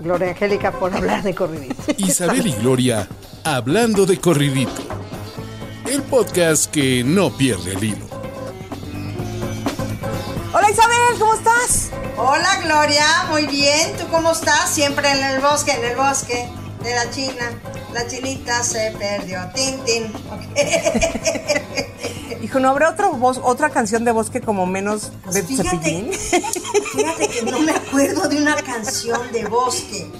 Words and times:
Gloria 0.00 0.30
Angélica, 0.30 0.72
por 0.72 0.94
hablar 0.94 1.22
de 1.22 1.34
corridito. 1.34 1.74
Isabel 1.98 2.46
y 2.46 2.52
Gloria 2.52 3.08
hablando 3.44 4.06
de 4.06 4.18
corridito. 4.20 4.82
El 5.86 6.02
podcast 6.02 6.70
que 6.70 7.02
no 7.04 7.36
pierde 7.36 7.72
el 7.72 7.84
hilo. 7.84 8.06
Hola 10.52 10.70
Isabel, 10.70 11.18
¿cómo 11.18 11.34
estás? 11.34 11.90
Hola 12.16 12.60
Gloria, 12.62 13.06
muy 13.30 13.46
bien. 13.46 13.96
¿Tú 13.96 14.06
cómo 14.10 14.32
estás? 14.32 14.70
Siempre 14.70 15.10
en 15.10 15.24
el 15.24 15.40
bosque, 15.40 15.72
en 15.72 15.84
el 15.84 15.96
bosque 15.96 16.48
de 16.82 16.94
la 16.94 17.10
China. 17.10 17.50
La 17.92 18.06
chinita 18.06 18.62
se 18.62 18.92
perdió. 18.98 19.40
Tin, 19.54 19.78
tin. 19.84 20.12
Hijo, 22.42 22.60
¿no 22.60 22.68
habrá 22.70 22.90
otra 22.90 23.08
voz, 23.08 23.40
otra 23.42 23.70
canción 23.70 24.04
de 24.04 24.12
bosque 24.12 24.40
como 24.40 24.66
menos 24.66 25.10
de 25.32 25.42
Pues 25.42 25.46
fíjate, 25.46 25.70
Cepillín? 25.70 26.12
fíjate 26.12 27.28
que 27.28 27.42
no 27.42 27.58
me 27.60 27.72
acuerdo 27.72 28.28
de 28.28 28.36
una 28.40 28.56
canción 28.56 29.32
de 29.32 29.44
bosque. 29.46 30.10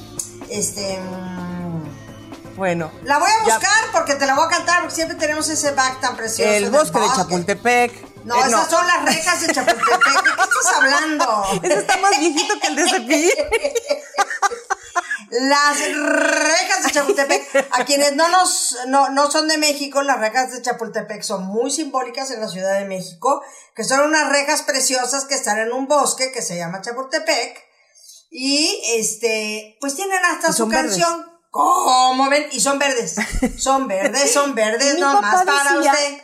Este. 0.50 0.98
mm, 0.98 2.56
Bueno. 2.56 2.90
La 3.04 3.18
voy 3.18 3.30
a 3.30 3.46
ya- 3.46 3.54
buscar 3.54 3.72
porque 3.92 4.14
te 4.14 4.26
la 4.26 4.34
voy 4.34 4.46
a 4.46 4.48
cantar 4.48 4.80
porque 4.80 4.94
siempre 4.94 5.16
tenemos 5.16 5.48
ese 5.48 5.70
back 5.72 6.00
tan 6.00 6.16
precioso. 6.16 6.50
El 6.50 6.70
bosque 6.70 6.98
de 6.98 7.06
Chapultepec. 7.14 8.08
No, 8.24 8.34
Eh, 8.34 8.48
esas 8.48 8.68
son 8.68 8.86
las 8.86 9.04
rejas 9.04 9.40
de 9.46 9.52
Chapultepec. 9.54 9.88
¿De 9.88 10.22
qué 10.22 10.28
estás 10.42 10.74
hablando? 10.76 11.44
Ese 11.62 11.78
está 11.78 11.96
más 11.98 12.18
viejito 12.18 12.54
que 12.60 12.66
el 12.66 12.76
de 12.76 12.90
Cepillín. 12.90 13.30
Las 15.40 15.78
rejas 15.78 16.84
de 16.84 16.90
Chapultepec. 16.92 17.66
A 17.72 17.84
quienes 17.84 18.14
no 18.16 18.28
nos 18.28 18.76
no, 18.88 19.10
no 19.10 19.30
son 19.30 19.46
de 19.48 19.58
México, 19.58 20.02
las 20.02 20.18
rejas 20.18 20.52
de 20.52 20.62
Chapultepec 20.62 21.22
son 21.22 21.46
muy 21.46 21.70
simbólicas 21.70 22.30
en 22.30 22.40
la 22.40 22.48
Ciudad 22.48 22.78
de 22.78 22.84
México, 22.86 23.42
que 23.74 23.84
son 23.84 24.00
unas 24.00 24.28
rejas 24.30 24.62
preciosas 24.62 25.24
que 25.26 25.34
están 25.34 25.58
en 25.58 25.72
un 25.72 25.86
bosque 25.86 26.32
que 26.32 26.42
se 26.42 26.56
llama 26.56 26.80
Chapultepec. 26.80 27.58
Y 28.30 28.82
este, 28.96 29.76
pues 29.80 29.94
tienen 29.94 30.22
hasta 30.24 30.48
su 30.48 30.58
son 30.58 30.68
verdes. 30.70 30.98
canción. 30.98 31.26
¿Cómo 31.50 32.28
ven? 32.28 32.46
Y 32.52 32.60
son 32.60 32.78
verdes. 32.78 33.16
Son 33.58 33.88
verdes, 33.88 34.32
son 34.32 34.54
verdes, 34.54 34.98
nomás 34.98 35.44
para 35.44 35.74
decía- 35.76 35.92
usted. 35.92 36.22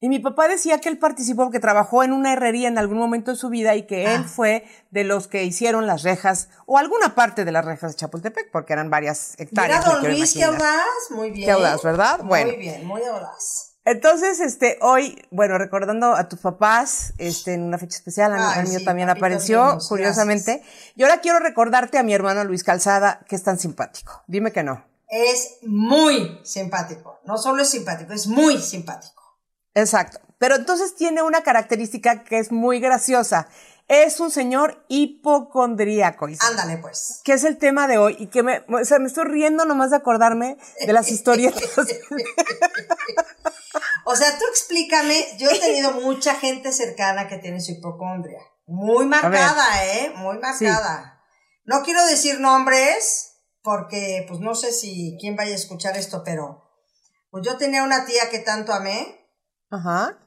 Y 0.00 0.08
mi 0.08 0.20
papá 0.20 0.46
decía 0.46 0.80
que 0.80 0.88
él 0.88 0.98
participó, 0.98 1.50
que 1.50 1.58
trabajó 1.58 2.04
en 2.04 2.12
una 2.12 2.32
herrería 2.32 2.68
en 2.68 2.78
algún 2.78 2.98
momento 2.98 3.32
de 3.32 3.36
su 3.36 3.48
vida 3.48 3.74
y 3.74 3.86
que 3.86 4.04
él 4.14 4.22
Ah. 4.24 4.28
fue 4.28 4.64
de 4.90 5.02
los 5.04 5.26
que 5.26 5.42
hicieron 5.44 5.86
las 5.88 6.02
rejas, 6.04 6.48
o 6.66 6.78
alguna 6.78 7.14
parte 7.16 7.44
de 7.44 7.50
las 7.50 7.64
rejas 7.64 7.92
de 7.92 7.96
Chapultepec, 7.98 8.50
porque 8.52 8.74
eran 8.74 8.90
varias 8.90 9.34
Mira, 9.38 9.48
hectáreas. 9.50 9.84
don 9.84 9.98
quiero 10.00 10.14
Luis, 10.14 10.34
qué 10.34 10.44
audaz. 10.44 10.84
Muy 11.10 11.30
bien. 11.32 11.46
Qué 11.46 11.50
audaz, 11.50 11.82
¿verdad? 11.82 12.20
Bueno. 12.22 12.46
Muy 12.52 12.56
bien, 12.58 12.86
muy 12.86 13.02
audaz. 13.02 13.64
Entonces, 13.84 14.38
este, 14.40 14.78
hoy, 14.82 15.20
bueno, 15.30 15.56
recordando 15.56 16.14
a 16.14 16.28
tus 16.28 16.40
papás, 16.40 17.14
este, 17.16 17.54
en 17.54 17.62
una 17.62 17.78
fecha 17.78 17.96
especial, 17.96 18.34
Ay, 18.38 18.68
mío 18.68 18.78
sí, 18.80 18.84
también 18.84 19.08
papitos 19.08 19.22
apareció, 19.22 19.78
curiosamente. 19.88 20.62
Y 20.94 21.02
ahora 21.04 21.20
quiero 21.22 21.38
recordarte 21.38 21.96
a 21.98 22.02
mi 22.02 22.12
hermano 22.12 22.44
Luis 22.44 22.62
Calzada, 22.64 23.20
que 23.26 23.34
es 23.34 23.42
tan 23.42 23.58
simpático. 23.58 24.22
Dime 24.26 24.52
que 24.52 24.62
no. 24.62 24.84
Es 25.08 25.56
muy 25.62 26.38
simpático. 26.44 27.18
No 27.24 27.38
solo 27.38 27.62
es 27.62 27.70
simpático, 27.70 28.12
es 28.12 28.26
muy 28.26 28.58
simpático. 28.58 29.17
Exacto. 29.78 30.20
Pero 30.38 30.56
entonces 30.56 30.94
tiene 30.94 31.22
una 31.22 31.42
característica 31.42 32.24
que 32.24 32.38
es 32.38 32.52
muy 32.52 32.80
graciosa. 32.80 33.48
Es 33.88 34.20
un 34.20 34.30
señor 34.30 34.84
hipocondríaco. 34.88 36.28
Isabel, 36.28 36.58
Ándale, 36.58 36.78
pues. 36.78 37.22
Que 37.24 37.32
es 37.32 37.44
el 37.44 37.56
tema 37.56 37.88
de 37.88 37.98
hoy 37.98 38.16
y 38.18 38.26
que 38.26 38.42
me, 38.42 38.62
o 38.68 38.84
sea, 38.84 38.98
me 38.98 39.06
estoy 39.06 39.24
riendo 39.24 39.64
nomás 39.64 39.90
de 39.90 39.96
acordarme 39.96 40.58
de 40.86 40.92
las 40.92 41.10
historietas. 41.10 41.62
O 44.10 44.16
sea, 44.16 44.38
tú 44.38 44.44
explícame, 44.50 45.22
yo 45.36 45.50
he 45.50 45.58
tenido 45.58 45.92
mucha 45.92 46.34
gente 46.34 46.72
cercana 46.72 47.28
que 47.28 47.36
tiene 47.36 47.60
su 47.60 47.72
hipocondria. 47.72 48.40
Muy 48.66 49.04
marcada, 49.04 49.84
¿eh? 49.84 50.12
Muy 50.16 50.38
marcada. 50.38 51.22
No 51.66 51.82
quiero 51.82 52.04
decir 52.06 52.40
nombres, 52.40 53.34
porque 53.62 54.24
pues 54.26 54.40
no 54.40 54.54
sé 54.54 54.72
si 54.72 55.18
quién 55.20 55.36
vaya 55.36 55.52
a 55.52 55.56
escuchar 55.56 55.98
esto, 55.98 56.22
pero 56.24 56.62
pues 57.30 57.44
yo 57.46 57.58
tenía 57.58 57.82
una 57.82 58.06
tía 58.06 58.30
que 58.30 58.38
tanto 58.38 58.72
amé, 58.72 59.17
Ajá, 59.70 60.18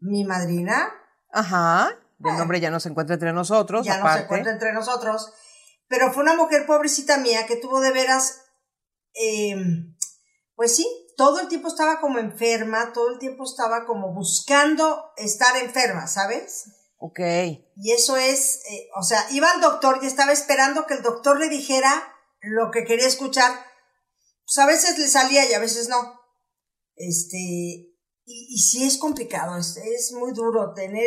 mi 0.00 0.24
madrina, 0.24 0.92
ajá. 1.30 1.98
El 2.22 2.38
nombre 2.38 2.60
ya 2.60 2.70
no 2.70 2.80
se 2.80 2.88
encuentra 2.88 3.14
entre 3.14 3.32
nosotros, 3.32 3.84
ya 3.84 3.98
no 3.98 4.12
se 4.12 4.20
encuentra 4.20 4.52
entre 4.52 4.72
nosotros, 4.72 5.32
pero 5.88 6.12
fue 6.12 6.22
una 6.22 6.36
mujer 6.36 6.66
pobrecita 6.66 7.18
mía 7.18 7.46
que 7.46 7.56
tuvo 7.56 7.80
de 7.80 7.90
veras, 7.90 8.42
eh, 9.14 9.56
pues 10.54 10.74
sí, 10.74 10.86
todo 11.16 11.40
el 11.40 11.48
tiempo 11.48 11.68
estaba 11.68 12.00
como 12.00 12.18
enferma, 12.18 12.92
todo 12.92 13.10
el 13.10 13.18
tiempo 13.18 13.44
estaba 13.44 13.84
como 13.86 14.14
buscando 14.14 15.12
estar 15.16 15.56
enferma, 15.56 16.06
¿sabes? 16.06 16.64
Ok. 16.98 17.20
Y 17.76 17.92
eso 17.92 18.16
es, 18.16 18.62
eh, 18.70 18.88
o 18.96 19.02
sea, 19.02 19.26
iba 19.30 19.50
al 19.50 19.60
doctor 19.60 19.98
y 20.02 20.06
estaba 20.06 20.32
esperando 20.32 20.86
que 20.86 20.94
el 20.94 21.02
doctor 21.02 21.38
le 21.38 21.48
dijera 21.48 22.14
lo 22.40 22.70
que 22.70 22.84
quería 22.84 23.06
escuchar. 23.06 23.52
Pues 24.44 24.58
a 24.58 24.66
veces 24.66 24.98
le 24.98 25.08
salía 25.08 25.48
y 25.48 25.54
a 25.54 25.58
veces 25.58 25.88
no. 25.88 26.20
Este, 26.96 27.93
y, 28.26 28.54
y 28.54 28.58
sí 28.58 28.84
es 28.84 28.98
complicado, 28.98 29.56
es, 29.58 29.76
es 29.76 30.12
muy 30.12 30.32
duro 30.32 30.72
tener, 30.74 31.04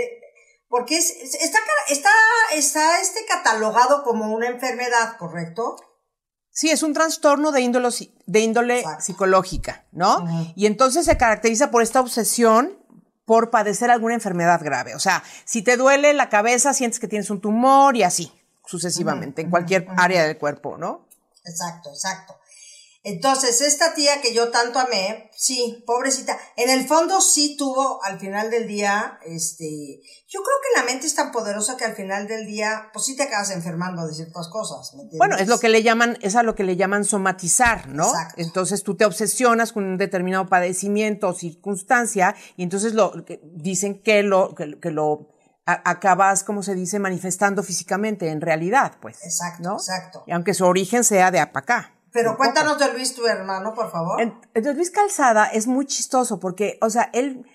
porque 0.70 0.98
es, 0.98 1.10
es- 1.12 1.36
está, 1.36 1.60
está, 1.90 2.10
está 2.54 3.02
este 3.02 3.26
catalogado 3.26 4.04
como 4.04 4.32
una 4.34 4.48
enfermedad, 4.48 5.18
¿correcto? 5.18 5.76
Sí, 6.52 6.72
es 6.72 6.82
un 6.82 6.94
trastorno 6.94 7.52
de 7.52 7.62
índole, 7.62 7.90
de 8.26 8.40
índole 8.40 8.80
Exacto. 8.80 9.04
psicológica, 9.04 9.86
¿no? 9.92 10.26
Y 10.56 10.66
entonces 10.66 11.06
se 11.06 11.16
caracteriza 11.18 11.70
por 11.70 11.84
esta 11.84 12.00
obsesión 12.02 12.84
por 13.26 13.52
padecer 13.52 13.92
alguna 13.92 14.16
enfermedad 14.16 14.60
grave. 14.64 14.96
O 14.96 15.00
sea, 15.00 15.22
si 15.46 15.62
te 15.62 15.78
duele 15.78 16.14
la 16.14 16.30
cabeza, 16.30 16.74
sientes 16.74 17.00
que 17.00 17.08
tienes 17.08 17.30
un 17.30 17.42
tumor 17.42 17.96
y 17.96 18.02
así, 18.04 18.32
sucesivamente, 18.66 19.42
en 19.44 19.50
cualquier 19.52 19.86
área 19.98 20.24
del 20.26 20.38
cuerpo, 20.40 20.78
¿no? 20.78 21.08
Exacto, 21.46 21.90
exacto. 21.90 22.40
Entonces, 23.10 23.62
esta 23.62 23.94
tía 23.94 24.20
que 24.22 24.34
yo 24.34 24.50
tanto 24.52 24.80
amé, 24.80 25.30
sí, 25.34 25.82
pobrecita, 25.88 26.38
en 26.58 26.70
el 26.70 26.86
fondo 26.86 27.22
sí 27.22 27.56
tuvo 27.58 28.04
al 28.04 28.20
final 28.20 28.52
del 28.52 28.68
día, 28.68 29.18
este, 29.26 30.02
yo 30.28 30.42
creo 30.42 30.58
que 30.62 30.78
la 30.80 30.86
mente 30.86 31.08
es 31.08 31.16
tan 31.16 31.32
poderosa 31.32 31.78
que 31.78 31.86
al 31.86 31.96
final 31.96 32.28
del 32.28 32.46
día, 32.46 32.90
pues 32.92 33.06
sí 33.06 33.16
te 33.16 33.24
acabas 33.24 33.52
enfermando 33.52 34.06
de 34.06 34.14
ciertas 34.14 34.50
cosas, 34.50 34.94
¿me 34.96 35.04
entiendes? 35.04 35.20
Bueno, 35.20 35.38
es 35.38 35.48
lo 35.48 35.58
que 35.58 35.70
le 35.70 35.84
llaman, 35.84 36.18
es 36.22 36.36
a 36.36 36.44
lo 36.44 36.54
que 36.54 36.64
le 36.66 36.76
llaman 36.76 37.06
somatizar, 37.06 37.88
¿no? 37.88 38.08
Exacto. 38.08 38.42
Entonces 38.42 38.84
tú 38.84 38.98
te 38.98 39.06
obsesionas 39.06 39.72
con 39.72 39.86
un 39.86 39.98
determinado 39.98 40.48
padecimiento 40.48 41.30
o 41.30 41.34
circunstancia 41.34 42.36
y 42.58 42.64
entonces 42.64 42.94
lo 42.94 43.24
que- 43.24 43.40
dicen 43.54 44.02
que 44.02 44.22
lo 44.24 44.54
que, 44.54 44.80
que 44.82 44.92
lo 44.92 45.30
a- 45.66 45.90
acabas, 45.90 46.44
como 46.44 46.62
se 46.62 46.76
dice, 46.76 47.00
manifestando 47.00 47.64
físicamente 47.64 48.28
en 48.30 48.42
realidad, 48.42 48.94
pues. 49.02 49.18
Exacto, 49.24 49.64
¿no? 49.64 49.76
exacto. 49.76 50.24
Y 50.28 50.32
aunque 50.34 50.54
su 50.54 50.66
origen 50.66 51.04
sea 51.06 51.32
de 51.32 51.40
acá. 51.40 51.94
Pero 52.12 52.38
cuéntanos 52.38 52.80
de 52.80 52.92
Luis, 52.94 53.14
tu 53.16 53.26
hermano, 53.28 53.74
por 53.74 53.92
favor. 53.92 54.22
En- 54.22 54.34
Entonces 54.54 54.76
Luis 54.76 54.92
Calzada 54.92 55.46
es 55.48 55.68
muy 55.68 55.86
chistoso 55.86 56.40
porque, 56.40 56.78
o 56.82 56.90
sea, 56.90 57.10
él, 57.14 57.46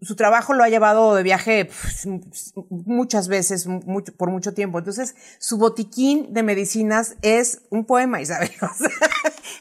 su 0.00 0.14
trabajo 0.16 0.54
lo 0.54 0.62
ha 0.62 0.68
llevado 0.68 1.14
de 1.14 1.22
viaje 1.22 1.68
muchas 2.70 3.28
veces, 3.28 3.66
mucho- 3.66 4.14
por 4.16 4.30
mucho 4.30 4.54
tiempo. 4.54 4.78
Entonces, 4.78 5.14
su 5.38 5.58
botiquín 5.58 6.32
de 6.32 6.42
medicinas 6.42 7.16
es 7.22 7.62
un 7.70 7.84
poema, 7.84 8.20
Isabel. 8.20 8.50
O 8.62 8.74
sea, 8.74 8.90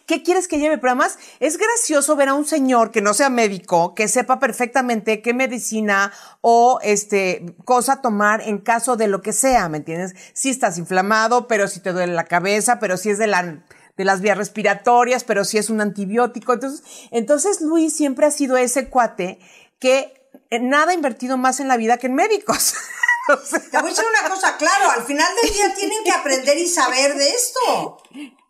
¿Qué 0.07 0.23
quieres 0.23 0.47
que 0.47 0.59
lleve? 0.59 0.77
Pero 0.77 0.91
además, 0.91 1.17
es 1.39 1.57
gracioso 1.57 2.15
ver 2.15 2.29
a 2.29 2.33
un 2.33 2.45
señor 2.45 2.91
que 2.91 3.01
no 3.01 3.13
sea 3.13 3.29
médico, 3.29 3.93
que 3.95 4.07
sepa 4.07 4.39
perfectamente 4.39 5.21
qué 5.21 5.33
medicina 5.33 6.11
o 6.41 6.79
este 6.83 7.55
cosa 7.65 8.01
tomar 8.01 8.41
en 8.41 8.59
caso 8.59 8.97
de 8.97 9.07
lo 9.07 9.21
que 9.21 9.33
sea, 9.33 9.67
¿me 9.69 9.77
entiendes? 9.77 10.13
Si 10.33 10.49
estás 10.49 10.77
inflamado, 10.77 11.47
pero 11.47 11.67
si 11.67 11.79
te 11.79 11.91
duele 11.93 12.13
la 12.13 12.25
cabeza, 12.25 12.79
pero 12.79 12.97
si 12.97 13.09
es 13.09 13.17
de 13.17 13.27
la 13.27 13.63
de 13.97 14.05
las 14.05 14.21
vías 14.21 14.37
respiratorias, 14.37 15.23
pero 15.23 15.45
si 15.45 15.57
es 15.57 15.69
un 15.69 15.81
antibiótico. 15.81 16.53
Entonces, 16.53 16.83
entonces 17.11 17.61
Luis 17.61 17.95
siempre 17.95 18.25
ha 18.25 18.31
sido 18.31 18.57
ese 18.57 18.89
cuate 18.89 19.39
que 19.79 20.29
eh, 20.49 20.59
nada 20.59 20.91
ha 20.91 20.95
invertido 20.95 21.37
más 21.37 21.59
en 21.59 21.67
la 21.67 21.77
vida 21.77 21.97
que 21.97 22.07
en 22.07 22.15
médicos. 22.15 22.73
O 23.27 23.37
sea, 23.43 23.59
Te 23.59 23.77
voy 23.79 23.87
a 23.87 23.89
decir 23.89 24.05
una 24.07 24.29
cosa, 24.29 24.55
claro, 24.55 24.91
al 24.91 25.03
final 25.03 25.27
del 25.41 25.51
día 25.51 25.73
tienen 25.73 26.03
que 26.03 26.11
aprender 26.11 26.59
y 26.59 26.69
saber 26.69 27.15
de 27.15 27.27
esto. 27.27 27.97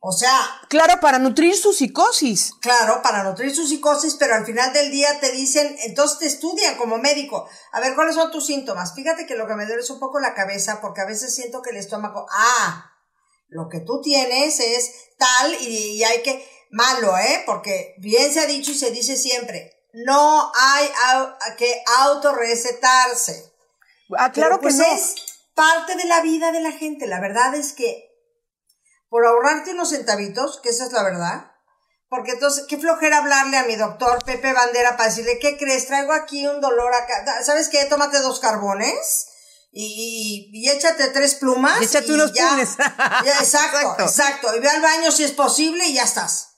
O 0.02 0.12
sea, 0.12 0.38
claro, 0.68 1.00
para 1.00 1.18
nutrir 1.18 1.56
su 1.56 1.72
psicosis. 1.72 2.52
Claro, 2.60 3.02
para 3.02 3.24
nutrir 3.24 3.56
su 3.56 3.66
psicosis, 3.66 4.16
pero 4.16 4.36
al 4.36 4.46
final 4.46 4.74
del 4.74 4.92
día 4.92 5.20
te 5.22 5.32
dicen, 5.32 5.78
entonces 5.84 6.20
te 6.20 6.26
estudian 6.26 6.76
como 6.76 6.98
médico. 6.98 7.48
A 7.72 7.80
ver, 7.80 7.96
¿cuáles 7.96 8.16
son 8.16 8.32
tus 8.32 8.48
síntomas? 8.48 8.94
Fíjate 8.94 9.26
que 9.26 9.36
lo 9.36 9.48
que 9.48 9.56
me 9.56 9.66
duele 9.66 9.82
es 9.82 9.90
un 9.90 10.00
poco 10.00 10.20
la 10.20 10.34
cabeza, 10.34 10.82
porque 10.82 11.00
a 11.00 11.06
veces 11.06 11.34
siento 11.34 11.62
que 11.62 11.70
el 11.70 11.78
estómago, 11.78 12.28
ah, 12.30 12.92
lo 13.48 13.70
que 13.70 13.80
tú 13.80 14.02
tienes 14.02 14.60
es 14.60 14.92
tal 15.18 15.54
y, 15.62 15.98
y 15.98 16.04
hay 16.04 16.22
que, 16.24 16.48
malo, 16.72 17.18
¿eh? 17.18 17.44
Porque 17.46 17.96
bien 18.00 18.34
se 18.34 18.42
ha 18.42 18.46
dicho 18.46 18.72
y 18.72 18.76
se 18.76 18.92
dice 18.92 19.16
siempre, 19.16 19.72
no 19.94 20.52
hay 20.54 20.88
au- 21.10 21.56
que 21.58 21.84
autorrecetarse. 22.00 23.52
Ah, 24.18 24.32
claro 24.32 24.58
que 24.60 24.64
pues, 24.64 24.76
no. 24.76 24.86
es 24.86 25.16
parte 25.54 25.96
de 25.96 26.06
la 26.06 26.22
vida 26.22 26.52
de 26.52 26.62
la 26.62 26.72
gente. 26.72 27.08
La 27.08 27.22
verdad 27.22 27.56
es 27.56 27.74
que 27.74 28.12
por 29.10 29.26
ahorrarte 29.26 29.72
unos 29.72 29.90
centavitos, 29.92 30.60
que 30.62 30.70
esa 30.70 30.86
es 30.86 30.92
la 30.92 31.04
verdad, 31.04 31.52
porque 32.10 32.32
entonces, 32.32 32.66
qué 32.68 32.78
flojera 32.78 33.18
hablarle 33.20 33.58
a 33.58 33.64
mi 33.64 33.76
doctor 33.76 34.24
Pepe 34.26 34.54
Bandera 34.54 34.98
para 34.98 35.10
decirle, 35.10 35.40
¿qué 35.40 35.58
crees? 35.58 35.88
Traigo 35.88 36.14
aquí 36.14 36.46
un 36.46 36.62
dolor 36.62 36.94
acá. 36.94 37.44
¿Sabes 37.44 37.70
qué? 37.70 37.86
Tómate 37.86 38.20
dos 38.20 38.40
carbones 38.40 39.28
y, 39.78 40.50
y, 40.54 40.70
échate 40.70 41.10
tres 41.10 41.36
plumas. 41.36 41.82
Y 41.82 41.86
échate 41.86 42.14
unos 42.14 42.32
ya- 42.34 42.50
punes. 42.50 42.78
ya, 42.78 42.86
exacto, 43.40 43.78
Exacto. 43.80 44.04
exacto, 44.04 44.56
Y 44.56 44.60
ve 44.62 44.70
al 44.70 44.82
baño 44.82 45.12
si 45.12 45.24
es 45.24 45.32
posible 45.34 45.86
y 45.88 45.94
ya 45.96 46.04
estás. 46.04 46.52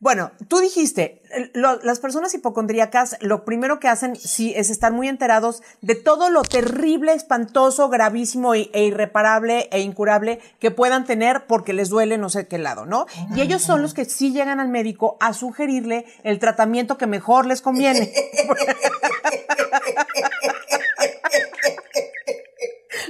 Bueno, 0.00 0.30
tú 0.46 0.60
dijiste, 0.60 1.22
lo- 1.54 1.80
las 1.82 1.98
personas 1.98 2.32
hipocondríacas 2.32 3.16
lo 3.20 3.44
primero 3.44 3.80
que 3.80 3.88
hacen 3.88 4.14
sí 4.14 4.52
es 4.54 4.70
estar 4.70 4.92
muy 4.92 5.08
enterados 5.08 5.60
de 5.80 5.96
todo 5.96 6.30
lo 6.30 6.42
terrible, 6.42 7.14
espantoso, 7.14 7.88
gravísimo 7.88 8.54
e, 8.54 8.70
e 8.74 8.84
irreparable 8.84 9.68
e 9.72 9.80
incurable 9.80 10.38
que 10.60 10.70
puedan 10.70 11.04
tener 11.04 11.46
porque 11.48 11.72
les 11.72 11.88
duele 11.88 12.16
no 12.16 12.28
sé 12.28 12.46
qué 12.46 12.58
lado, 12.58 12.86
¿no? 12.86 13.06
Y 13.34 13.40
ellos 13.40 13.60
son 13.62 13.82
los 13.82 13.92
que 13.92 14.04
sí 14.04 14.32
llegan 14.32 14.60
al 14.60 14.68
médico 14.68 15.16
a 15.18 15.32
sugerirle 15.32 16.04
el 16.22 16.38
tratamiento 16.38 16.96
que 16.96 17.06
mejor 17.08 17.46
les 17.46 17.60
conviene. 17.60 18.12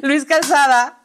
Luis 0.03 0.25
Calzada, 0.25 1.03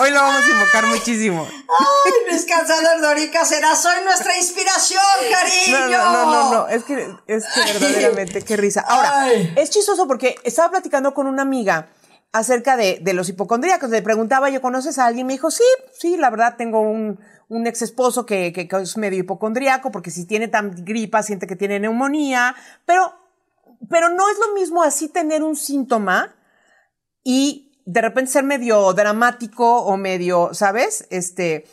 hoy 0.00 0.10
lo 0.10 0.16
vamos 0.20 0.42
a 0.44 0.50
invocar 0.50 0.86
muchísimo. 0.86 1.46
Ay, 1.48 2.12
Luis 2.30 2.44
Calzado 2.46 3.00
Dorica 3.00 3.44
será 3.44 3.74
soy 3.76 4.02
nuestra 4.04 4.36
inspiración, 4.36 5.02
No, 5.30 5.30
cariño. 5.38 5.98
no, 5.98 6.12
no, 6.12 6.24
no, 6.26 6.52
no, 6.54 6.68
es 6.68 6.84
que, 6.84 7.08
es 7.26 7.44
que 7.54 7.72
verdaderamente, 7.78 8.42
qué 8.42 8.56
risa. 8.56 8.80
Ahora, 8.82 9.22
Ay. 9.22 9.52
es 9.56 9.70
chistoso 9.70 10.06
porque 10.06 10.36
estaba 10.44 10.70
platicando 10.70 11.14
con 11.14 11.26
una 11.26 11.42
amiga 11.42 11.88
acerca 12.32 12.76
de, 12.76 12.98
de 13.00 13.12
los 13.14 13.28
hipocondríacos. 13.28 13.90
Le 13.90 14.02
preguntaba, 14.02 14.50
¿yo 14.50 14.60
conoces 14.60 14.98
a 14.98 15.06
alguien? 15.06 15.26
Me 15.26 15.34
dijo, 15.34 15.50
sí, 15.50 15.64
sí, 15.96 16.16
la 16.16 16.30
verdad 16.30 16.56
tengo 16.56 16.80
un, 16.80 17.20
un 17.48 17.66
ex 17.66 17.82
esposo 17.82 18.26
que, 18.26 18.52
que, 18.52 18.66
que 18.66 18.76
es 18.76 18.96
medio 18.96 19.20
hipocondríaco 19.20 19.92
porque 19.92 20.10
si 20.10 20.26
tiene 20.26 20.48
tan 20.48 20.84
gripa 20.84 21.22
siente 21.22 21.46
que 21.46 21.54
tiene 21.56 21.78
neumonía, 21.78 22.56
pero, 22.86 23.14
pero 23.88 24.08
no 24.08 24.28
es 24.28 24.38
lo 24.38 24.52
mismo 24.54 24.82
así 24.82 25.08
tener 25.08 25.44
un 25.44 25.54
síntoma 25.54 26.34
y 27.22 27.63
de 27.86 28.00
repente 28.00 28.30
ser 28.30 28.44
medio 28.44 28.92
dramático 28.94 29.82
o 29.82 29.96
medio, 29.96 30.54
¿sabes? 30.54 31.06
Este, 31.10 31.66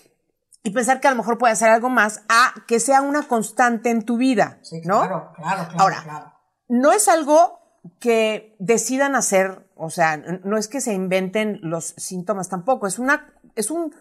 y 0.64 0.72
pensar 0.72 1.00
que 1.00 1.08
a 1.08 1.12
lo 1.12 1.18
mejor 1.18 1.38
puede 1.38 1.54
hacer 1.54 1.70
algo 1.70 1.90
más 1.90 2.22
a 2.30 2.54
que 2.68 2.80
sea 2.80 3.02
una 3.02 3.24
constante 3.28 3.90
en 3.90 4.04
tu 4.04 4.18
vida, 4.18 4.60
Sí, 4.62 4.82
¿no? 4.86 5.00
claro, 5.00 5.32
claro, 5.36 5.64
claro, 5.68 5.80
Ahora, 5.80 6.04
claro. 6.04 6.34
no 6.68 6.92
es 6.92 7.08
algo 7.08 7.60
que 8.00 8.56
decidan 8.60 9.16
hacer, 9.16 9.68
o 9.76 9.90
sea, 9.90 10.18
no 10.18 10.58
es 10.58 10.68
que 10.68 10.82
se 10.82 10.94
inventen 10.94 11.60
los 11.64 11.96
síntomas 11.98 12.48
tampoco, 12.50 12.86
es 12.86 13.00
una, 13.00 13.34
es 13.56 13.72
un, 13.72 13.96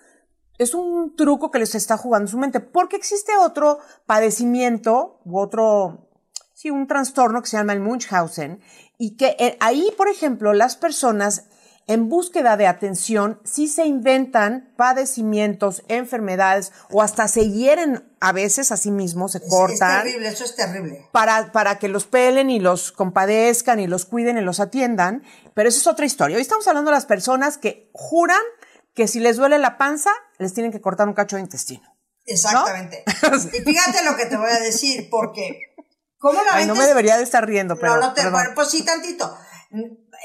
es 0.58 0.74
un 0.74 1.16
truco 1.16 1.50
que 1.50 1.58
les 1.60 1.74
está 1.74 1.96
jugando 1.96 2.30
su 2.30 2.36
mente, 2.36 2.60
porque 2.60 2.96
existe 2.96 3.32
otro 3.38 3.78
padecimiento 4.04 5.20
u 5.24 5.38
otro, 5.38 6.10
sí, 6.52 6.70
un 6.70 6.86
trastorno 6.86 7.40
que 7.40 7.48
se 7.48 7.56
llama 7.56 7.72
el 7.72 7.80
Munchausen, 7.80 8.60
y 8.98 9.16
que 9.16 9.34
eh, 9.38 9.56
ahí, 9.60 9.88
por 9.96 10.08
ejemplo, 10.08 10.52
las 10.52 10.76
personas 10.76 11.46
en 11.92 12.08
búsqueda 12.08 12.56
de 12.56 12.66
atención 12.66 13.40
sí 13.44 13.66
se 13.68 13.84
inventan 13.84 14.72
padecimientos, 14.76 15.82
enfermedades, 15.88 16.72
o 16.90 17.02
hasta 17.02 17.26
se 17.28 17.50
hieren 17.50 18.08
a 18.20 18.32
veces 18.32 18.70
a 18.72 18.76
sí 18.76 18.90
mismos, 18.90 19.32
se 19.32 19.38
Es- 19.38 19.44
cortan 19.48 19.98
Es 19.98 20.02
terrible, 20.04 20.28
eso 20.28 20.44
es 20.44 20.54
terrible. 20.56 21.08
para, 21.12 21.52
para 21.52 21.78
que 21.78 21.88
los 21.88 22.04
pelen 22.06 22.48
y 22.50 22.60
los 22.60 22.92
compadezcan 22.92 23.80
y 23.80 23.86
los 23.86 24.04
cuiden 24.06 24.38
y 24.38 24.42
los 24.42 24.60
atiendan. 24.60 25.22
Pero 25.54 25.68
eso 25.68 25.78
es 25.80 25.86
otra 25.86 26.06
historia. 26.06 26.36
Hoy 26.36 26.42
estamos 26.42 26.66
hablando 26.68 26.90
de 26.90 26.96
las 26.96 27.06
personas 27.06 27.58
que 27.58 27.90
juran 27.92 28.40
que 28.94 29.08
si 29.08 29.18
les 29.20 29.36
duele 29.36 29.58
la 29.58 29.76
panza, 29.78 30.10
les 30.38 30.52
tienen 30.54 30.72
que 30.72 30.80
cortar 30.80 31.08
un 31.08 31.14
cacho 31.14 31.36
de 31.36 31.42
intestino. 31.42 31.82
Exactamente. 32.26 33.02
Y 33.52 33.60
fíjate 33.62 34.04
lo 34.04 34.16
que 34.16 34.26
te 34.26 34.36
voy 34.36 34.50
a 34.50 34.60
decir, 34.60 35.08
porque 35.10 35.74
¿cómo 36.18 36.40
la 36.42 36.50
Ay, 36.56 36.66
no 36.66 36.74
me 36.74 36.86
debería 36.86 37.16
de 37.16 37.22
estar 37.24 37.46
riendo, 37.46 37.76
pero. 37.76 37.94
no, 37.96 38.00
no 38.00 38.12
te, 38.14 38.28
bueno, 38.30 38.50
pues 38.54 38.68
sí, 38.68 38.84
tantito. 38.84 39.36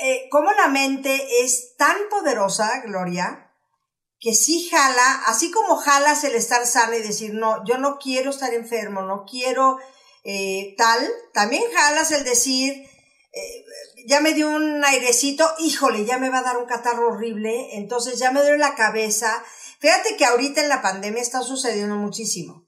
Eh, 0.02 0.28
cómo 0.30 0.52
la 0.52 0.68
mente 0.68 1.44
es 1.44 1.76
tan 1.78 1.96
poderosa, 2.10 2.82
Gloria, 2.86 3.52
que 4.20 4.34
sí 4.34 4.68
jala, 4.70 5.24
así 5.28 5.52
como 5.52 5.78
jalas 5.78 6.24
el 6.24 6.36
estar 6.36 6.66
sana 6.66 6.98
y 6.98 7.02
decir, 7.02 7.34
no, 7.34 7.64
yo 7.66 7.78
no 7.78 7.98
quiero 7.98 8.32
estar 8.32 8.54
enfermo, 8.54 9.02
no 9.04 9.26
quiero 9.30 9.78
eh, 10.24 10.74
tal, 10.78 11.08
también 11.34 11.64
jalas 11.74 12.12
el 12.12 12.24
decir, 12.24 12.74
eh, 13.32 13.66
ya 14.08 14.22
me 14.22 14.34
dio 14.34 14.50
un 14.50 14.84
airecito, 14.84 15.50
híjole, 15.60 16.06
ya 16.06 16.18
me 16.18 16.30
va 16.30 16.40
a 16.40 16.44
dar 16.44 16.58
un 16.58 16.66
catarro 16.66 17.10
horrible, 17.10 17.76
entonces 17.76 18.18
ya 18.18 18.32
me 18.32 18.42
duele 18.42 18.58
la 18.58 18.76
cabeza. 18.76 19.44
Fíjate 19.80 20.16
que 20.16 20.26
ahorita 20.26 20.62
en 20.62 20.70
la 20.70 20.82
pandemia 20.82 21.22
está 21.22 21.42
sucediendo 21.42 21.96
muchísimo. 21.96 22.66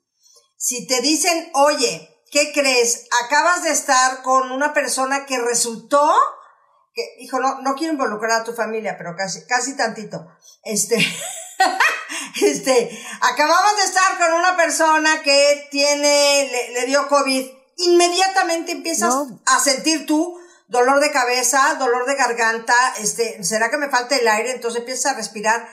Si 0.57 0.88
te 0.88 1.01
dicen, 1.01 1.50
oye, 1.53 2.09
¿qué 2.31 2.51
crees? 2.53 3.06
Acabas 3.25 3.63
de 3.63 3.71
estar 3.71 4.21
con 4.23 4.51
una 4.51 4.73
persona 4.73 5.25
que 5.25 5.38
resultó, 5.39 6.13
que, 6.97 7.23
hijo, 7.23 7.39
no, 7.39 7.61
no 7.61 7.75
quiero 7.75 7.94
involucrar 7.94 8.41
a 8.41 8.44
tu 8.44 8.53
familia, 8.53 8.95
pero 8.97 9.15
casi, 9.15 9.45
casi 9.45 9.77
tantito. 9.77 10.27
Este, 10.63 10.97
este, 12.41 12.99
acababas 13.21 13.77
de 13.77 13.83
estar 13.83 14.17
con 14.17 14.33
una 14.33 14.57
persona 14.57 15.21
que 15.21 15.67
tiene, 15.69 16.49
le, 16.51 16.73
le 16.73 16.85
dio 16.88 17.07
COVID, 17.07 17.45
inmediatamente 17.77 18.71
empiezas 18.71 19.13
No. 19.13 19.41
a 19.45 19.59
sentir 19.59 20.07
tú 20.07 20.39
dolor 20.67 20.99
de 20.99 21.11
cabeza, 21.11 21.75
dolor 21.75 22.07
de 22.07 22.15
garganta, 22.15 22.73
este, 22.99 23.44
¿será 23.44 23.69
que 23.69 23.77
me 23.77 23.89
falta 23.89 24.15
el 24.15 24.27
aire? 24.27 24.51
Entonces 24.51 24.79
empiezas 24.79 25.13
a 25.13 25.15
respirar. 25.15 25.69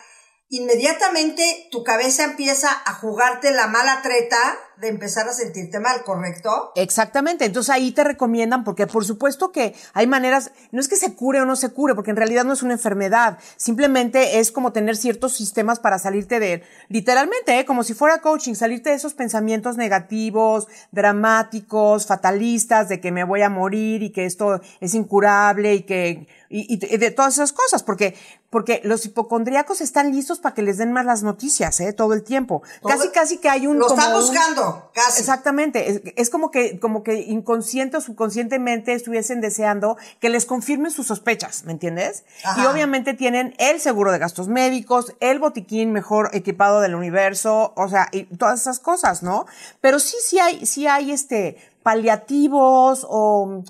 Inmediatamente 0.51 1.69
tu 1.73 1.83
cabeza 1.83 2.23
empieza 2.23 2.71
a 2.85 2.93
jugarte 2.93 3.51
la 3.51 3.67
mala 3.67 4.03
treta 4.03 4.59
de 4.81 4.89
empezar 4.89 5.29
a 5.29 5.33
sentirte 5.33 5.79
mal, 5.81 6.03
¿correcto? 6.05 6.73
Exactamente, 6.75 7.45
entonces 7.45 7.71
ahí 7.75 7.93
te 7.93 8.03
recomiendan, 8.05 8.65
porque 8.65 8.87
por 8.87 9.05
supuesto 9.05 9.53
que 9.53 9.75
hay 9.93 10.07
maneras, 10.07 10.51
no 10.73 10.81
es 10.81 10.89
que 10.89 10.97
se 10.97 11.15
cure 11.15 11.41
o 11.41 11.45
no 11.47 11.57
se 11.57 11.71
cure, 11.71 11.95
porque 11.95 12.11
en 12.11 12.17
realidad 12.17 12.45
no 12.45 12.53
es 12.53 12.63
una 12.63 12.75
enfermedad, 12.75 13.39
simplemente 13.57 14.41
es 14.41 14.51
como 14.53 14.73
tener 14.73 14.97
ciertos 14.97 15.33
sistemas 15.37 15.79
para 15.79 15.99
salirte 15.99 16.41
de, 16.41 16.63
literalmente, 16.89 17.59
¿eh? 17.59 17.65
como 17.65 17.85
si 17.85 17.95
fuera 17.95 18.19
coaching, 18.21 18.55
salirte 18.55 18.91
de 18.91 18.97
esos 18.97 19.15
pensamientos 19.15 19.77
negativos, 19.77 20.67
dramáticos, 20.93 22.07
fatalistas, 22.07 22.89
de 22.89 23.01
que 23.01 23.13
me 23.13 23.25
voy 23.25 23.43
a 23.43 23.49
morir 23.51 24.03
y 24.03 24.11
que 24.11 24.27
esto 24.27 24.61
es 24.81 24.95
incurable 24.95 25.75
y 25.75 25.83
que, 25.83 26.27
y, 26.49 26.75
y- 26.75 26.97
de 26.99 27.11
todas 27.11 27.35
esas 27.35 27.53
cosas, 27.53 27.83
porque, 27.83 28.17
porque 28.51 28.81
los 28.85 29.05
hipocondríacos 29.07 29.81
están 29.81 30.13
listos 30.13 30.39
para 30.39 30.55
que 30.55 30.63
les 30.63 30.79
den 30.79 30.93
más 30.93 31.05
las 31.07 31.23
noticias, 31.23 31.81
¿eh? 31.81 31.93
Todo 31.93 32.13
el 32.15 32.23
tiempo. 32.23 32.63
Casi, 32.87 33.09
casi 33.11 33.39
que 33.39 33.49
hay 33.49 33.67
un... 33.67 33.79
Lo 33.79 33.89
están 33.89 34.13
como 34.13 34.21
buscando, 34.25 34.64
casi. 34.95 35.21
Exactamente, 35.21 35.91
es, 35.91 36.01
es 36.17 36.31
como 36.31 36.51
que, 36.51 36.79
como 36.81 37.03
que 37.03 37.15
inconsciente 37.23 37.97
o 37.97 38.01
subconscientemente 38.01 38.93
estuviesen 38.93 39.41
deseando 39.41 39.97
que 40.21 40.29
les 40.29 40.47
confirmen 40.47 40.91
sus 40.91 41.07
sospechas, 41.07 41.65
¿me 41.65 41.73
entiendes? 41.73 42.25
Ajá. 42.45 42.63
Y 42.63 42.67
obviamente 42.67 43.15
tienen 43.15 43.55
el 43.59 43.81
seguro 43.81 44.13
de 44.13 44.19
gastos 44.19 44.49
médicos, 44.49 45.15
el 45.21 45.39
botiquín 45.39 45.93
mejor 45.93 46.31
equipado 46.33 46.81
del 46.81 46.95
universo, 46.95 47.73
o 47.77 47.89
sea, 47.89 48.09
y 48.13 48.25
todas 48.37 48.61
esas 48.61 48.79
cosas, 48.81 49.23
¿no? 49.23 49.47
Pero 49.81 49.99
sí, 49.99 50.17
sí 50.23 50.39
hay, 50.39 50.67
sí 50.67 50.87
hay 50.87 51.13
este 51.13 51.57
paliativos 51.83 53.07
o 53.09 53.63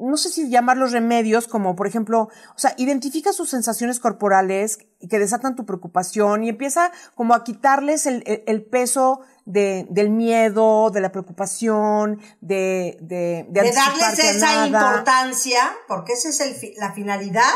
no 0.00 0.16
sé 0.16 0.28
si 0.30 0.50
llamarlos 0.50 0.90
remedios, 0.90 1.46
como 1.46 1.76
por 1.76 1.86
ejemplo, 1.86 2.22
o 2.22 2.58
sea, 2.58 2.74
identifica 2.78 3.32
sus 3.32 3.48
sensaciones 3.50 4.00
corporales 4.00 4.78
que 5.08 5.18
desatan 5.20 5.54
tu 5.54 5.64
preocupación 5.64 6.42
y 6.42 6.48
empieza 6.48 6.90
como 7.14 7.32
a 7.34 7.44
quitarles 7.44 8.06
el, 8.06 8.24
el- 8.26 8.42
el 8.46 8.62
peso 8.64 9.20
de, 9.48 9.86
del 9.88 10.10
miedo, 10.10 10.90
de 10.90 11.00
la 11.00 11.10
preocupación, 11.10 12.20
de, 12.42 12.98
de, 13.00 13.46
de, 13.48 13.62
de 13.62 13.72
darles 13.72 14.18
esa 14.18 14.66
nada. 14.66 14.66
importancia, 14.66 15.74
porque 15.88 16.12
esa 16.12 16.28
es 16.28 16.40
el 16.40 16.74
la 16.76 16.92
finalidad 16.92 17.54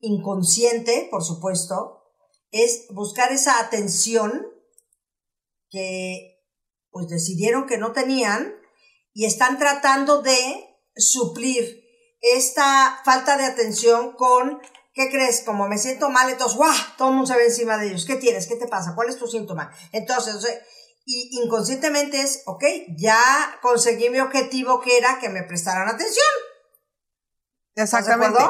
inconsciente, 0.00 1.06
por 1.12 1.22
supuesto, 1.22 2.02
es 2.50 2.86
buscar 2.90 3.32
esa 3.32 3.60
atención 3.60 4.44
que 5.70 6.42
pues 6.90 7.08
decidieron 7.08 7.66
que 7.66 7.78
no 7.78 7.92
tenían 7.92 8.52
y 9.12 9.26
están 9.26 9.58
tratando 9.58 10.20
de 10.20 10.68
suplir 10.96 11.84
esta 12.20 13.00
falta 13.04 13.36
de 13.36 13.44
atención 13.44 14.16
con 14.16 14.60
¿Qué 14.96 15.10
crees? 15.10 15.42
Como 15.44 15.66
me 15.66 15.76
siento 15.76 16.08
mal, 16.08 16.30
entonces, 16.30 16.56
¡guau! 16.56 16.72
Todo 16.96 17.08
el 17.08 17.14
mundo 17.16 17.26
se 17.26 17.36
ve 17.36 17.46
encima 17.46 17.76
de 17.78 17.88
ellos. 17.88 18.04
¿Qué 18.04 18.14
tienes? 18.14 18.46
¿Qué 18.46 18.54
te 18.54 18.68
pasa? 18.68 18.94
¿Cuál 18.94 19.08
es 19.08 19.18
tu 19.18 19.26
síntoma? 19.26 19.72
Entonces, 19.90 20.36
y 21.04 21.42
inconscientemente 21.42 22.20
es, 22.20 22.42
ok, 22.46 22.64
ya 22.96 23.20
conseguí 23.60 24.08
mi 24.10 24.20
objetivo 24.20 24.80
que 24.80 24.96
era 24.96 25.18
que 25.20 25.28
me 25.28 25.42
prestaran 25.42 25.88
atención. 25.88 26.26
¿Estás 27.74 28.06
de 28.06 28.12
Exactamente. 28.12 28.44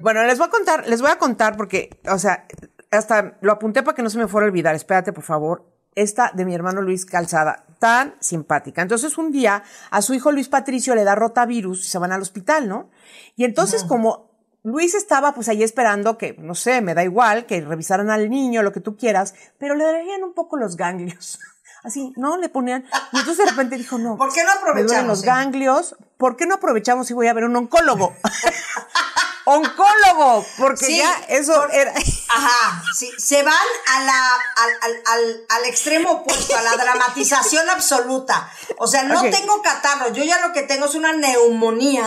Bueno, 0.00 0.24
les 0.24 0.38
voy 0.38 0.46
a 0.46 0.50
contar, 0.50 0.86
les 0.88 1.02
voy 1.02 1.10
a 1.10 1.18
contar 1.18 1.56
porque, 1.56 2.00
o 2.10 2.18
sea, 2.18 2.46
hasta 2.90 3.38
lo 3.42 3.52
apunté 3.52 3.82
para 3.82 3.94
que 3.94 4.02
no 4.02 4.08
se 4.08 4.18
me 4.18 4.28
fuera 4.28 4.46
a 4.46 4.48
olvidar, 4.48 4.74
espérate 4.74 5.12
por 5.12 5.24
favor, 5.24 5.66
esta 5.94 6.30
de 6.32 6.44
mi 6.46 6.54
hermano 6.54 6.80
Luis 6.80 7.04
Calzada, 7.04 7.66
tan 7.78 8.14
simpática. 8.20 8.80
Entonces 8.80 9.18
un 9.18 9.30
día 9.30 9.62
a 9.90 10.00
su 10.00 10.14
hijo 10.14 10.32
Luis 10.32 10.48
Patricio 10.48 10.94
le 10.94 11.04
da 11.04 11.14
rotavirus 11.14 11.84
y 11.84 11.88
se 11.88 11.98
van 11.98 12.12
al 12.12 12.22
hospital, 12.22 12.68
¿no? 12.68 12.90
Y 13.36 13.44
entonces 13.44 13.84
como 13.84 14.28
Luis 14.62 14.94
estaba 14.94 15.34
pues 15.34 15.48
ahí 15.48 15.62
esperando 15.62 16.16
que, 16.18 16.34
no 16.38 16.54
sé, 16.54 16.80
me 16.80 16.94
da 16.94 17.04
igual, 17.04 17.46
que 17.46 17.60
revisaran 17.60 18.10
al 18.10 18.30
niño, 18.30 18.62
lo 18.62 18.72
que 18.72 18.80
tú 18.80 18.96
quieras, 18.96 19.34
pero 19.58 19.74
le 19.74 19.84
darían 19.84 20.24
un 20.24 20.34
poco 20.34 20.56
los 20.56 20.76
ganglios. 20.76 21.38
Así, 21.84 22.12
¿no? 22.16 22.36
Le 22.36 22.48
ponían. 22.48 22.84
Y 23.12 23.18
entonces 23.18 23.44
de 23.44 23.50
repente 23.50 23.76
dijo, 23.76 23.98
no. 23.98 24.16
¿Por 24.16 24.32
qué 24.32 24.42
no 24.42 24.48
me 24.48 24.60
duelen 24.60 24.76
aprovechamos? 24.80 25.08
los 25.08 25.22
eh? 25.22 25.26
ganglios. 25.26 25.96
¿Por 26.18 26.36
qué 26.36 26.46
no 26.46 26.56
aprovechamos 26.56 27.10
y 27.10 27.14
voy 27.14 27.28
a 27.28 27.32
ver 27.32 27.44
un 27.44 27.54
oncólogo? 27.56 28.14
oncólogo, 29.44 30.44
porque 30.58 30.86
Sí, 30.86 30.98
ya 30.98 31.12
eso 31.28 31.54
por- 31.54 31.74
era. 31.74 31.92
Ajá, 32.28 32.82
sí, 32.96 33.10
se 33.18 33.42
van 33.42 33.54
a 33.54 34.00
la, 34.04 34.34
al, 34.56 34.70
al, 34.82 35.02
al, 35.06 35.46
al 35.48 35.64
extremo 35.64 36.10
opuesto, 36.12 36.56
a 36.56 36.62
la 36.62 36.76
dramatización 36.76 37.68
absoluta. 37.70 38.50
O 38.78 38.86
sea, 38.86 39.04
no 39.04 39.22
tengo 39.22 39.62
catarro, 39.62 40.12
yo 40.12 40.22
ya 40.24 40.38
lo 40.46 40.52
que 40.52 40.62
tengo 40.62 40.86
es 40.86 40.94
una 40.94 41.12
neumonía. 41.12 42.06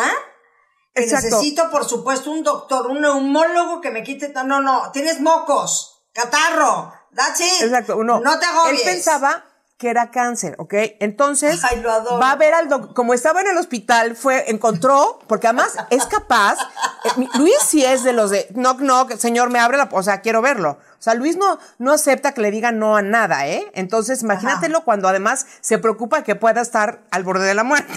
Que 0.93 1.03
Exacto. 1.03 1.27
necesito, 1.37 1.71
por 1.71 1.85
supuesto, 1.87 2.29
un 2.29 2.43
doctor, 2.43 2.87
un 2.87 2.99
neumólogo 2.99 3.79
que 3.79 3.91
me 3.91 4.03
quite. 4.03 4.27
No, 4.33 4.43
no, 4.43 4.61
no, 4.61 4.91
tienes 4.91 5.21
mocos, 5.21 6.03
catarro, 6.13 6.93
that's 7.15 7.39
it. 7.39 7.61
Exacto, 7.61 7.95
uno. 7.95 8.19
No 8.19 8.37
te 8.37 8.45
agobies. 8.45 8.81
Él 8.81 8.85
pensaba 8.85 9.45
que 9.81 9.89
era 9.89 10.11
cáncer, 10.11 10.53
¿ok? 10.59 10.75
Entonces, 10.99 11.59
Ay, 11.63 11.81
lo 11.81 11.91
adoro. 11.91 12.19
va 12.19 12.33
a 12.33 12.35
ver 12.35 12.53
al 12.53 12.69
doctor, 12.69 12.93
como 12.93 13.15
estaba 13.15 13.41
en 13.41 13.47
el 13.47 13.57
hospital, 13.57 14.15
fue, 14.15 14.51
encontró, 14.51 15.17
porque 15.27 15.47
además 15.47 15.73
es 15.89 16.05
capaz, 16.05 16.55
eh, 17.03 17.27
Luis 17.39 17.55
sí 17.65 17.83
es 17.83 18.03
de 18.03 18.13
los 18.13 18.29
de, 18.29 18.47
knock, 18.53 18.77
knock, 18.77 19.17
señor, 19.17 19.49
me 19.49 19.57
abre 19.59 19.77
la, 19.77 19.89
o 19.91 20.03
sea, 20.03 20.21
quiero 20.21 20.43
verlo. 20.43 20.77
O 20.99 21.01
sea, 21.01 21.15
Luis 21.15 21.35
no, 21.35 21.57
no 21.79 21.93
acepta 21.93 22.31
que 22.35 22.41
le 22.41 22.51
digan 22.51 22.77
no 22.77 22.95
a 22.95 23.01
nada, 23.01 23.47
¿eh? 23.47 23.71
Entonces, 23.73 24.21
imagínatelo 24.21 24.83
cuando 24.83 25.07
además 25.07 25.47
se 25.61 25.79
preocupa 25.79 26.23
que 26.23 26.35
pueda 26.35 26.61
estar 26.61 27.01
al 27.09 27.23
borde 27.23 27.47
de 27.47 27.55
la 27.55 27.63
muerte. 27.63 27.91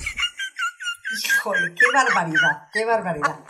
Híjole, 1.23 1.75
qué 1.75 1.85
barbaridad, 1.93 2.69
qué 2.73 2.85
barbaridad. 2.87 3.37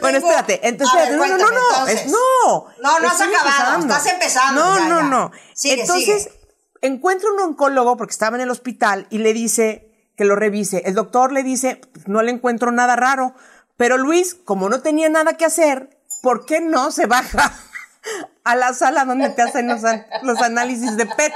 Bueno, 0.00 0.18
espérate, 0.18 0.66
entonces, 0.68 1.08
ver, 1.08 1.16
no, 1.18 1.26
no, 1.26 1.36
no, 1.36 1.50
no, 1.50 1.86
es- 1.86 2.06
no. 2.06 2.66
No, 2.82 2.98
no 3.00 3.08
has 3.08 3.20
acabado, 3.20 3.74
empezando. 3.74 3.94
estás 3.94 4.06
empezando. 4.12 4.64
No, 4.64 4.78
ya, 4.78 4.88
no, 4.88 4.96
ya. 5.00 5.02
no. 5.02 5.32
Sigue, 5.54 5.80
entonces, 5.82 6.22
sigue. 6.24 6.35
Encuentra 6.82 7.28
un 7.30 7.40
oncólogo 7.40 7.96
porque 7.96 8.12
estaba 8.12 8.36
en 8.36 8.42
el 8.42 8.50
hospital 8.50 9.06
y 9.10 9.18
le 9.18 9.32
dice 9.32 9.90
que 10.16 10.24
lo 10.24 10.36
revise. 10.36 10.82
El 10.86 10.94
doctor 10.94 11.32
le 11.32 11.42
dice, 11.42 11.80
no 12.06 12.22
le 12.22 12.30
encuentro 12.30 12.72
nada 12.72 12.96
raro. 12.96 13.34
Pero 13.76 13.98
Luis, 13.98 14.34
como 14.34 14.68
no 14.68 14.80
tenía 14.80 15.08
nada 15.10 15.34
que 15.36 15.44
hacer, 15.44 15.90
¿por 16.22 16.46
qué 16.46 16.60
no 16.60 16.90
se 16.90 17.06
baja 17.06 17.52
a 18.44 18.56
la 18.56 18.72
sala 18.72 19.04
donde 19.04 19.28
te 19.30 19.42
hacen 19.42 19.68
los, 19.68 19.84
an- 19.84 20.06
los 20.22 20.40
análisis 20.40 20.96
de 20.96 21.04
PET, 21.06 21.34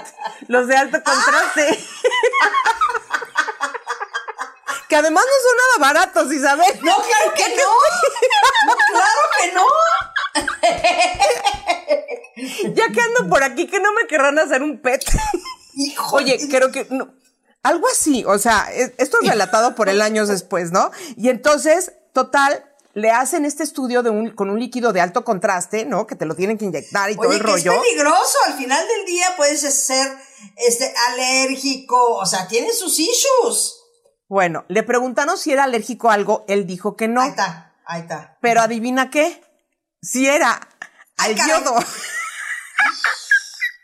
los 0.48 0.66
de 0.66 0.76
alto 0.76 0.98
contraste? 1.02 1.78
que 4.88 4.96
además 4.96 5.24
no 5.24 5.48
son 5.48 5.56
nada 5.56 5.92
baratos, 5.92 6.32
Isabel. 6.32 6.66
No, 6.82 6.96
claro 6.96 7.34
que 7.34 7.42
no. 7.56 8.66
No, 8.66 8.74
claro 8.90 9.20
que 9.40 9.52
no. 9.52 9.66
Ya 12.74 12.88
que 12.92 13.00
ando 13.00 13.28
por 13.28 13.42
aquí, 13.42 13.66
que 13.66 13.80
no 13.80 13.92
me 13.92 14.06
querrán 14.06 14.38
hacer 14.38 14.62
un 14.62 14.80
PET. 14.80 15.04
Híjole. 15.74 16.24
Oye, 16.34 16.48
creo 16.48 16.70
que 16.72 16.86
no, 16.90 17.12
algo 17.62 17.86
así, 17.88 18.24
o 18.26 18.38
sea, 18.38 18.68
es- 18.72 18.92
esto 18.98 19.18
es 19.22 19.28
relatado 19.28 19.74
por 19.74 19.88
el 19.88 20.00
años 20.00 20.28
después, 20.28 20.72
¿no? 20.72 20.90
Y 21.16 21.28
entonces, 21.28 21.92
total, 22.12 22.64
le 22.94 23.10
hacen 23.10 23.44
este 23.44 23.62
estudio 23.62 24.02
de 24.02 24.10
un, 24.10 24.30
con 24.30 24.50
un 24.50 24.58
líquido 24.58 24.92
de 24.92 25.00
alto 25.00 25.24
contraste, 25.24 25.84
¿no? 25.84 26.06
Que 26.06 26.16
te 26.16 26.24
lo 26.26 26.34
tienen 26.34 26.56
que 26.58 26.64
inyectar 26.64 27.10
y 27.10 27.16
todo 27.16 27.26
el 27.32 27.32
que 27.32 27.36
es 27.36 27.64
rollo. 27.64 27.80
peligroso. 27.82 28.38
Al 28.46 28.54
final 28.54 28.84
del 28.88 29.06
día 29.06 29.26
puedes 29.36 29.60
ser 29.60 30.08
este, 30.56 30.92
alérgico. 31.10 32.16
O 32.16 32.26
sea, 32.26 32.48
tiene 32.48 32.72
sus 32.72 32.98
issues. 32.98 33.76
Bueno, 34.28 34.64
le 34.68 34.82
preguntaron 34.82 35.36
si 35.38 35.52
era 35.52 35.64
alérgico 35.64 36.10
a 36.10 36.14
algo, 36.14 36.44
él 36.48 36.66
dijo 36.66 36.96
que 36.96 37.06
no. 37.08 37.20
Ahí 37.20 37.30
está, 37.30 37.74
ahí 37.86 38.00
está. 38.02 38.38
Pero 38.40 38.60
adivina 38.60 39.10
qué, 39.10 39.40
si 40.02 40.26
era 40.26 40.52
al 41.18 41.30
Ay, 41.30 41.34
caray. 41.34 41.50
yodo. 41.64 41.74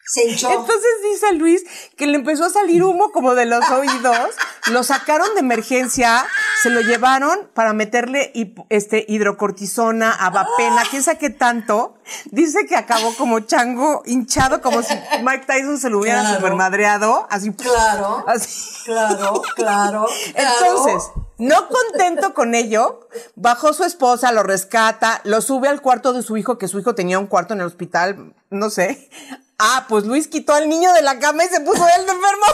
Se 0.09 0.23
hinchó. 0.31 0.51
Entonces 0.53 0.91
dice 1.13 1.33
Luis 1.35 1.65
que 1.97 2.07
le 2.07 2.15
empezó 2.17 2.45
a 2.45 2.51
salir 2.51 2.85
humo 2.85 3.11
como 3.11 3.35
de 3.35 3.45
los 3.45 3.69
oídos, 3.71 4.31
lo 4.71 4.85
sacaron 4.85 5.35
de 5.35 5.41
emergencia, 5.41 6.25
se 6.63 6.71
lo 6.71 6.81
llevaron 6.81 7.51
para 7.55 7.73
meterle 7.73 8.33
este 8.71 9.05
hidrocortisona, 9.09 10.13
abapena, 10.13 10.85
quién 10.89 11.03
sabe 11.03 11.19
qué 11.19 11.31
tanto. 11.31 11.99
Dice 12.27 12.67
que 12.67 12.77
acabó 12.77 13.15
como 13.17 13.41
chango 13.41 14.03
hinchado, 14.07 14.63
como 14.63 14.81
si 14.83 14.95
Mike 15.23 15.45
Tyson 15.45 15.79
se 15.79 15.91
lo 15.91 15.99
hubiera 15.99 16.21
Claro. 16.21 16.37
supermadreado, 16.37 17.27
así. 17.29 17.53
Claro. 17.53 18.25
Así. 18.29 18.75
Claro, 18.85 19.43
claro. 19.57 20.07
Entonces, 20.35 21.11
no 21.39 21.69
contento 21.69 22.35
con 22.35 22.55
ello, 22.55 23.09
bajó 23.35 23.73
su 23.73 23.85
esposa, 23.85 24.33
lo 24.33 24.43
rescata, 24.43 25.21
lo 25.25 25.41
sube 25.41 25.69
al 25.69 25.83
cuarto 25.83 26.13
de 26.13 26.23
su 26.23 26.37
hijo, 26.37 26.59
que 26.59 26.69
su 26.69 26.79
hijo 26.79 26.95
tenía 26.95 27.19
un 27.19 27.27
cuarto 27.27 27.55
en 27.55 27.61
el 27.61 27.67
hospital, 27.67 28.35
no 28.51 28.71
sé. 28.71 29.11
Ah, 29.59 29.87
pues 29.89 30.05
Luis 30.05 30.29
quitó 30.29 30.53
al 30.53 30.69
niño 30.69 30.93
de 30.93 31.01
la 31.01 31.19
cama 31.19 31.45
y 31.45 31.49
se 31.49 31.61
puso 31.61 31.87
él 31.89 32.07
de 32.07 32.13
enfermo. 32.13 32.45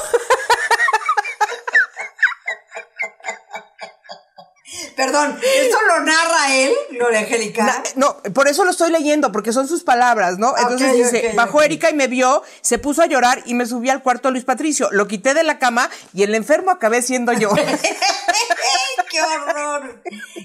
Perdón, 4.96 5.38
¿esto 5.42 5.76
lo 5.88 6.00
narra 6.00 6.54
él, 6.54 6.72
Gloria 6.90 7.20
Angélica? 7.20 7.64
Na- 7.64 7.82
No, 7.96 8.16
por 8.34 8.48
eso 8.48 8.64
lo 8.64 8.70
estoy 8.70 8.90
leyendo, 8.90 9.30
porque 9.32 9.52
son 9.52 9.68
sus 9.68 9.82
palabras, 9.84 10.38
¿no? 10.38 10.54
Entonces 10.56 10.90
Ok, 10.90 10.96
dice, 10.96 11.32
bajó. 11.34 11.62
Erika 11.62 11.90
y 11.90 11.94
me 11.94 12.06
vio, 12.08 12.42
se 12.62 12.78
puso 12.78 13.02
a 13.02 13.06
llorar 13.06 13.42
y 13.46 13.54
me 13.54 13.66
subí 13.66 13.90
al 13.90 14.02
cuarto 14.02 14.28
de 14.28 14.32
Luis 14.32 14.44
Patricio. 14.44 14.88
Lo 14.90 15.06
quité 15.08 15.34
de 15.34 15.42
la 15.42 15.58
cama 15.58 15.90
y 16.14 16.22
el 16.22 16.34
enfermo 16.34 16.70
acabé 16.70 17.02
siendo 17.02 17.32
yo. 17.32 17.50
¡Qué 19.10 19.20
horror! 19.22 20.02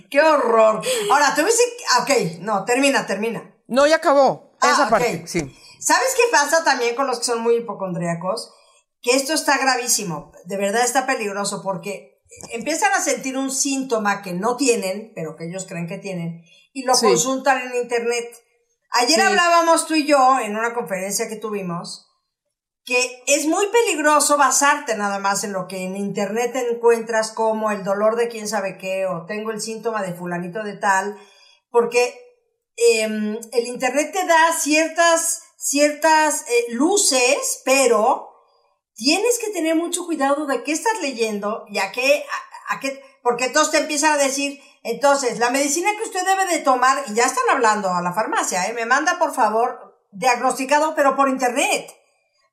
¡Qué 0.09 0.21
horror! 0.21 0.81
Ahora, 1.11 1.33
te 1.35 1.43
dice... 1.43 1.61
Ok, 2.01 2.39
no, 2.41 2.65
termina, 2.65 3.05
termina. 3.05 3.53
no, 3.67 3.87
ya 3.87 3.97
acabó. 3.97 4.55
Ah, 4.59 4.71
Esa 4.71 4.89
parte, 4.89 5.23
sí. 5.27 5.39
¿Sabes 5.79 6.07
qué 6.15 6.23
pasa 6.31 6.63
también 6.63 6.95
con 6.95 7.05
los 7.07 7.19
que 7.19 7.25
son 7.25 7.41
muy 7.41 7.55
hipocondríacos? 7.57 8.51
Que 9.01 9.15
esto 9.15 9.33
está 9.33 9.57
gravísimo, 9.57 10.31
de 10.45 10.57
verdad 10.57 10.83
está 10.83 11.05
peligroso 11.05 11.61
porque 11.63 12.16
empiezan 12.51 12.93
a 12.93 13.01
sentir 13.01 13.37
un 13.37 13.51
síntoma 13.51 14.21
que 14.21 14.33
no 14.33 14.57
tienen, 14.57 15.11
pero 15.15 15.35
que 15.35 15.45
ellos 15.45 15.65
creen 15.67 15.87
que 15.87 15.97
tienen, 15.97 16.43
y 16.73 16.83
lo 16.83 16.95
Sí. 16.95 17.05
consultan 17.07 17.59
en 17.67 17.75
internet. 17.75 18.25
Ayer 18.91 19.15
Sí. 19.19 19.21
hablábamos 19.21 19.87
tú 19.87 19.95
y 19.95 20.05
yo 20.05 20.39
en 20.39 20.55
una 20.55 20.73
conferencia 20.73 21.27
que 21.27 21.35
tuvimos 21.35 22.05
que 22.87 23.21
es 23.27 23.45
muy 23.47 23.67
peligroso 23.67 24.37
basarte 24.37 24.95
nada 24.95 25.19
más 25.19 25.43
en 25.43 25.51
lo 25.51 25.67
que 25.67 25.83
en 25.83 25.97
internet 25.97 26.55
encuentras 26.55 27.33
como 27.33 27.69
el 27.69 27.83
dolor 27.83 28.15
de 28.15 28.29
quién 28.29 28.47
sabe 28.47 28.77
qué 28.77 29.05
o 29.05 29.25
tengo 29.25 29.51
el 29.51 29.59
síntoma 29.59 30.01
de 30.01 30.13
fulanito 30.13 30.63
de 30.63 30.77
tal, 30.77 31.17
porque 31.69 32.17
em, 32.77 33.37
el 33.51 33.67
internet 33.67 34.13
te 34.13 34.25
da 34.25 34.53
ciertas, 34.57 35.41
ciertas 35.57 36.43
eh, 36.47 36.65
luces, 36.69 37.61
pero 37.65 38.29
tienes 38.97 39.39
que 39.39 39.51
tener 39.51 39.75
mucho 39.75 40.05
cuidado 40.05 40.45
de 40.45 40.63
qué 40.63 40.73
estás 40.73 40.99
leyendo 41.01 41.65
y 41.69 41.77
a 41.77 41.91
qué, 41.93 42.25
a, 42.69 42.75
a 42.75 42.79
qué, 42.81 43.01
porque 43.23 43.47
todos 43.47 43.71
te 43.71 43.77
empiezan 43.77 44.11
a 44.13 44.17
decir, 44.17 44.59
entonces, 44.83 45.37
la 45.37 45.49
medicina 45.49 45.89
que 45.97 46.03
usted 46.03 46.25
debe 46.25 46.45
de 46.45 46.59
tomar, 46.59 47.03
y 47.07 47.13
ya 47.13 47.25
están 47.25 47.43
hablando 47.51 47.89
a 47.89 48.01
la 48.01 48.13
farmacia, 48.13 48.67
¿eh? 48.67 48.73
me 48.73 48.85
manda 48.85 49.19
por 49.19 49.33
favor 49.33 50.01
diagnosticado, 50.11 50.95
pero 50.95 51.15
por 51.15 51.29
internet. 51.29 51.93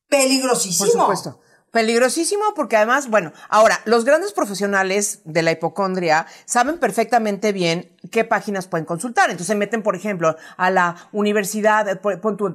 Peligrosísimo. 0.09 1.07
Por 1.07 1.17
supuesto. 1.17 1.41
Peligrosísimo 1.75 2.55
porque 2.55 2.77
además, 2.77 3.11
bueno, 3.11 3.33
ahora, 3.49 3.81
los 3.85 4.05
grandes 4.05 4.33
profesionales 4.33 5.23
de 5.25 5.43
la 5.43 5.51
hipocondria 5.51 6.25
saben 6.45 6.79
perfectamente 6.79 7.51
bien 7.51 7.91
qué 8.13 8.23
páginas 8.25 8.69
pueden 8.69 8.85
consultar. 8.85 9.25
Entonces 9.25 9.49
se 9.49 9.57
meten, 9.57 9.83
por 9.83 9.97
ejemplo, 9.97 10.37
a 10.57 10.71
la 10.71 10.95
universidad, 11.11 11.89
eh, 11.89 12.01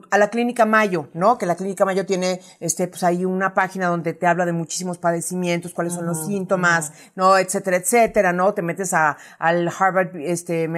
a 0.10 0.18
la 0.18 0.30
Clínica 0.30 0.66
Mayo, 0.66 1.10
¿no? 1.14 1.38
Que 1.38 1.46
la 1.46 1.56
Clínica 1.56 1.84
Mayo 1.84 2.06
tiene, 2.06 2.40
este, 2.62 2.88
pues 2.88 3.04
ahí 3.04 3.26
una 3.26 3.54
página 3.54 3.88
donde 3.88 4.14
te 4.14 4.26
habla 4.26 4.46
de 4.46 4.54
muchísimos 4.54 4.98
padecimientos, 4.98 5.74
cuáles 5.74 5.96
son 5.96 6.06
los 6.06 6.26
síntomas, 6.26 6.94
¿no? 7.16 7.38
Etcétera, 7.38 7.76
etcétera, 7.76 8.32
¿no? 8.32 8.54
Te 8.54 8.62
metes 8.62 8.94
a, 8.94 9.18
al 9.38 9.68
Harvard, 9.68 10.16
este, 10.16 10.70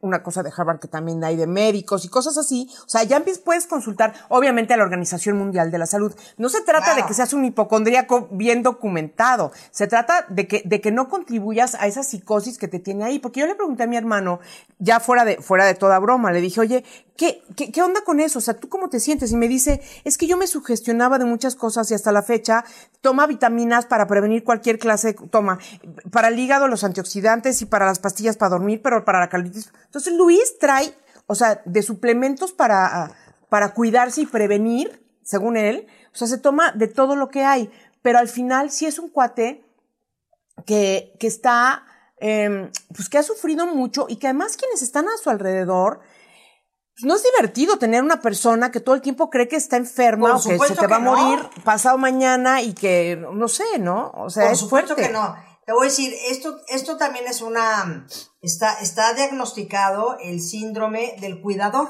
una 0.00 0.22
cosa 0.22 0.42
de 0.42 0.50
Harvard 0.56 0.80
que 0.80 0.88
también 0.88 1.22
hay 1.24 1.36
de 1.36 1.46
médicos 1.46 2.06
y 2.06 2.08
cosas 2.08 2.38
así. 2.38 2.70
O 2.86 2.88
sea, 2.88 3.02
ya 3.02 3.22
puedes 3.44 3.66
consultar, 3.66 4.14
obviamente, 4.30 4.72
a 4.72 4.78
la 4.78 4.84
Organización 4.84 5.36
Mundial 5.36 5.70
de 5.70 5.76
la 5.76 5.84
Salud. 5.84 6.14
No 6.38 6.48
se 6.48 6.62
trata 6.62 6.94
de 6.94 7.04
que 7.04 7.12
seas 7.12 7.34
un 7.34 7.44
bien 8.30 8.62
documentado. 8.62 9.52
Se 9.70 9.86
trata 9.86 10.26
de 10.28 10.46
que, 10.46 10.62
de 10.64 10.80
que 10.80 10.90
no 10.90 11.08
contribuyas 11.08 11.74
a 11.74 11.86
esa 11.86 12.02
psicosis 12.02 12.58
que 12.58 12.68
te 12.68 12.78
tiene 12.78 13.04
ahí. 13.04 13.18
Porque 13.18 13.40
yo 13.40 13.46
le 13.46 13.54
pregunté 13.54 13.82
a 13.82 13.86
mi 13.86 13.96
hermano, 13.96 14.40
ya 14.78 15.00
fuera 15.00 15.24
de, 15.24 15.36
fuera 15.38 15.64
de 15.64 15.74
toda 15.74 15.98
broma, 15.98 16.32
le 16.32 16.40
dije, 16.40 16.60
oye, 16.60 16.84
¿qué, 17.16 17.42
qué, 17.56 17.70
qué 17.72 17.82
onda 17.82 18.02
con 18.04 18.20
eso? 18.20 18.38
O 18.38 18.42
sea, 18.42 18.54
¿tú 18.54 18.68
cómo 18.68 18.88
te 18.88 19.00
sientes? 19.00 19.32
Y 19.32 19.36
me 19.36 19.48
dice, 19.48 19.80
es 20.04 20.18
que 20.18 20.26
yo 20.26 20.36
me 20.36 20.46
sugestionaba 20.46 21.18
de 21.18 21.24
muchas 21.24 21.54
cosas 21.54 21.90
y 21.90 21.94
hasta 21.94 22.12
la 22.12 22.22
fecha 22.22 22.64
toma 23.00 23.26
vitaminas 23.26 23.86
para 23.86 24.06
prevenir 24.06 24.44
cualquier 24.44 24.78
clase, 24.78 25.08
de- 25.08 25.28
toma, 25.28 25.58
para 26.10 26.28
el 26.28 26.38
hígado 26.38 26.68
los 26.68 26.84
antioxidantes 26.84 27.62
y 27.62 27.66
para 27.66 27.86
las 27.86 27.98
pastillas 27.98 28.36
para 28.36 28.50
dormir, 28.50 28.80
pero 28.82 29.04
para 29.04 29.20
la 29.20 29.28
calitis. 29.28 29.72
Entonces 29.86 30.12
Luis 30.14 30.58
trae, 30.58 30.92
o 31.26 31.34
sea, 31.34 31.62
de 31.64 31.82
suplementos 31.82 32.52
para, 32.52 33.12
para 33.48 33.74
cuidarse 33.74 34.22
y 34.22 34.26
prevenir, 34.26 35.02
según 35.22 35.56
él. 35.56 35.86
O 36.12 36.16
sea, 36.16 36.28
se 36.28 36.38
toma 36.38 36.72
de 36.72 36.88
todo 36.88 37.16
lo 37.16 37.28
que 37.28 37.44
hay. 37.44 37.70
Pero 38.02 38.18
al 38.18 38.28
final 38.28 38.70
sí 38.70 38.86
es 38.86 38.98
un 38.98 39.08
cuate 39.08 39.64
que, 40.66 41.14
que 41.18 41.26
está, 41.26 41.84
em, 42.18 42.70
pues 42.94 43.08
que 43.08 43.18
ha 43.18 43.22
sufrido 43.22 43.66
mucho 43.66 44.06
y 44.08 44.16
que 44.16 44.26
además 44.28 44.56
quienes 44.56 44.82
están 44.82 45.08
a 45.08 45.16
su 45.22 45.30
alrededor, 45.30 46.00
pues 46.94 47.04
no 47.04 47.14
es 47.14 47.22
divertido 47.22 47.78
tener 47.78 48.02
una 48.02 48.20
persona 48.20 48.70
que 48.70 48.80
todo 48.80 48.94
el 48.94 49.00
tiempo 49.00 49.30
cree 49.30 49.48
que 49.48 49.56
está 49.56 49.76
enferma 49.76 50.36
o 50.36 50.42
que 50.42 50.58
se 50.58 50.74
te 50.74 50.86
va 50.86 50.96
a 50.96 50.98
que 50.98 51.04
no. 51.04 51.16
morir 51.16 51.48
pasado 51.64 51.96
mañana 51.96 52.60
y 52.60 52.74
que, 52.74 53.16
no 53.32 53.48
sé, 53.48 53.78
¿no? 53.78 54.10
O 54.14 54.28
sea, 54.28 54.44
Por 54.44 54.52
es 54.52 54.58
supuesto 54.58 54.94
fuerte. 54.94 55.06
que 55.10 55.12
no. 55.12 55.34
Te 55.64 55.72
voy 55.72 55.86
a 55.86 55.90
decir, 55.90 56.12
esto, 56.28 56.58
esto 56.68 56.96
también 56.96 57.26
es 57.28 57.40
una, 57.40 58.06
está, 58.42 58.80
está 58.80 59.14
diagnosticado 59.14 60.18
el 60.20 60.40
síndrome 60.40 61.16
del 61.20 61.40
cuidador, 61.40 61.88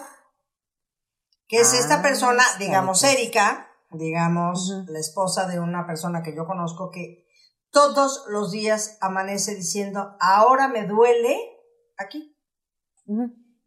que 1.49 1.61
es 1.61 1.73
Ah, 1.73 1.79
esta 1.79 2.03
persona, 2.03 2.43
está 2.45 2.59
digamos. 2.59 3.03
Erika, 3.03 3.72
digamos, 3.95 4.85
la 4.89 4.99
esposa 4.99 5.47
de 5.47 5.61
una 5.61 5.87
persona 5.87 6.23
que 6.23 6.35
yo 6.35 6.47
conozco 6.47 6.91
que 6.91 7.27
todos 7.71 8.25
los 8.29 8.51
días 8.51 8.99
amanece 9.01 9.55
diciendo, 9.55 10.17
ahora 10.21 10.69
me 10.69 10.87
duele 10.87 11.39
aquí, 11.97 12.37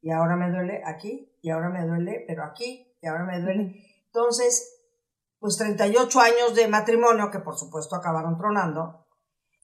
y 0.01 0.11
ahora 0.11 0.35
me 0.35 0.51
duele 0.51 0.81
aquí, 0.85 1.35
y 1.41 1.49
ahora 1.49 1.69
me 1.69 1.85
duele, 1.85 2.23
pero 2.27 2.43
aquí, 2.43 2.95
y 3.01 3.07
ahora 3.07 3.23
me 3.23 3.41
duele. 3.41 3.83
Entonces, 4.05 4.75
pues 5.39 5.57
38 5.57 6.19
años 6.19 6.55
de 6.55 6.67
matrimonio, 6.67 7.31
que 7.31 7.39
por 7.39 7.57
supuesto 7.57 7.95
acabaron 7.95 8.37
tronando, 8.37 9.05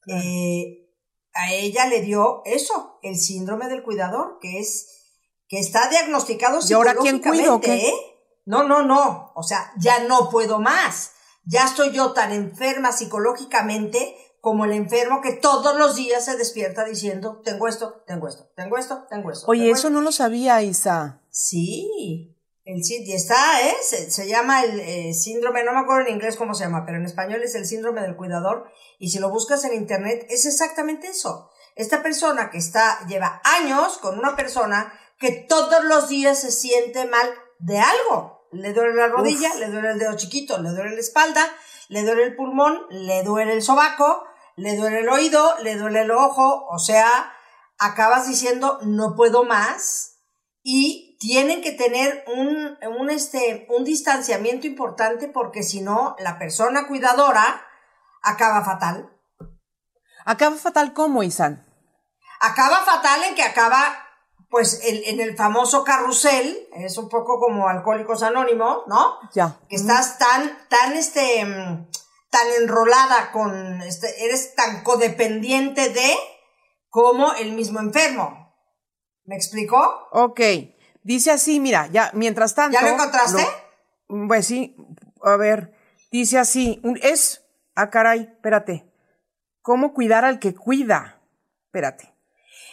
eh, 0.08 0.90
a 1.34 1.52
ella 1.52 1.86
le 1.86 2.02
dio 2.02 2.42
eso, 2.44 2.98
el 3.02 3.16
síndrome 3.16 3.68
del 3.68 3.82
cuidador, 3.82 4.38
que 4.40 4.58
es, 4.58 5.14
que 5.48 5.58
está 5.58 5.88
diagnosticado 5.88 6.58
¿Y 6.68 6.72
ahora 6.72 6.94
quién 6.94 7.20
cuido 7.20 7.60
psicológicamente? 7.60 7.88
¿eh? 7.88 7.94
No, 8.44 8.64
no, 8.64 8.82
no, 8.82 9.32
o 9.34 9.42
sea, 9.42 9.72
ya 9.78 10.04
no 10.04 10.28
puedo 10.30 10.58
más. 10.58 11.12
Ya 11.44 11.64
estoy 11.64 11.92
yo 11.92 12.12
tan 12.12 12.32
enferma 12.32 12.92
psicológicamente 12.92 14.16
como 14.40 14.64
el 14.64 14.72
enfermo 14.72 15.20
que 15.20 15.34
todos 15.34 15.76
los 15.76 15.94
días 15.94 16.24
se 16.24 16.36
despierta 16.36 16.84
diciendo, 16.84 17.40
tengo 17.44 17.68
esto, 17.68 18.02
tengo 18.06 18.26
esto, 18.26 18.50
tengo 18.56 18.76
esto, 18.76 19.06
tengo 19.08 19.30
esto. 19.30 19.46
Oye, 19.46 19.62
tengo 19.62 19.76
eso 19.76 19.90
no 19.90 20.00
lo 20.00 20.10
sabía, 20.10 20.62
Isa. 20.62 21.22
Sí, 21.30 22.36
el, 22.64 22.80
y 22.86 23.12
está, 23.12 23.60
¿eh? 23.66 23.74
Se, 23.82 24.10
se 24.10 24.28
llama 24.28 24.62
el 24.62 24.78
eh, 24.80 25.14
síndrome, 25.14 25.64
no 25.64 25.72
me 25.72 25.80
acuerdo 25.80 26.06
en 26.08 26.14
inglés 26.14 26.36
cómo 26.36 26.54
se 26.54 26.64
llama, 26.64 26.84
pero 26.86 26.98
en 26.98 27.04
español 27.04 27.42
es 27.42 27.54
el 27.54 27.66
síndrome 27.66 28.02
del 28.02 28.16
cuidador. 28.16 28.68
Y 28.98 29.10
si 29.10 29.18
lo 29.18 29.30
buscas 29.30 29.64
en 29.64 29.74
internet, 29.74 30.26
es 30.28 30.46
exactamente 30.46 31.08
eso. 31.08 31.50
Esta 31.74 32.02
persona 32.02 32.50
que 32.50 32.58
está, 32.58 33.04
lleva 33.08 33.40
años 33.44 33.98
con 33.98 34.18
una 34.18 34.36
persona 34.36 34.92
que 35.18 35.32
todos 35.48 35.84
los 35.84 36.08
días 36.08 36.40
se 36.40 36.52
siente 36.52 37.04
mal 37.06 37.28
de 37.62 37.78
algo. 37.78 38.48
Le 38.52 38.72
duele 38.72 38.94
la 38.94 39.08
rodilla, 39.08 39.48
Uf. 39.48 39.58
le 39.60 39.68
duele 39.68 39.92
el 39.92 39.98
dedo 39.98 40.16
chiquito, 40.16 40.60
le 40.60 40.70
duele 40.70 40.94
la 40.94 41.00
espalda, 41.00 41.46
le 41.88 42.02
duele 42.02 42.24
el 42.24 42.36
pulmón, 42.36 42.86
le 42.90 43.22
duele 43.22 43.54
el 43.54 43.62
sobaco, 43.62 44.24
le 44.56 44.76
duele 44.76 45.00
el 45.00 45.08
oído, 45.08 45.56
le 45.62 45.76
duele 45.76 46.02
el 46.02 46.10
ojo, 46.10 46.66
o 46.68 46.78
sea, 46.78 47.32
acabas 47.78 48.28
diciendo 48.28 48.78
no 48.82 49.14
puedo 49.16 49.44
más 49.44 50.20
y 50.62 51.16
tienen 51.18 51.62
que 51.62 51.72
tener 51.72 52.24
un, 52.26 52.78
un, 52.98 53.10
este, 53.10 53.66
un 53.70 53.84
distanciamiento 53.84 54.66
importante 54.66 55.28
porque 55.28 55.62
si 55.62 55.80
no, 55.80 56.14
la 56.18 56.38
persona 56.38 56.86
cuidadora 56.86 57.64
acaba 58.22 58.64
fatal. 58.64 59.10
Acaba 60.24 60.56
fatal 60.56 60.92
como, 60.92 61.22
Isan. 61.22 61.66
Acaba 62.40 62.78
fatal 62.84 63.24
en 63.24 63.34
que 63.34 63.42
acaba, 63.42 63.96
pues, 64.52 64.82
el- 64.84 65.02
en 65.06 65.20
el 65.20 65.34
famoso 65.36 65.82
carrusel, 65.82 66.68
es 66.74 66.98
un 66.98 67.08
poco 67.08 67.40
como 67.40 67.68
Alcohólicos 67.68 68.22
Anónimos, 68.22 68.82
¿no? 68.86 69.16
Ya. 69.34 69.56
que 69.68 69.76
estás 69.76 70.18
tan, 70.18 70.68
tan, 70.68 70.92
este, 70.92 71.42
mm, 71.44 71.88
tan 72.30 72.46
enrolada 72.60 73.32
con, 73.32 73.80
este, 73.82 74.24
eres 74.26 74.54
tan 74.54 74.84
codependiente 74.84 75.88
de 75.88 76.14
como 76.90 77.32
el 77.34 77.52
mismo 77.52 77.80
enfermo. 77.80 78.54
¿Me 79.24 79.36
explicó? 79.36 80.08
Ok. 80.12 80.40
Dice 81.02 81.30
así, 81.30 81.58
mira, 81.58 81.86
ya, 81.90 82.10
mientras 82.12 82.54
tanto. 82.54 82.78
¿Ya 82.78 82.86
lo 82.86 82.92
encontraste? 82.94 83.42
lo- 84.08 84.28
pues 84.28 84.46
sí, 84.46 84.76
a 85.22 85.36
ver, 85.36 85.74
dice 86.10 86.38
así, 86.38 86.80
es, 87.02 87.42
ah, 87.74 87.88
caray, 87.88 88.20
espérate. 88.34 88.92
¿Cómo 89.62 89.94
cuidar 89.94 90.24
al 90.26 90.38
que 90.38 90.54
cuida? 90.54 91.22
Espérate. 91.66 92.11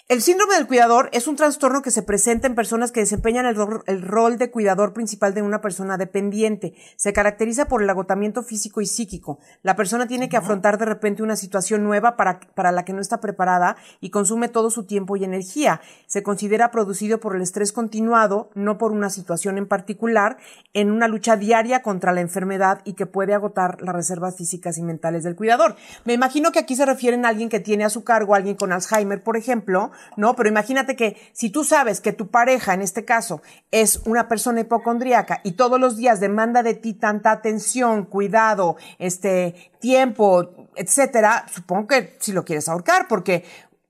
El 0.10 0.24
síndrome 0.24 0.56
del 0.56 0.65
cuidador 0.65 1.12
es 1.13 1.28
un 1.28 1.36
trastorno 1.36 1.84
que 1.84 1.91
se 1.91 2.02
presenta 2.02 2.48
en 2.48 2.56
personas 2.56 2.91
que 2.91 3.02
desempeñan 3.02 3.45
el, 3.45 3.56
ro- 3.56 3.84
el 3.86 4.02
rol 4.02 4.39
de 4.39 4.50
cuidador 4.50 4.91
principal 4.91 5.36
de 5.36 5.43
una 5.43 5.62
persona 5.62 5.98
dependiente. 6.00 6.74
Se 6.95 7.13
caracteriza 7.13 7.67
por 7.67 7.84
el 7.84 7.89
agotamiento 7.91 8.41
físico 8.41 8.82
y 8.82 8.88
psíquico. 8.88 9.38
La 9.62 9.76
persona 9.76 10.08
tiene 10.08 10.28
que 10.28 10.36
afrontar 10.36 10.80
de 10.80 10.86
repente 10.86 11.22
una 11.22 11.36
situación 11.36 11.84
nueva 11.84 12.17
para, 12.17 12.39
para 12.56 12.72
la 12.72 12.86
que 12.86 12.93
no 12.93 13.02
está 13.02 13.22
preparada 13.22 13.76
y 14.02 14.10
consume 14.10 14.50
todo 14.50 14.72
su 14.72 14.86
tiempo 14.88 15.15
y 15.15 15.26
energía. 15.26 15.80
Se 16.08 16.24
considera 16.24 16.72
producido 16.72 17.19
por 17.19 17.36
el 17.36 17.43
estrés 17.43 17.72
continuado, 17.72 18.50
no 18.56 18.80
por 18.80 18.91
una 18.91 19.12
situación 19.12 19.60
en 19.60 19.67
particular, 19.67 20.38
en 20.74 20.89
una 20.89 21.08
lucha 21.08 21.36
diaria 21.38 21.84
contra 21.84 22.13
la 22.13 22.22
enfermedad 22.22 22.82
y 22.84 22.93
que 22.93 23.06
puede 23.06 23.36
agotar 23.36 23.80
las 23.84 23.93
reservas 23.93 24.36
físicas 24.36 24.80
y 24.80 24.82
mentales 24.82 25.24
del 25.24 25.36
cuidador. 25.36 25.76
Me 26.04 26.13
imagino 26.13 26.52
que 26.52 26.58
aquí 26.58 26.76
se 26.76 26.88
refieren 26.88 27.26
a 27.26 27.30
alguien 27.30 27.50
que 27.50 27.60
tiene 27.60 27.86
a 27.86 27.91
su 27.91 28.04
cargo, 28.04 28.34
alguien 28.34 28.56
con 28.56 28.74
Alzheimer, 28.74 29.22
por 29.22 29.38
ejemplo, 29.38 29.91
¿no? 30.18 30.36
Pero 30.36 30.50
imagínate 30.50 30.96
que 30.96 31.18
si 31.34 31.50
tú 31.50 31.64
sabes 31.64 32.02
que 32.02 32.14
tu 32.14 32.30
pareja, 32.30 32.74
en 32.74 32.82
este 32.82 33.06
caso, 33.06 33.42
es 33.72 34.02
una 34.06 34.28
persona 34.28 34.62
hipocondríaca 34.62 35.42
y 35.44 35.54
todos 35.54 35.80
los 35.80 35.98
días 35.98 36.20
demanda 36.20 36.64
de 36.64 36.74
ti 36.74 36.94
tanta 36.94 37.32
atención, 37.32 38.06
cuidado, 38.06 38.78
este, 38.98 39.72
tiempo, 39.80 40.70
etcétera, 40.76 41.46
supongo 41.54 41.88
que 41.88 42.18
si 42.20 42.32
lo 42.32 42.46
quieres 42.46 42.70
ahorcar, 42.70 43.08
porque 43.08 43.44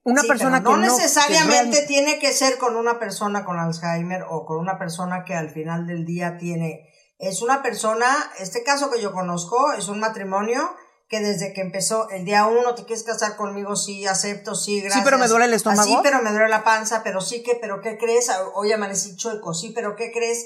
una 0.04 0.22
Sí, 0.22 0.28
persona 0.28 0.60
pero 0.60 0.72
que 0.72 0.78
no 0.78 0.84
necesariamente 0.84 1.82
que 1.82 1.86
tiene 1.88 2.20
que 2.20 2.32
ser 2.32 2.58
con 2.58 2.76
una 2.76 3.00
persona 3.00 3.46
con 3.46 3.60
Alzheimer 3.60 4.24
o 4.30 4.46
con 4.46 4.58
una 4.58 4.78
persona 4.80 5.24
que 5.24 5.36
al 5.36 5.50
final 5.50 5.86
del 5.86 6.06
día 6.06 6.38
tiene 6.38 6.90
es 7.20 7.42
una 7.42 7.62
persona 7.62 8.08
este 8.40 8.64
caso 8.64 8.90
que 8.90 9.02
yo 9.02 9.12
conozco 9.12 9.74
es 9.74 9.90
un 9.90 10.00
matrimonio 10.00 10.74
que 11.10 11.20
desde 11.20 11.54
que 11.54 11.62
empezó 11.62 12.08
el 12.10 12.24
día 12.24 12.46
uno 12.46 12.76
te 12.76 12.86
quieres 12.86 13.04
casar 13.04 13.36
conmigo 13.36 13.76
sí 13.76 14.06
acepto 14.08 14.56
sí 14.56 14.80
gracias 14.80 15.04
pero 15.04 15.18
me 15.18 15.28
duele 15.28 15.46
el 15.46 15.54
estómago. 15.54 15.84
sí 15.84 15.98
pero 16.04 16.22
me 16.22 16.30
duele 16.32 16.48
la 16.50 16.64
panza 16.64 17.02
pero 17.04 17.20
sí 17.20 17.44
que 17.44 17.56
pero 17.56 17.82
qué 17.82 17.98
crees 17.98 18.30
hoy 18.54 18.72
amanecí 18.72 19.16
chueco 19.18 19.54
sí 19.54 19.72
pero 19.76 19.96
qué 19.96 20.12
crees 20.12 20.46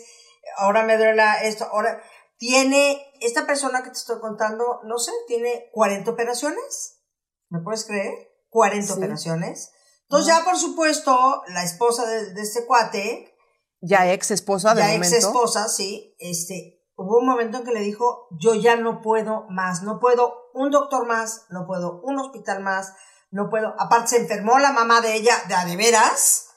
ahora 0.57 0.83
me 0.83 0.97
duele 0.97 1.15
la- 1.15 1.43
esto 1.43 1.65
ahora 1.65 2.01
tiene 2.37 3.01
esta 3.21 3.45
persona 3.45 3.83
que 3.83 3.89
te 3.91 3.97
estoy 3.97 4.19
contando 4.19 4.79
no 4.85 4.97
sé 4.97 5.11
tiene 5.27 5.69
40 5.73 6.09
operaciones 6.11 7.01
¿me 7.49 7.59
puedes 7.61 7.85
creer? 7.85 8.13
40 8.49 8.87
Sí. 8.93 8.97
operaciones. 8.99 9.71
Entonces 10.03 10.27
ya 10.27 10.43
por 10.43 10.57
supuesto 10.57 11.41
la 11.47 11.63
esposa 11.63 12.05
de, 12.05 12.33
de 12.33 12.41
este 12.41 12.65
cuate, 12.65 13.35
ya 13.81 14.11
ex 14.11 14.31
esposa 14.31 14.73
de 14.75 14.81
ya 14.81 14.87
momento. 14.87 15.07
ex 15.15 15.25
esposa, 15.25 15.67
sí, 15.69 16.15
este, 16.19 16.82
hubo 17.03 17.17
un 17.19 17.25
momento 17.27 17.57
en 17.59 17.63
que 17.65 17.71
le 17.71 17.81
dijo, 17.81 18.27
yo 18.39 18.53
ya 18.55 18.75
no 18.75 19.01
puedo 19.01 19.45
más, 19.49 19.83
no 19.83 19.99
puedo 19.99 20.33
un 20.53 20.71
doctor 20.71 21.05
más, 21.07 21.45
no 21.49 21.65
puedo 21.65 22.01
un 22.03 22.17
hospital 22.19 22.61
más, 22.61 22.93
no 23.31 23.49
puedo, 23.49 23.73
aparte 23.79 24.09
se 24.09 24.17
enfermó 24.21 24.59
la 24.59 24.71
mamá 24.71 25.01
de 25.01 25.15
ella, 25.15 25.35
de 25.47 25.55
a 25.55 25.65
de 25.65 25.75
veras, 25.75 26.49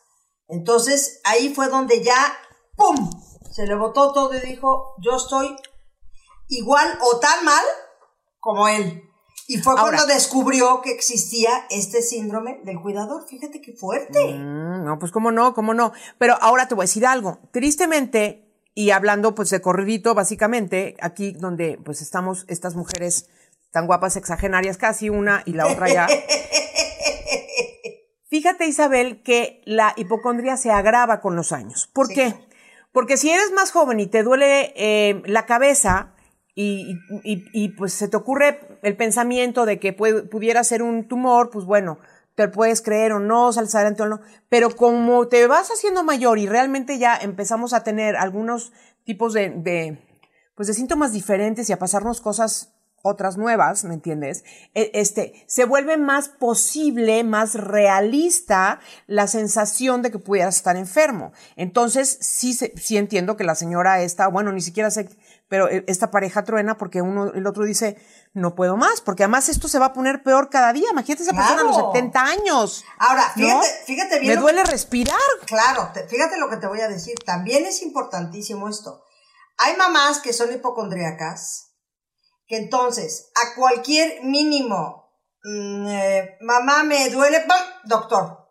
entonces 0.49 1.21
ahí 1.25 1.55
fue 1.55 1.69
donde 1.69 2.03
ya, 2.03 2.17
¡pum! 2.77 3.11
Se 3.51 3.67
le 3.67 3.75
botó 3.75 4.13
todo 4.13 4.35
y 4.35 4.41
dijo, 4.41 4.95
yo 5.03 5.17
estoy 5.17 5.57
igual 6.49 6.99
o 7.01 7.19
tan 7.19 7.45
mal 7.45 7.65
como 8.39 8.69
él. 8.69 9.03
Y 9.49 9.59
fue 9.59 9.73
Ahora- 9.73 9.97
cuando 9.99 10.13
descubrió 10.13 10.81
que 10.83 10.91
existía 10.91 11.67
este 11.71 12.03
síndrome 12.03 12.61
del 12.65 12.81
cuidador. 12.81 13.27
Fíjate 13.29 13.61
qué 13.61 13.73
fuerte. 13.75 14.35
Mm, 14.35 14.85
no, 14.85 14.99
pues 14.99 15.13
cómo 15.13 15.31
no, 15.31 15.55
cómo 15.55 15.73
no. 15.73 15.93
Pero 16.19 16.37
ahora 16.41 16.67
te 16.67 16.75
voy 16.75 16.83
a 16.83 16.89
decir 16.89 17.07
algo. 17.07 17.39
Tristemente, 17.53 18.46
y 18.77 18.91
hablando 18.91 19.35
pues 19.35 19.49
de 19.51 19.61
corridito, 19.63 20.15
básicamente, 20.15 20.97
aquí 21.01 21.33
donde 21.33 21.79
pues 21.85 22.03
estamos 22.03 22.45
estas 22.47 22.75
mujeres 22.77 23.29
tan 23.73 23.87
guapas, 23.87 24.17
exagenarias, 24.17 24.77
casi 24.77 25.09
una 25.09 25.43
y 25.47 25.55
la 25.55 25.67
otra 25.67 25.89
ya. 25.89 26.07
Fíjate, 28.29 28.67
Isabel, 28.67 29.23
que 29.23 29.63
la 29.65 29.93
hipocondria 29.97 30.57
se 30.57 30.71
agrava 30.71 31.21
con 31.21 31.37
los 31.37 31.53
años. 31.53 31.89
¿Por 31.93 32.09
Sí. 32.09 32.15
qué? 32.15 32.35
Porque 32.93 33.17
si 33.17 33.31
eres 33.31 33.53
más 33.53 33.71
joven 33.73 34.01
y 34.01 34.07
te 34.09 34.23
duele 34.23 34.73
eh, 34.77 35.23
la 35.27 35.47
cabeza 35.47 36.15
y, 36.55 36.99
y- 37.23 37.45
y, 37.53 37.69
pues 37.71 37.93
se 37.93 38.09
te 38.09 38.17
ocurre 38.17 38.61
el 38.83 38.97
pensamiento 38.97 39.65
de 39.67 39.79
que 39.79 39.93
puede- 39.93 40.23
pudiera 40.23 40.65
ser 40.65 40.83
un 40.83 41.07
tumor, 41.07 41.51
pues 41.51 41.65
bueno, 41.67 41.99
te 42.37 42.47
puedes 42.49 42.81
creer 42.83 43.13
o 43.13 43.19
no, 43.19 43.53
sales 43.53 43.75
adelante 43.75 44.03
o 44.05 44.07
no. 44.07 44.21
Pero 44.49 44.71
como 44.77 45.27
te 45.27 45.47
vas 45.49 45.71
haciendo 45.71 46.05
mayor 46.05 46.39
y 46.39 46.47
realmente 46.47 46.99
ya 46.99 47.17
empezamos 47.17 47.73
a 47.73 47.83
tener 47.83 48.15
algunos 48.15 48.73
tipos 49.05 49.33
de, 49.33 49.51
de, 49.51 49.99
pues 50.55 50.69
de 50.69 50.75
síntomas 50.75 51.13
diferentes 51.13 51.69
y 51.69 51.73
a 51.73 51.79
pasarnos 51.79 52.21
cosas 52.21 52.73
otras 53.03 53.37
nuevas, 53.37 53.85
¿me 53.85 53.95
entiendes? 53.95 54.45
E- 54.75 54.91
Este, 54.95 55.45
se 55.47 55.65
vuelve 55.65 55.97
más 55.97 56.29
posible, 56.29 57.23
más 57.25 57.55
realista 57.55 58.81
la 59.07 59.29
sensación 59.29 60.03
de 60.03 60.11
que 60.11 60.19
pudieras 60.19 60.57
estar 60.57 60.77
enfermo. 60.77 61.33
Entonces, 61.55 62.19
sí, 62.21 62.53
sí 62.53 62.97
entiendo 62.97 63.37
que 63.37 63.45
la 63.45 63.55
señora 63.55 64.03
esta, 64.03 64.27
bueno, 64.29 64.51
ni 64.53 64.61
siquiera 64.61 64.91
sé, 64.91 65.09
pero 65.49 65.69
eh, 65.69 65.85
esta 65.87 66.11
pareja 66.11 66.45
truena 66.45 66.77
porque 66.77 67.03
uno, 67.03 67.33
el 67.33 67.47
otro 67.47 67.65
dice, 67.65 67.97
no 68.33 68.55
puedo 68.55 68.77
más, 68.77 69.01
porque 69.01 69.23
además 69.25 69.49
esto 69.49 69.69
se 69.69 69.79
va 69.79 69.87
a 69.87 69.93
poner 69.93 70.23
peor 70.23 70.51
cada 70.51 70.73
día. 70.73 70.89
Imagínate 70.91 71.23
esa 71.23 71.33
persona 71.33 71.61
a 71.61 71.65
los 71.65 71.77
Claro. 71.77 71.93
70 71.93 72.21
años. 72.25 72.85
Ahora, 72.99 73.23
¿no? 73.37 73.63
fíjate, 73.63 73.69
fíjate 73.87 74.19
bien. 74.21 74.35
Me 74.35 74.41
duele 74.41 74.63
que- 74.65 74.71
respirar. 74.71 75.19
Claro, 75.47 75.91
te- 75.95 76.07
fíjate 76.09 76.37
lo 76.39 76.49
que 76.51 76.57
te 76.57 76.67
voy 76.67 76.81
a 76.81 76.89
decir. 76.89 77.15
También 77.25 77.65
es 77.67 77.83
importantísimo 77.83 78.69
esto. 78.69 79.03
Hay 79.59 79.77
mamás 79.77 80.19
que 80.21 80.33
son 80.33 80.53
hipocondríacas, 80.53 81.73
que 82.47 82.57
entonces 82.59 83.31
a 83.35 83.55
cualquier 83.57 84.23
mínimo, 84.25 85.11
mm, 85.45 85.87
eh, 85.89 86.37
mamá 86.41 86.83
me 86.85 87.09
duele, 87.11 87.41
¡pam! 87.41 87.59
doctor. 87.85 88.46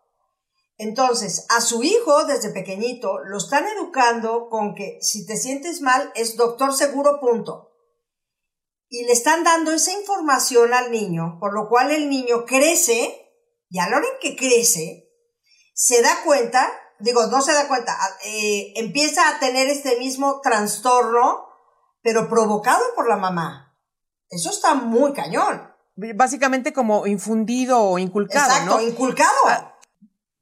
Entonces, 0.78 1.46
a 1.48 1.60
su 1.60 1.82
hijo 1.82 2.24
desde 2.24 2.50
pequeñito 2.50 3.18
lo 3.24 3.38
están 3.38 3.66
educando 3.66 4.48
con 4.50 4.74
que 4.74 4.98
si 5.00 5.26
te 5.26 5.36
sientes 5.36 5.80
mal 5.80 6.12
es 6.14 6.36
doctor 6.36 6.74
seguro, 6.74 7.18
punto. 7.18 7.72
Y 8.88 9.04
le 9.04 9.12
están 9.12 9.42
dando 9.42 9.72
esa 9.72 9.92
información 9.92 10.74
al 10.74 10.90
niño, 10.90 11.38
por 11.40 11.54
lo 11.54 11.68
cual 11.68 11.90
el 11.90 12.08
niño 12.08 12.44
crece, 12.44 13.32
y 13.68 13.78
a 13.78 13.88
la 13.88 13.96
hora 13.96 14.06
en 14.06 14.20
que 14.20 14.36
crece, 14.36 15.10
se 15.74 16.02
da 16.02 16.22
cuenta, 16.24 16.70
digo, 17.00 17.26
no 17.26 17.40
se 17.40 17.52
da 17.52 17.68
cuenta, 17.68 17.96
eh, 18.24 18.74
empieza 18.76 19.28
a 19.28 19.40
tener 19.40 19.68
este 19.68 19.98
mismo 19.98 20.40
trastorno, 20.40 21.46
pero 22.02 22.28
provocado 22.28 22.82
por 22.94 23.08
la 23.08 23.16
mamá. 23.16 23.76
Eso 24.28 24.50
está 24.50 24.74
muy 24.74 25.12
cañón. 25.14 25.72
Básicamente 26.14 26.72
como 26.74 27.06
infundido 27.06 27.80
o 27.80 27.98
inculcado, 27.98 28.52
Exacto, 28.52 28.76
¿no? 28.76 28.80
inculcado. 28.82 29.36
Ah, 29.46 29.75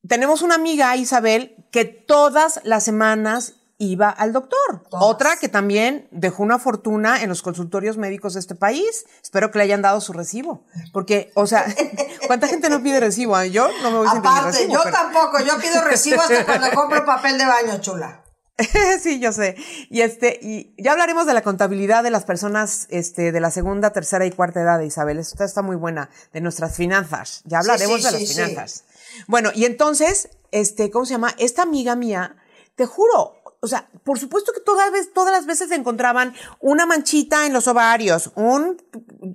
tenemos 0.08 0.42
una 0.42 0.54
amiga, 0.54 0.96
Isabel, 0.96 1.56
que 1.70 1.84
todas 1.84 2.60
las 2.64 2.84
semanas 2.84 3.54
iba 3.78 4.08
al 4.08 4.32
doctor. 4.32 4.84
Todas. 4.88 5.04
Otra 5.04 5.36
que 5.36 5.48
también 5.48 6.06
dejó 6.12 6.42
una 6.42 6.58
fortuna 6.58 7.22
en 7.22 7.28
los 7.28 7.42
consultorios 7.42 7.96
médicos 7.96 8.34
de 8.34 8.40
este 8.40 8.54
país. 8.54 9.04
Espero 9.22 9.50
que 9.50 9.58
le 9.58 9.64
hayan 9.64 9.82
dado 9.82 10.00
su 10.00 10.12
recibo. 10.12 10.64
Porque, 10.92 11.32
o 11.34 11.46
sea, 11.46 11.66
¿cuánta 12.26 12.46
gente 12.46 12.70
no 12.70 12.82
pide 12.82 13.00
recibo? 13.00 13.34
Ah, 13.36 13.46
Yo 13.46 13.68
no 13.82 13.90
me 13.90 13.98
voy 13.98 14.06
a 14.06 14.12
sentir 14.12 14.30
mi 14.30 14.36
Aparte, 14.38 14.58
recibo. 14.58 14.74
yo 14.74 14.80
pero- 14.84 14.96
tampoco, 14.96 15.38
yo 15.40 15.58
pido 15.58 15.82
recibo 15.82 16.20
hasta 16.22 16.44
cuando 16.46 16.70
compro 16.70 17.04
papel 17.04 17.36
de 17.36 17.46
baño, 17.46 17.80
chula. 17.80 18.20
sí, 19.02 19.18
yo 19.18 19.32
sé. 19.32 19.56
Y 19.90 20.02
este, 20.02 20.38
y 20.40 20.72
ya 20.80 20.92
hablaremos 20.92 21.26
de 21.26 21.34
la 21.34 21.42
contabilidad 21.42 22.04
de 22.04 22.10
las 22.10 22.24
personas, 22.24 22.86
este, 22.88 23.32
de 23.32 23.40
la 23.40 23.50
segunda, 23.50 23.90
tercera 23.92 24.24
y 24.26 24.30
cuarta 24.30 24.60
edad 24.60 24.78
de 24.78 24.86
Isabel. 24.86 25.18
Esto 25.18 25.42
está 25.42 25.60
muy 25.62 25.74
buena, 25.74 26.08
de 26.32 26.40
nuestras 26.40 26.76
finanzas. 26.76 27.42
Ya 27.44 27.58
hablaremos 27.58 27.96
sí, 27.98 28.04
de 28.04 28.10
sí, 28.10 28.14
las 28.18 28.28
sí. 28.28 28.34
finanzas. 28.34 28.84
Bueno, 29.26 29.50
y 29.54 29.64
entonces, 29.64 30.28
este, 30.50 30.90
¿cómo 30.90 31.04
se 31.06 31.12
llama? 31.12 31.34
Esta 31.38 31.62
amiga 31.62 31.96
mía, 31.96 32.36
te 32.76 32.86
juro, 32.86 33.42
o 33.60 33.66
sea, 33.66 33.88
por 34.04 34.18
supuesto 34.18 34.52
que 34.52 34.60
todas, 34.60 34.92
las 35.32 35.46
veces 35.46 35.70
encontraban 35.70 36.34
una 36.60 36.84
manchita 36.84 37.46
en 37.46 37.52
los 37.52 37.66
ovarios, 37.66 38.30
un 38.34 38.76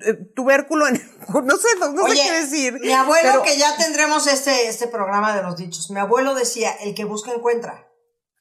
eh, 0.05 0.13
tubérculo 0.35 0.87
en, 0.87 1.01
no 1.43 1.57
sé, 1.57 1.67
no, 1.79 1.89
no 1.93 2.07
sé 2.07 2.13
qué 2.15 2.31
decir. 2.33 2.73
Mi 2.79 2.91
abuelo, 2.91 3.29
pero- 3.31 3.43
que 3.43 3.57
ya 3.57 3.75
tendremos 3.77 4.27
este, 4.27 4.67
este 4.67 4.87
programa 4.87 5.35
de 5.35 5.41
los 5.41 5.57
dichos, 5.57 5.89
mi 5.89 5.99
abuelo 5.99 6.35
decía, 6.35 6.71
el 6.81 6.93
que 6.93 7.05
busca 7.05 7.31
encuentra. 7.31 7.87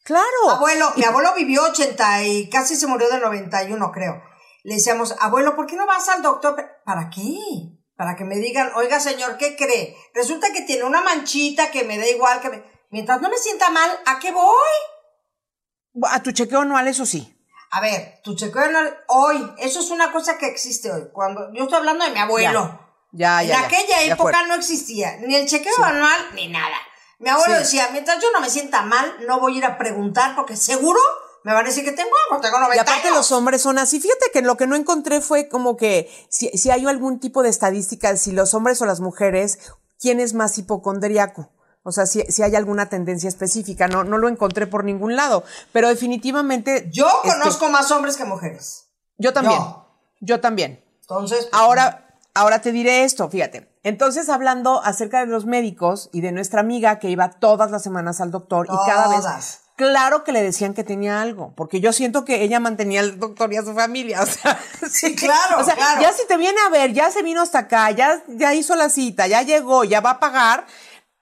Claro. 0.04 0.50
Abuelo, 0.50 0.92
mi 0.96 1.04
abuelo 1.04 1.34
vivió 1.36 1.62
80 1.64 2.24
y 2.24 2.48
casi 2.48 2.76
se 2.76 2.86
murió 2.86 3.10
de 3.10 3.18
91, 3.18 3.92
creo. 3.92 4.22
Le 4.64 4.74
decíamos, 4.74 5.14
abuelo, 5.20 5.54
¿por 5.54 5.66
qué 5.66 5.76
no 5.76 5.86
vas 5.86 6.08
al 6.08 6.22
doctor? 6.22 6.56
¿Para 6.84 7.10
qué? 7.10 7.77
Para 7.98 8.14
que 8.14 8.24
me 8.24 8.36
digan, 8.36 8.70
oiga, 8.76 9.00
señor, 9.00 9.36
¿qué 9.38 9.56
cree? 9.56 9.96
Resulta 10.14 10.52
que 10.52 10.62
tiene 10.62 10.84
una 10.84 11.00
manchita 11.00 11.72
que 11.72 11.82
me 11.82 11.98
da 11.98 12.06
igual 12.06 12.40
que 12.40 12.48
me... 12.48 12.62
Mientras 12.90 13.20
no 13.20 13.28
me 13.28 13.36
sienta 13.36 13.70
mal, 13.70 13.90
¿a 14.06 14.20
qué 14.20 14.30
voy? 14.30 16.04
A 16.04 16.22
tu 16.22 16.30
chequeo 16.30 16.60
anual, 16.60 16.86
eso 16.86 17.04
sí. 17.04 17.36
A 17.72 17.80
ver, 17.80 18.20
tu 18.22 18.36
chequeo 18.36 18.62
anual 18.62 18.96
hoy, 19.08 19.52
eso 19.58 19.80
es 19.80 19.90
una 19.90 20.12
cosa 20.12 20.38
que 20.38 20.46
existe 20.46 20.92
hoy. 20.92 21.08
Cuando 21.12 21.52
yo 21.52 21.64
estoy 21.64 21.78
hablando 21.78 22.04
de 22.04 22.12
mi 22.12 22.20
abuelo. 22.20 22.78
Ya, 23.10 23.42
ya, 23.42 23.58
en 23.58 23.64
aquella 23.64 24.02
época 24.04 24.46
no 24.46 24.54
existía 24.54 25.16
ni 25.16 25.34
el 25.34 25.48
chequeo 25.48 25.82
anual 25.82 26.34
ni 26.34 26.46
nada. 26.46 26.76
Mi 27.18 27.30
abuelo 27.30 27.54
Sí. 27.56 27.62
decía, 27.62 27.88
mientras 27.90 28.22
yo 28.22 28.30
no 28.32 28.40
me 28.40 28.48
sienta 28.48 28.82
mal, 28.82 29.26
no 29.26 29.40
voy 29.40 29.56
a 29.56 29.58
ir 29.58 29.64
a 29.64 29.76
preguntar 29.76 30.36
porque 30.36 30.54
seguro 30.54 31.00
me 31.48 31.54
van 31.54 31.64
a 31.64 31.68
decir 31.68 31.82
que 31.82 31.92
tengo 31.92 32.10
tengo 32.42 32.58
90 32.58 32.76
Y 32.76 32.78
aparte 32.78 33.08
años. 33.08 33.16
los 33.16 33.32
hombres 33.32 33.62
son 33.62 33.78
así. 33.78 34.00
Fíjate 34.00 34.26
que 34.34 34.42
lo 34.42 34.58
que 34.58 34.66
no 34.66 34.76
encontré 34.76 35.22
fue 35.22 35.48
como 35.48 35.78
que 35.78 36.10
si, 36.28 36.48
si 36.50 36.70
hay 36.70 36.86
algún 36.86 37.20
tipo 37.20 37.42
de 37.42 37.48
estadística, 37.48 38.14
si 38.18 38.32
los 38.32 38.52
hombres 38.52 38.82
o 38.82 38.86
las 38.86 39.00
mujeres, 39.00 39.58
¿quién 39.98 40.20
es 40.20 40.34
más 40.34 40.58
hipocondriaco? 40.58 41.50
O 41.84 41.90
sea, 41.90 42.04
si, 42.04 42.20
si 42.24 42.42
hay 42.42 42.54
alguna 42.54 42.90
tendencia 42.90 43.30
específica, 43.30 43.88
no, 43.88 44.04
no 44.04 44.18
lo 44.18 44.28
encontré 44.28 44.66
por 44.66 44.84
ningún 44.84 45.16
lado. 45.16 45.42
Pero 45.72 45.88
definitivamente. 45.88 46.90
Yo 46.92 47.08
este, 47.24 47.38
conozco 47.38 47.70
más 47.70 47.90
hombres 47.92 48.18
que 48.18 48.26
mujeres. 48.26 48.90
Yo 49.16 49.32
también. 49.32 49.58
yo. 49.58 49.86
Yo 50.20 50.40
también. 50.40 50.84
Entonces, 51.00 51.46
pues, 51.50 51.62
Ahora, 51.62 52.14
ahora 52.34 52.60
te 52.60 52.72
diré 52.72 53.04
esto, 53.04 53.26
fíjate. 53.30 53.74
Entonces, 53.84 54.28
hablando 54.28 54.84
acerca 54.84 55.20
de 55.20 55.26
los 55.28 55.46
médicos 55.46 56.10
y 56.12 56.20
de 56.20 56.32
nuestra 56.32 56.60
amiga 56.60 56.98
que 56.98 57.08
iba 57.08 57.30
todas 57.30 57.70
las 57.70 57.82
semanas 57.82 58.20
al 58.20 58.32
doctor 58.32 58.66
y 58.66 58.76
cada 58.86 59.08
vez. 59.08 59.60
Claro 59.78 60.24
que 60.24 60.32
le 60.32 60.42
decían 60.42 60.74
que 60.74 60.84
tenía 60.84 61.22
algo, 61.22 61.54
porque 61.56 61.80
yo 61.80 61.94
siento 61.94 62.26
que 62.26 62.42
ella 62.42 62.60
mantenía 62.60 63.00
al 63.00 63.18
doctor 63.18 63.50
y 63.52 63.56
a 63.56 63.62
su 63.62 63.72
familia, 63.72 64.20
o 64.22 64.26
sea, 64.26 64.60
Sí, 64.90 65.14
claro, 65.14 65.60
o 65.60 65.64
sea, 65.64 65.74
claro. 65.76 66.02
ya 66.02 66.12
si 66.12 66.26
te 66.26 66.36
viene 66.36 66.60
a 66.66 66.68
ver, 66.68 66.92
ya 66.92 67.10
se 67.10 67.22
vino 67.22 67.40
hasta 67.40 67.60
acá, 67.60 67.90
ya, 67.92 68.22
ya 68.26 68.52
hizo 68.54 68.74
la 68.76 68.90
cita, 68.90 69.26
ya 69.28 69.40
llegó, 69.42 69.84
ya 69.84 70.00
va 70.00 70.10
a 70.10 70.20
pagar. 70.20 70.66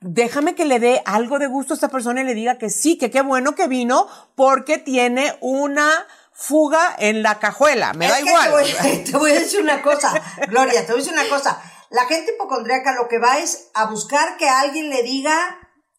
Déjame 0.01 0.55
que 0.55 0.64
le 0.64 0.79
dé 0.81 1.03
algo 1.05 1.38
de 1.38 1.47
gusto 1.47 1.75
a 1.75 1.77
esta 1.77 1.88
persona 1.88 2.21
y 2.21 2.25
le 2.25 2.35
diga 2.35 2.59
que 2.59 2.71
sí, 2.71 2.99
que 2.99 3.11
qué 3.11 3.21
bueno 3.23 3.55
que 3.55 3.66
vino 3.69 4.09
porque 4.35 4.79
tiene 4.79 5.37
una 5.40 5.90
fuga 6.33 6.95
en 6.99 7.23
la 7.23 7.38
cajuela. 7.38 7.92
Me 7.95 8.07
es 8.07 8.12
da 8.12 8.21
igual. 8.21 8.45
Te 8.45 8.51
voy, 8.51 9.05
te 9.11 9.16
voy 9.16 9.31
a 9.33 9.35
decir 9.40 9.61
una 9.61 9.83
cosa, 9.83 10.12
Gloria, 10.49 10.81
te 10.87 10.92
voy 10.92 11.01
a 11.01 11.05
decir 11.05 11.12
una 11.12 11.29
cosa. 11.29 11.61
La 11.90 12.05
gente 12.07 12.33
hipocondríaca 12.35 12.92
lo 12.95 13.09
que 13.09 13.19
va 13.19 13.38
es 13.38 13.69
a 13.75 13.87
buscar 13.87 14.37
que 14.38 14.49
alguien 14.49 14.90
le 14.90 15.03
diga, 15.03 15.37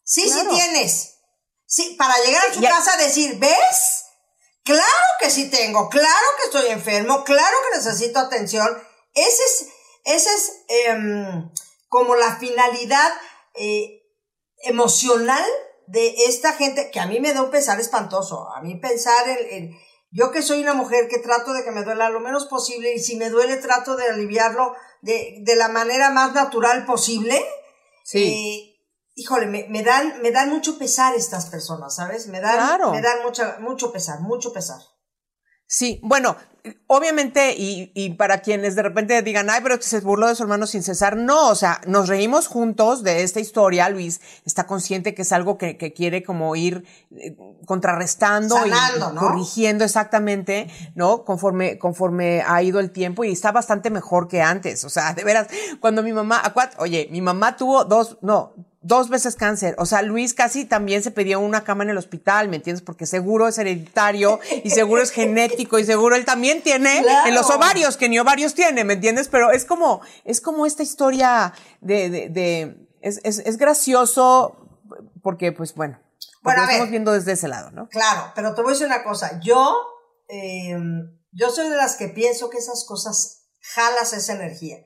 sí, 0.04 0.22
Claro. 0.30 0.50
sí 0.50 0.56
tienes. 0.56 1.17
Sí, 1.70 1.96
para 1.98 2.16
llegar 2.24 2.42
a 2.48 2.54
su 2.54 2.60
y 2.62 2.66
a- 2.66 2.70
casa 2.70 2.94
a 2.94 2.96
decir, 2.96 3.38
¿ves? 3.38 4.04
Claro 4.64 4.82
que 5.20 5.30
sí 5.30 5.50
tengo, 5.50 5.88
claro 5.90 6.26
que 6.38 6.44
estoy 6.46 6.70
enfermo, 6.72 7.24
claro 7.24 7.56
que 7.70 7.76
necesito 7.78 8.18
atención. 8.18 8.66
Ese 9.14 9.42
es, 9.44 9.66
ese 10.04 10.30
es 10.34 10.52
em, 10.86 11.50
como 11.88 12.16
la 12.16 12.36
finalidad 12.36 13.12
eh, 13.54 14.02
emocional 14.62 15.44
de 15.86 16.14
esta 16.26 16.52
gente, 16.54 16.90
que 16.90 17.00
a 17.00 17.06
mí 17.06 17.20
me 17.20 17.32
da 17.32 17.42
un 17.42 17.50
pesar 17.50 17.80
espantoso. 17.80 18.48
A 18.54 18.60
mí 18.62 18.76
pensar 18.76 19.28
en, 19.28 19.38
en- 19.52 19.78
yo 20.10 20.30
que 20.30 20.40
soy 20.42 20.62
una 20.62 20.72
mujer 20.74 21.08
que 21.08 21.18
trato 21.18 21.52
de 21.52 21.64
que 21.64 21.70
me 21.70 21.82
duela 21.84 22.08
lo 22.08 22.20
menos 22.20 22.46
posible 22.46 22.94
y 22.94 22.98
si 22.98 23.16
me 23.16 23.28
duele 23.28 23.56
trato 23.58 23.94
de 23.96 24.08
aliviarlo 24.08 24.74
de, 25.02 25.36
de 25.42 25.56
la 25.56 25.68
manera 25.68 26.10
más 26.10 26.32
natural 26.32 26.86
posible. 26.86 27.44
Sí. 28.04 28.24
Eh, 28.24 28.67
híjole, 29.18 29.46
me, 29.46 29.66
me 29.68 29.82
dan, 29.82 30.22
me 30.22 30.30
dan 30.30 30.48
mucho 30.48 30.78
pesar 30.78 31.14
estas 31.14 31.46
personas, 31.46 31.96
¿sabes? 31.96 32.28
Me 32.28 32.40
dan, 32.40 32.54
Claro. 32.56 32.92
me 32.92 33.02
dan 33.02 33.18
mucha, 33.24 33.56
mucho 33.60 33.92
pesar, 33.92 34.20
mucho 34.20 34.52
pesar. 34.52 34.78
Sí, 35.70 36.00
bueno, 36.02 36.34
obviamente, 36.86 37.54
y, 37.54 37.92
y 37.94 38.14
para 38.14 38.40
quienes 38.40 38.74
de 38.74 38.82
repente 38.82 39.20
digan, 39.20 39.50
ay, 39.50 39.60
pero 39.62 39.82
se 39.82 40.00
burló 40.00 40.28
de 40.28 40.34
su 40.34 40.44
hermano 40.44 40.66
sin 40.66 40.82
cesar, 40.82 41.16
no, 41.16 41.48
o 41.48 41.54
sea, 41.54 41.82
nos 41.86 42.08
reímos 42.08 42.46
juntos 42.46 43.02
de 43.02 43.22
esta 43.22 43.40
historia, 43.40 43.90
Luis 43.90 44.20
está 44.46 44.66
consciente 44.66 45.14
que 45.14 45.22
es 45.22 45.32
algo 45.32 45.58
que, 45.58 45.76
que 45.76 45.92
quiere 45.92 46.22
como 46.22 46.56
ir 46.56 46.84
eh, 47.10 47.36
contrarrestando 47.66 48.54
Sanando, 48.56 49.10
y 49.10 49.14
¿no? 49.14 49.20
corrigiendo 49.20 49.84
exactamente, 49.84 50.70
¿no? 50.94 51.24
Conforme, 51.24 51.78
conforme 51.78 52.42
ha 52.46 52.62
ido 52.62 52.80
el 52.80 52.90
tiempo 52.90 53.24
y 53.24 53.32
está 53.32 53.52
bastante 53.52 53.90
mejor 53.90 54.26
que 54.26 54.40
antes, 54.40 54.84
o 54.84 54.88
sea, 54.88 55.12
de 55.12 55.22
veras, 55.24 55.48
cuando 55.80 56.02
mi 56.02 56.14
mamá, 56.14 56.40
oye, 56.78 57.08
mi 57.10 57.20
mamá 57.20 57.56
tuvo 57.56 57.84
dos, 57.84 58.16
no, 58.22 58.54
dos 58.80 59.08
veces 59.08 59.34
cáncer. 59.34 59.74
O 59.78 59.86
sea, 59.86 60.02
Luis 60.02 60.34
casi 60.34 60.64
también 60.64 61.02
se 61.02 61.10
pedía 61.10 61.38
una 61.38 61.64
cama 61.64 61.82
en 61.84 61.90
el 61.90 61.98
hospital, 61.98 62.48
¿me 62.48 62.56
entiendes? 62.56 62.82
Porque 62.82 63.06
seguro 63.06 63.48
es 63.48 63.58
hereditario 63.58 64.38
y 64.62 64.70
seguro 64.70 65.02
es 65.02 65.10
genético 65.10 65.78
y 65.78 65.84
seguro 65.84 66.14
él 66.14 66.24
también 66.24 66.62
tiene 66.62 67.02
Claro. 67.02 67.28
en 67.28 67.34
los 67.34 67.50
ovarios, 67.50 67.96
que 67.96 68.08
ni 68.08 68.18
ovarios 68.18 68.54
tiene, 68.54 68.84
¿me 68.84 68.94
entiendes? 68.94 69.28
Pero 69.28 69.50
es 69.50 69.64
como, 69.64 70.00
es 70.24 70.40
como 70.40 70.64
esta 70.64 70.82
historia 70.84 71.52
de, 71.80 72.08
de, 72.08 72.28
de 72.28 72.88
es, 73.00 73.20
es, 73.24 73.38
es 73.40 73.56
gracioso 73.58 74.56
porque, 75.22 75.52
pues 75.52 75.74
bueno, 75.74 75.98
Bueno, 76.42 76.60
lo 76.60 76.66
ver. 76.66 76.74
estamos 76.76 76.90
viendo 76.90 77.12
desde 77.12 77.32
ese 77.32 77.48
lado, 77.48 77.70
¿no? 77.72 77.88
Claro, 77.88 78.32
pero 78.34 78.54
te 78.54 78.62
voy 78.62 78.70
a 78.70 78.72
decir 78.74 78.86
una 78.86 79.02
cosa. 79.02 79.40
Yo, 79.42 79.76
eh, 80.28 80.76
yo 81.32 81.50
soy 81.50 81.68
de 81.68 81.76
las 81.76 81.96
que 81.96 82.08
pienso 82.08 82.48
que 82.48 82.58
esas 82.58 82.84
cosas 82.86 83.42
jalas 83.74 84.12
esa 84.12 84.34
energía. 84.34 84.78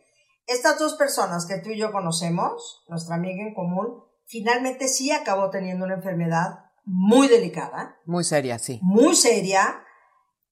Estas 0.46 0.78
dos 0.78 0.94
personas 0.94 1.46
que 1.46 1.58
tú 1.58 1.70
y 1.70 1.78
yo 1.78 1.92
conocemos, 1.92 2.84
nuestra 2.88 3.14
amiga 3.14 3.42
en 3.42 3.54
común, 3.54 4.04
finalmente 4.26 4.88
sí 4.88 5.10
acabó 5.10 5.50
teniendo 5.50 5.84
una 5.84 5.94
enfermedad 5.94 6.58
muy 6.84 7.28
delicada, 7.28 7.96
Muy 8.06 8.24
seria, 8.24 8.58
sí. 8.58 8.80
muy 8.82 9.14
seria, 9.14 9.84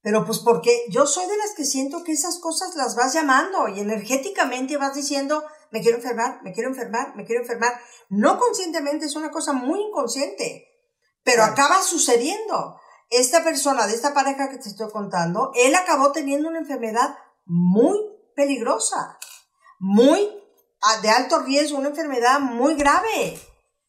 Pero 0.03 0.25
pues 0.25 0.39
porque 0.39 0.85
yo 0.89 1.05
soy 1.07 1.27
de 1.27 1.37
las 1.37 1.55
que 1.55 1.65
siento 1.65 2.05
que 2.05 2.13
esas 2.13 2.39
cosas 2.39 2.75
las 2.75 2.97
vas 2.97 3.13
llamando 3.13 3.69
y 3.69 3.81
energéticamente 3.81 4.79
vas 4.79 4.95
diciendo, 4.95 5.45
me 5.71 5.83
quiero 5.83 5.99
enfermar, 5.99 6.41
me 6.43 6.53
quiero 6.53 6.71
enfermar, 6.71 7.15
me 7.17 7.27
quiero 7.27 7.43
enfermar. 7.43 7.73
No 8.09 8.39
conscientemente, 8.39 9.05
es 9.05 9.17
una 9.17 9.31
cosa 9.31 9.53
muy 9.53 9.81
inconsciente, 9.81 10.69
pero 11.23 11.43
acaba 11.43 11.83
sucediendo. 11.83 12.77
Esta 13.11 13.43
persona 13.45 13.87
de 13.87 13.95
esta 13.95 14.15
pareja 14.15 14.49
que 14.49 14.59
te 14.59 14.69
estoy 14.69 14.89
contando, 14.91 15.51
él 15.55 15.75
acabó 15.75 16.13
teniendo 16.13 16.49
una 16.49 16.61
enfermedad 16.61 17.17
muy 17.45 17.99
peligrosa, 18.37 19.19
muy 19.81 20.29
de 21.03 21.11
alto 21.11 21.41
riesgo, 21.41 21.79
una 21.79 21.89
enfermedad 21.89 22.39
muy 22.41 22.75
grave. 22.75 23.39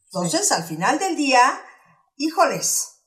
Entonces, 0.06 0.52
al 0.52 0.64
final 0.64 1.00
del 1.00 1.16
día, 1.16 1.62
híjoles, 2.18 3.04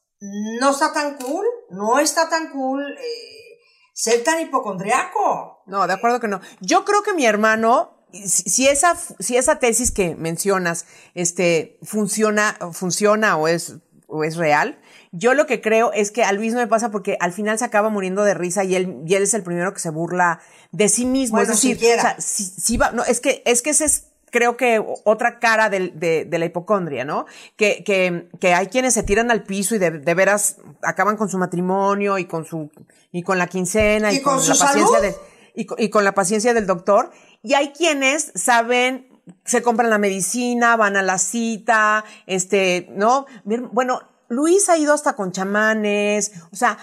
no 0.61 0.71
está 0.71 0.93
tan 0.93 1.17
cool, 1.17 1.45
no 1.71 1.99
está 1.99 2.29
tan 2.29 2.51
cool 2.51 2.83
eh, 2.93 3.59
ser 3.93 4.25
tan 4.25 4.41
hipocondriaco. 4.41 5.63
No, 5.67 5.87
de 5.87 5.93
acuerdo 5.93 6.21
que 6.21 6.29
no. 6.29 6.41
Yo 6.61 6.85
creo 6.85 7.03
que 7.03 7.13
mi 7.13 7.27
hermano, 7.27 8.07
si 8.13 8.69
esa, 8.69 8.97
si 9.19 9.37
esa 9.37 9.59
tesis 9.59 9.91
que 9.91 10.15
mencionas, 10.15 10.87
este, 11.15 11.79
funciona, 11.83 12.57
funciona 12.73 13.37
o 13.37 13.49
es, 13.49 13.75
o 14.07 14.25
es 14.25 14.37
real, 14.37 14.81
yo 15.17 15.33
lo 15.35 15.47
que 15.47 15.61
creo 15.61 15.93
es 15.93 16.11
que 16.11 16.25
a 16.25 16.33
Luis 16.33 16.53
no 16.53 16.59
me 16.59 16.67
pasa 16.67 16.91
porque 16.91 17.17
al 17.21 17.33
final 17.33 17.57
se 17.57 17.65
acaba 17.65 17.89
muriendo 17.89 18.25
de 18.25 18.35
risa 18.35 18.65
y 18.65 18.75
él, 18.75 19.03
y 19.07 19.15
él 19.15 19.23
es 19.23 19.33
el 19.35 19.45
primero 19.45 19.73
que 19.73 19.79
se 19.79 19.91
burla 19.91 20.41
de 20.73 20.89
sí 20.89 21.07
mismo. 21.07 21.41
es 21.41 21.49
decir, 21.49 21.77
o 21.77 21.81
sea, 21.81 22.17
si, 22.19 22.77
va, 22.77 22.91
no, 22.91 23.05
es 23.05 23.21
que, 23.21 23.43
es 23.47 23.63
que 23.63 23.71
ese 23.71 23.85
es 23.85 24.09
creo 24.33 24.57
que 24.57 24.85
otra 25.05 25.39
cara 25.39 25.71
de, 25.71 25.93
de, 25.95 26.25
de 26.25 26.39
la 26.41 26.47
hipocondria, 26.47 27.05
¿no? 27.05 27.27
Que, 27.57 27.85
que, 27.85 28.29
que, 28.41 28.53
hay 28.53 28.67
quienes 28.67 28.95
se 28.95 29.05
tiran 29.05 29.31
al 29.31 29.45
piso 29.45 29.77
y 29.77 29.79
de, 29.79 29.93
de, 29.93 30.15
veras 30.15 30.57
acaban 30.83 31.17
con 31.17 31.29
su 31.29 31.39
matrimonio 31.39 32.19
y 32.19 32.25
con 32.25 32.45
su, 32.45 32.73
y 33.13 33.23
con 33.23 33.39
la 33.39 33.47
quincena 33.47 34.13
y, 34.13 34.21
con, 34.21 34.37
la 34.37 34.57
paciencia 34.57 35.01
de, 35.01 35.15
y, 35.55 35.67
y 35.79 35.89
con 35.91 36.03
la 36.03 36.13
paciencia 36.13 36.53
del 36.53 36.67
doctor. 36.67 37.13
Y 37.45 37.55
hay 37.55 37.69
quienes 37.69 38.33
saben 38.35 39.07
se 39.45 39.63
compran 39.63 39.91
la 39.91 39.99
medicina, 39.99 40.77
van 40.77 40.97
a 40.97 41.03
la 41.03 41.19
cita, 41.19 42.05
este, 42.27 42.89
¿no? 42.91 43.27
Bueno, 43.45 44.03
Luis 44.35 44.69
ha 44.69 44.77
ido 44.77 44.93
hasta 44.93 45.15
con 45.15 45.33
chamanes, 45.33 46.33
o 46.53 46.57
sea, 46.57 46.77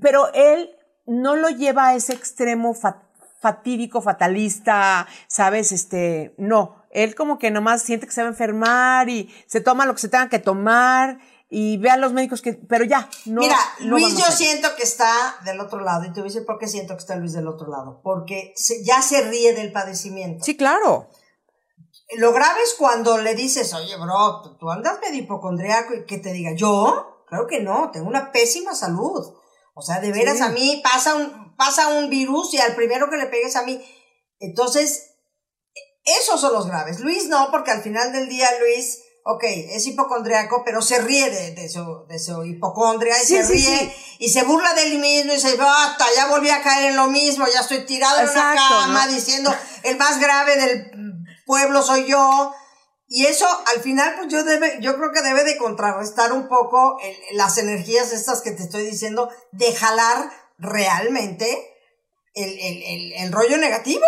pero 0.00 0.32
él 0.34 0.70
no 1.06 1.36
lo 1.36 1.48
lleva 1.48 1.88
a 1.88 1.94
ese 1.94 2.12
extremo 2.12 2.74
fatídico, 3.40 4.02
fatalista, 4.02 5.06
¿sabes? 5.26 5.72
Este, 5.72 6.34
no, 6.38 6.84
él 6.90 7.14
como 7.14 7.38
que 7.38 7.50
nomás 7.50 7.82
siente 7.82 8.06
que 8.06 8.12
se 8.12 8.22
va 8.22 8.28
a 8.28 8.30
enfermar 8.30 9.08
y 9.08 9.32
se 9.46 9.60
toma 9.60 9.86
lo 9.86 9.94
que 9.94 10.00
se 10.00 10.08
tenga 10.08 10.28
que 10.28 10.38
tomar 10.38 11.18
y 11.48 11.76
ve 11.78 11.90
a 11.90 11.96
los 11.96 12.12
médicos 12.12 12.42
que, 12.42 12.54
pero 12.54 12.84
ya, 12.84 13.08
no. 13.26 13.40
Mira, 13.40 13.56
Luis 13.80 14.16
yo 14.18 14.24
siento 14.32 14.68
que 14.76 14.82
está 14.82 15.36
del 15.44 15.60
otro 15.60 15.80
lado 15.80 16.04
y 16.04 16.08
te 16.08 16.20
voy 16.20 16.28
a 16.28 16.32
decir 16.32 16.44
por 16.44 16.58
qué 16.58 16.66
siento 16.66 16.94
que 16.94 17.00
está 17.00 17.16
Luis 17.16 17.34
del 17.34 17.46
otro 17.46 17.70
lado, 17.70 18.00
porque 18.02 18.52
ya 18.84 19.00
se 19.00 19.22
ríe 19.22 19.54
del 19.54 19.70
padecimiento. 19.72 20.44
Sí, 20.44 20.56
claro. 20.56 21.08
Lo 22.14 22.32
grave 22.32 22.60
es 22.62 22.74
cuando 22.74 23.18
le 23.18 23.34
dices, 23.34 23.74
oye, 23.74 23.96
bro, 23.96 24.56
tú 24.58 24.70
andas 24.70 25.00
medio 25.00 25.22
hipocondriaco 25.22 25.94
y 25.94 26.06
que 26.06 26.18
te 26.18 26.32
diga, 26.32 26.52
¿yo? 26.54 27.24
Claro 27.28 27.46
que 27.48 27.60
no, 27.60 27.90
tengo 27.90 28.06
una 28.06 28.30
pésima 28.30 28.74
salud. 28.74 29.34
O 29.74 29.82
sea, 29.82 30.00
de 30.00 30.12
veras 30.12 30.40
a 30.40 30.50
mí 30.50 30.80
pasa 30.84 31.16
un, 31.16 31.56
pasa 31.56 31.88
un 31.88 32.08
virus 32.08 32.54
y 32.54 32.58
al 32.58 32.76
primero 32.76 33.10
que 33.10 33.16
le 33.16 33.26
pegues 33.26 33.56
a 33.56 33.64
mí. 33.64 33.84
Entonces, 34.38 35.16
esos 36.04 36.40
son 36.40 36.52
los 36.52 36.66
graves. 36.66 37.00
Luis 37.00 37.28
no, 37.28 37.50
porque 37.50 37.72
al 37.72 37.82
final 37.82 38.12
del 38.12 38.28
día 38.28 38.48
Luis, 38.60 39.00
ok, 39.24 39.42
es 39.42 39.86
hipocondriaco, 39.88 40.62
pero 40.64 40.80
se 40.80 41.00
ríe 41.00 41.28
de, 41.28 41.68
su, 41.68 42.06
de 42.08 42.20
su 42.20 42.44
hipocondria 42.44 43.20
y 43.20 43.26
se 43.26 43.42
ríe 43.42 43.94
y 44.20 44.28
se 44.28 44.44
burla 44.44 44.72
de 44.74 44.86
él 44.86 44.98
mismo 45.00 45.32
y 45.32 45.34
dice, 45.36 45.56
basta, 45.56 46.04
ya 46.14 46.28
volví 46.28 46.50
a 46.50 46.62
caer 46.62 46.90
en 46.90 46.96
lo 46.96 47.08
mismo, 47.08 47.46
ya 47.52 47.60
estoy 47.60 47.84
tirado 47.84 48.20
en 48.20 48.28
una 48.28 48.54
cama 48.54 49.08
diciendo 49.08 49.52
el 49.82 49.96
más 49.98 50.20
grave 50.20 50.56
del 50.56 51.15
pueblo 51.46 51.82
soy 51.82 52.04
yo. 52.06 52.52
Y 53.08 53.26
eso, 53.26 53.46
al 53.74 53.80
final, 53.80 54.16
pues 54.16 54.28
yo 54.28 54.44
debe, 54.44 54.78
yo 54.80 54.96
creo 54.96 55.12
que 55.12 55.22
debe 55.22 55.44
de 55.44 55.56
contrarrestar 55.56 56.32
un 56.32 56.48
poco 56.48 56.98
las 57.32 57.56
energías 57.56 58.12
estas 58.12 58.42
que 58.42 58.50
te 58.50 58.64
estoy 58.64 58.84
diciendo, 58.84 59.30
de 59.52 59.72
jalar 59.74 60.30
realmente 60.58 61.72
el, 62.34 62.58
el, 62.58 63.12
el 63.12 63.32
rollo 63.32 63.56
negativo. 63.58 64.04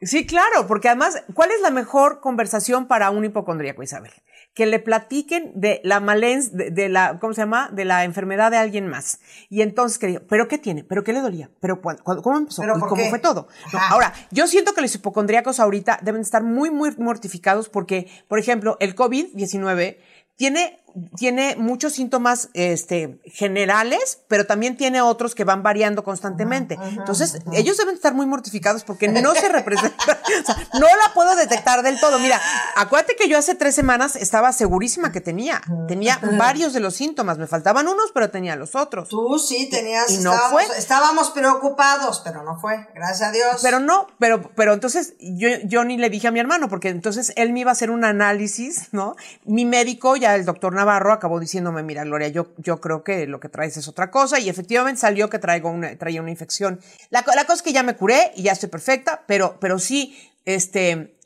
Sí, 0.00 0.26
claro, 0.26 0.66
porque 0.66 0.88
además, 0.88 1.22
¿cuál 1.34 1.50
es 1.50 1.60
la 1.60 1.70
mejor 1.70 2.20
conversación 2.20 2.86
para 2.86 3.10
un 3.10 3.24
hipocondríaco, 3.24 3.82
Isabel? 3.82 4.12
que 4.58 4.66
le 4.66 4.80
platiquen 4.80 5.52
de 5.54 5.80
la 5.84 6.00
malens, 6.00 6.50
de, 6.52 6.88
la, 6.88 7.20
¿cómo 7.20 7.32
se 7.32 7.42
llama? 7.42 7.70
De 7.72 7.84
la 7.84 8.02
enfermedad 8.02 8.50
de 8.50 8.56
alguien 8.56 8.88
más. 8.88 9.20
Y 9.48 9.62
entonces, 9.62 10.00
que 10.00 10.18
¿pero 10.18 10.48
qué 10.48 10.58
tiene? 10.58 10.82
¿Pero 10.82 11.04
qué 11.04 11.12
le 11.12 11.20
dolía? 11.20 11.48
¿Pero 11.60 11.80
cómo 11.80 12.38
empezó? 12.38 12.64
¿Y 12.64 12.66
cómo 12.80 13.04
fue 13.08 13.20
todo? 13.20 13.46
ahora, 13.88 14.12
yo 14.32 14.48
siento 14.48 14.74
que 14.74 14.80
los 14.80 14.92
hipocondríacos 14.92 15.60
ahorita 15.60 16.00
deben 16.02 16.22
estar 16.22 16.42
muy, 16.42 16.72
muy 16.72 16.90
mortificados 16.98 17.68
porque, 17.68 18.10
por 18.26 18.40
ejemplo, 18.40 18.76
el 18.80 18.96
COVID-19 18.96 19.98
tiene 20.34 20.80
tiene 21.16 21.56
muchos 21.56 21.92
síntomas 21.92 22.48
este, 22.54 23.20
generales, 23.24 24.20
pero 24.28 24.46
también 24.46 24.76
tiene 24.76 25.00
otros 25.00 25.34
que 25.34 25.44
van 25.44 25.62
variando 25.62 26.04
constantemente. 26.04 26.78
Entonces, 26.96 27.38
ellos 27.52 27.76
deben 27.76 27.94
estar 27.94 28.14
muy 28.14 28.26
mortificados 28.26 28.84
porque 28.84 29.08
no 29.08 29.34
se 29.34 29.48
representa, 29.48 29.96
o 30.42 30.46
sea, 30.46 30.68
no 30.74 30.86
la 30.86 31.14
puedo 31.14 31.34
detectar 31.36 31.82
del 31.82 32.00
todo. 32.00 32.18
Mira, 32.18 32.40
acuérdate 32.76 33.16
que 33.16 33.28
yo 33.28 33.38
hace 33.38 33.54
tres 33.54 33.74
semanas 33.74 34.16
estaba 34.16 34.52
segurísima 34.52 35.12
que 35.12 35.20
tenía, 35.20 35.62
tenía 35.86 36.18
varios 36.38 36.72
de 36.72 36.80
los 36.80 36.94
síntomas, 36.94 37.38
me 37.38 37.46
faltaban 37.46 37.86
unos, 37.88 38.10
pero 38.12 38.30
tenía 38.30 38.56
los 38.56 38.74
otros. 38.74 39.08
Tú 39.08 39.38
sí 39.38 39.68
tenías, 39.70 40.10
y 40.10 40.18
no 40.18 40.32
estábamos, 40.32 40.64
fue. 40.64 40.78
estábamos 40.78 41.30
preocupados, 41.30 42.20
pero 42.24 42.42
no 42.42 42.58
fue, 42.58 42.88
gracias 42.94 43.28
a 43.28 43.32
Dios. 43.32 43.60
Pero 43.62 43.80
no, 43.80 44.08
pero, 44.18 44.42
pero 44.54 44.72
entonces 44.72 45.14
yo, 45.20 45.48
yo 45.64 45.84
ni 45.84 45.96
le 45.96 46.10
dije 46.10 46.28
a 46.28 46.30
mi 46.30 46.40
hermano, 46.40 46.68
porque 46.68 46.88
entonces 46.88 47.32
él 47.36 47.52
me 47.52 47.60
iba 47.60 47.70
a 47.70 47.72
hacer 47.72 47.90
un 47.90 48.04
análisis, 48.04 48.88
¿no? 48.92 49.14
Mi 49.44 49.64
médico, 49.64 50.16
ya 50.16 50.34
el 50.34 50.44
doctor 50.44 50.72
Navarro 50.74 50.87
acabó 50.90 51.40
diciéndome, 51.40 51.82
mira, 51.82 52.04
Gloria, 52.04 52.28
yo, 52.28 52.48
yo 52.58 52.80
creo 52.80 53.04
que 53.04 53.26
lo 53.26 53.40
que 53.40 53.48
traes 53.48 53.76
es 53.76 53.88
otra 53.88 54.10
cosa 54.10 54.38
y 54.38 54.48
efectivamente 54.48 55.00
salió 55.00 55.28
que 55.30 55.38
traigo 55.38 55.70
una, 55.70 55.96
traía 55.98 56.20
una 56.20 56.30
infección. 56.30 56.80
La, 57.10 57.24
la 57.34 57.44
cosa 57.44 57.54
es 57.54 57.62
que 57.62 57.72
ya 57.72 57.82
me 57.82 57.96
curé 57.96 58.32
y 58.36 58.44
ya 58.44 58.52
estoy 58.52 58.68
perfecta, 58.68 59.24
pero, 59.26 59.58
pero 59.60 59.78
sí, 59.78 60.16
este, 60.44 61.18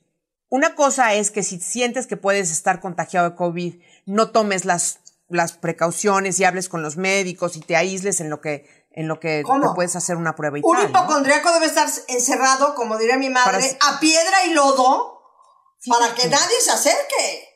una 0.49 0.75
cosa 0.75 1.15
es 1.15 1.31
que 1.31 1.43
si 1.43 1.61
sientes 1.61 2.07
que 2.07 2.17
puedes 2.17 2.51
estar 2.51 2.81
contagiado 2.81 3.31
de 3.31 3.37
COVID, 3.37 3.83
no 4.07 4.31
tomes 4.31 4.65
las, 4.65 4.99
las 5.29 5.53
precauciones 5.53 6.39
y 6.41 6.45
hables 6.45 6.69
con 6.69 6.83
los 6.83 6.97
médicos 6.97 7.57
y 7.57 7.61
te 7.61 7.77
aísles 7.77 8.21
en 8.21 8.29
lo 8.29 8.41
que, 8.41 8.87
en 8.91 9.09
lo 9.09 9.19
que 9.19 9.43
te 9.45 9.69
puedes 9.75 9.97
hacer 9.97 10.17
una 10.17 10.35
prueba 10.35 10.59
y 10.59 10.63
Un 10.65 10.83
hipocondríaco 10.83 11.53
debe 11.53 11.67
estar 11.67 11.89
encerrado, 12.09 12.75
como 12.75 12.99
diría 12.99 13.17
mi 13.17 13.31
madre, 13.31 13.79
a 13.81 13.99
piedra 13.99 14.45
y 14.47 14.53
lodo 14.53 15.23
para 15.89 16.15
que 16.15 16.29
nadie 16.29 16.61
se 16.61 16.71
acerque. 16.71 17.49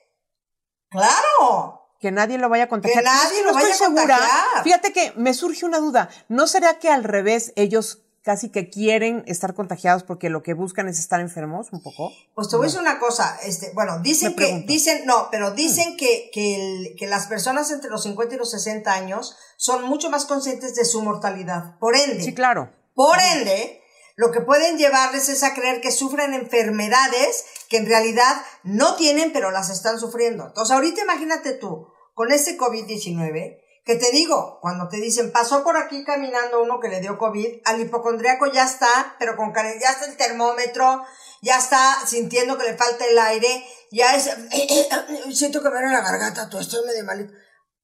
Claro. 0.89 1.76
Que 2.07 2.13
nadie 2.13 2.39
lo 2.39 2.49
vaya 2.49 2.65
a 2.65 2.69
contagiar. 2.69 3.03
Que 3.03 3.11
nadie 3.11 3.43
lo 3.43 3.53
vaya 3.53 3.75
a 3.75 3.79
contagiar. 3.79 4.63
Fíjate 4.63 4.93
que 4.93 5.13
me 5.17 5.35
surge 5.35 5.67
una 5.67 5.79
duda. 5.79 6.09
¿No 6.29 6.47
será 6.47 6.79
que 6.79 6.89
al 6.89 7.03
revés 7.03 7.53
ellos 7.57 8.05
casi 8.23 8.49
que 8.49 8.71
quieren 8.71 9.25
estar 9.27 9.55
contagiados 9.55 10.05
porque 10.05 10.31
lo 10.31 10.45
que 10.45 10.55
buscan 10.55 10.87
es 10.87 11.01
estar 11.01 11.19
enfermos 11.21 11.73
un 11.73 11.83
poco? 11.83 12.13
Pues 12.37 12.49
te 12.49 12.55
voy 12.55 12.67
a 12.67 12.69
decir 12.69 12.81
una 12.81 13.01
cosa, 13.01 13.41
este, 13.43 13.73
bueno, 13.75 13.99
dicen 13.99 14.37
que, 14.37 14.63
dicen, 14.69 15.05
no, 15.05 15.27
pero 15.33 15.51
dicen 15.51 15.95
mm. 15.95 15.97
que, 15.97 16.31
que, 16.33 16.55
el, 16.55 16.97
que 16.97 17.09
las 17.09 17.27
personas 17.27 17.73
entre 17.73 17.91
los 17.91 18.05
50 18.05 18.37
y 18.37 18.39
los 18.39 18.53
60 18.53 18.89
años 18.93 19.37
son 19.57 19.83
mucho 19.83 20.09
más 20.09 20.27
conscientes 20.27 20.77
de 20.77 20.85
su 20.85 21.03
mortalidad. 21.03 21.77
Por 21.81 21.97
ende. 21.97 22.23
Sí, 22.23 22.35
claro. 22.35 22.73
Por 22.95 23.19
ende, 23.19 23.83
lo 24.15 24.31
que 24.31 24.43
pueden 24.43 24.79
llevarles 24.79 25.29
es 25.29 25.43
a 25.43 25.55
creer 25.55 25.81
que 25.81 25.91
sufren 25.91 26.35
enfermedades 26.35 27.45
que 27.69 27.79
en 27.79 27.87
realidad 27.87 28.37
no 28.63 28.95
tienen, 28.95 29.33
pero 29.33 29.51
las 29.51 29.71
están 29.71 29.99
sufriendo. 29.99 30.47
Entonces, 30.47 30.73
ahorita 30.73 31.03
imagínate 31.03 31.53
tú, 31.53 31.89
con 32.17 32.33
este 32.33 32.57
COVID-19, 32.57 33.59
que 33.85 33.97
te 33.97 34.11
digo, 34.11 34.59
cuando 34.63 34.89
te 34.89 34.97
dicen, 34.97 35.31
pasó 35.33 35.63
por 35.63 35.77
aquí 35.77 36.03
caminando 36.03 36.63
uno 36.63 36.81
que 36.81 36.89
le 36.89 37.03
dio 37.03 37.19
COVID, 37.19 37.61
al 37.67 37.79
hipocondriaco 37.79 38.51
ya 38.51 38.65
está, 38.65 39.15
pero 39.19 39.37
con 39.37 39.53
ya 39.55 39.91
está 39.91 40.07
el 40.07 40.17
termómetro, 40.17 41.05
ya 41.43 41.59
está 41.59 41.95
sintiendo 42.07 42.57
que 42.57 42.65
le 42.65 42.79
falta 42.79 43.05
el 43.05 43.19
aire, 43.19 43.63
ya 43.93 44.17
es, 44.17 44.31
siento 45.35 45.63
que 45.63 45.69
me 45.69 45.75
duele 45.75 45.93
la 45.93 46.01
garganta, 46.01 46.49
tú 46.49 46.59
estoy 46.59 46.87
medio 46.87 47.05
malito 47.05 47.35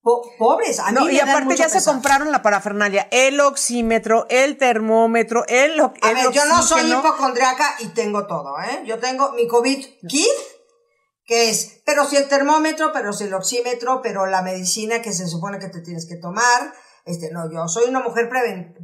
pobres. 0.03 0.81
A 0.81 0.93
no, 0.93 1.09
y 1.09 1.21
aparte 1.21 1.57
ya 1.57 1.69
se 1.69 1.85
compraron 1.85 2.33
la 2.33 2.43
parafernalia, 2.43 3.09
el 3.11 3.41
oxímetro, 3.41 4.27
el 4.29 4.57
termómetro, 4.57 5.45
el, 5.47 5.81
A 5.81 6.13
ver, 6.13 6.31
yo 6.33 6.45
no 6.47 6.63
soy 6.63 6.91
hipocondriaca 6.91 7.77
y 7.79 7.89
tengo 7.89 8.27
todo, 8.27 8.59
¿eh? 8.61 8.83
Yo 8.85 8.99
tengo 8.99 9.33
mi 9.33 9.47
COVID 9.47 9.87
kit, 10.09 10.27
que 11.25 11.51
es, 11.51 11.83
pero 11.87 12.05
si 12.05 12.17
el 12.17 12.29
termómetro, 12.29 12.93
pero 12.93 13.13
si 13.13 13.25
el 13.25 13.35
oxímetro, 13.35 14.01
pero 14.03 14.27
la 14.27 14.43
medicina 14.43 15.03
que 15.03 15.13
se 15.13 15.29
supone 15.29 15.59
que 15.59 15.69
te 15.69 15.81
tienes 15.81 16.07
que 16.07 16.17
tomar. 16.17 16.73
Este, 17.05 17.31
no, 17.31 17.51
yo 17.53 17.69
soy 17.69 17.89
una 17.89 18.01
mujer 18.01 18.29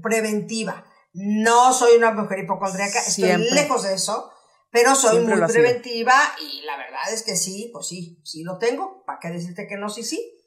preventiva. 0.02 0.84
No 1.12 1.72
soy 1.72 1.96
una 1.96 2.12
mujer 2.12 2.40
hipocondriaca, 2.40 3.00
estoy 3.00 3.36
lejos 3.52 3.82
de 3.82 3.94
eso, 3.94 4.30
pero 4.70 4.94
soy 4.94 5.20
muy 5.20 5.40
preventiva 5.46 6.14
y 6.40 6.62
la 6.62 6.76
verdad 6.76 7.12
es 7.12 7.22
que 7.22 7.34
sí, 7.34 7.70
pues 7.72 7.88
sí, 7.88 8.20
sí 8.24 8.44
lo 8.44 8.58
tengo. 8.58 9.02
¿Para 9.04 9.18
qué 9.18 9.30
decirte 9.30 9.66
que 9.66 9.76
no? 9.76 9.88
Sí, 9.88 10.04
sí. 10.04 10.37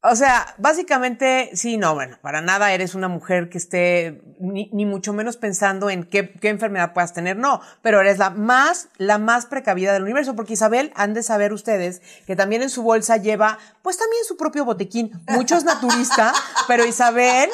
O 0.00 0.14
sea, 0.14 0.54
básicamente, 0.58 1.50
sí, 1.54 1.76
no, 1.76 1.92
bueno, 1.92 2.18
para 2.22 2.40
nada 2.40 2.72
eres 2.72 2.94
una 2.94 3.08
mujer 3.08 3.48
que 3.48 3.58
esté 3.58 4.22
ni, 4.38 4.70
ni 4.72 4.86
mucho 4.86 5.12
menos 5.12 5.36
pensando 5.36 5.90
en 5.90 6.04
qué, 6.04 6.32
qué, 6.34 6.50
enfermedad 6.50 6.92
puedas 6.92 7.12
tener, 7.12 7.36
no, 7.36 7.60
pero 7.82 8.00
eres 8.00 8.16
la 8.16 8.30
más, 8.30 8.90
la 8.96 9.18
más 9.18 9.46
precavida 9.46 9.92
del 9.92 10.04
universo, 10.04 10.36
porque 10.36 10.52
Isabel, 10.52 10.92
han 10.94 11.14
de 11.14 11.24
saber 11.24 11.52
ustedes 11.52 12.00
que 12.28 12.36
también 12.36 12.62
en 12.62 12.70
su 12.70 12.84
bolsa 12.84 13.16
lleva, 13.16 13.58
pues 13.82 13.98
también 13.98 14.22
su 14.24 14.36
propio 14.36 14.64
botiquín. 14.64 15.10
Mucho 15.26 15.56
es 15.56 15.64
naturista, 15.64 16.32
pero 16.68 16.86
Isabel, 16.86 17.50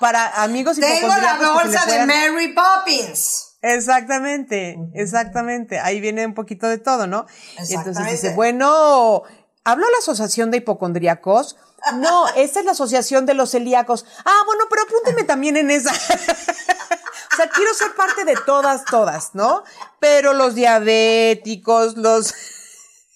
para 0.00 0.42
amigos 0.42 0.78
y 0.78 0.80
Tengo 0.80 1.08
la 1.08 1.52
bolsa 1.52 1.84
de 1.84 2.06
Mary 2.06 2.54
Poppins. 2.54 3.56
Exactamente, 3.60 4.78
exactamente. 4.94 5.80
Ahí 5.80 6.00
viene 6.00 6.26
un 6.26 6.34
poquito 6.34 6.66
de 6.66 6.78
todo, 6.78 7.06
¿no? 7.06 7.26
Entonces 7.70 8.06
dice, 8.10 8.34
bueno, 8.34 9.22
¿Habló 9.64 9.90
la 9.90 9.98
asociación 9.98 10.50
de 10.50 10.58
hipocondríacos? 10.58 11.56
No, 11.94 12.28
esta 12.36 12.60
es 12.60 12.64
la 12.64 12.72
asociación 12.72 13.26
de 13.26 13.34
los 13.34 13.50
celíacos. 13.50 14.04
Ah, 14.24 14.42
bueno, 14.46 14.64
pero 14.70 14.82
apúnteme 14.82 15.24
también 15.24 15.56
en 15.56 15.70
esa. 15.70 15.92
o 17.32 17.36
sea, 17.36 17.48
quiero 17.48 17.72
ser 17.74 17.94
parte 17.94 18.24
de 18.24 18.36
todas, 18.46 18.84
todas, 18.84 19.34
¿no? 19.34 19.64
Pero 20.00 20.34
los 20.34 20.54
diabéticos, 20.54 21.96
los... 21.96 22.34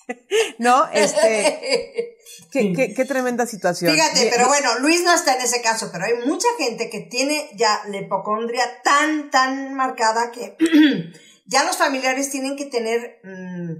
¿No? 0.58 0.88
Este... 0.92 2.14
Qué, 2.50 2.72
qué, 2.72 2.94
qué, 2.94 3.04
tremenda 3.04 3.44
situación. 3.44 3.92
Fíjate, 3.92 4.30
pero 4.32 4.48
bueno, 4.48 4.78
Luis 4.78 5.02
no 5.04 5.12
está 5.12 5.34
en 5.34 5.42
ese 5.42 5.60
caso, 5.60 5.90
pero 5.92 6.06
hay 6.06 6.26
mucha 6.26 6.48
gente 6.56 6.88
que 6.88 7.00
tiene 7.00 7.50
ya 7.54 7.82
la 7.88 7.98
hipocondria 7.98 8.80
tan, 8.82 9.30
tan 9.30 9.74
marcada 9.74 10.30
que 10.30 10.56
ya 11.46 11.64
los 11.64 11.76
familiares 11.76 12.30
tienen 12.30 12.56
que 12.56 12.64
tener 12.64 13.20
mmm, 13.22 13.74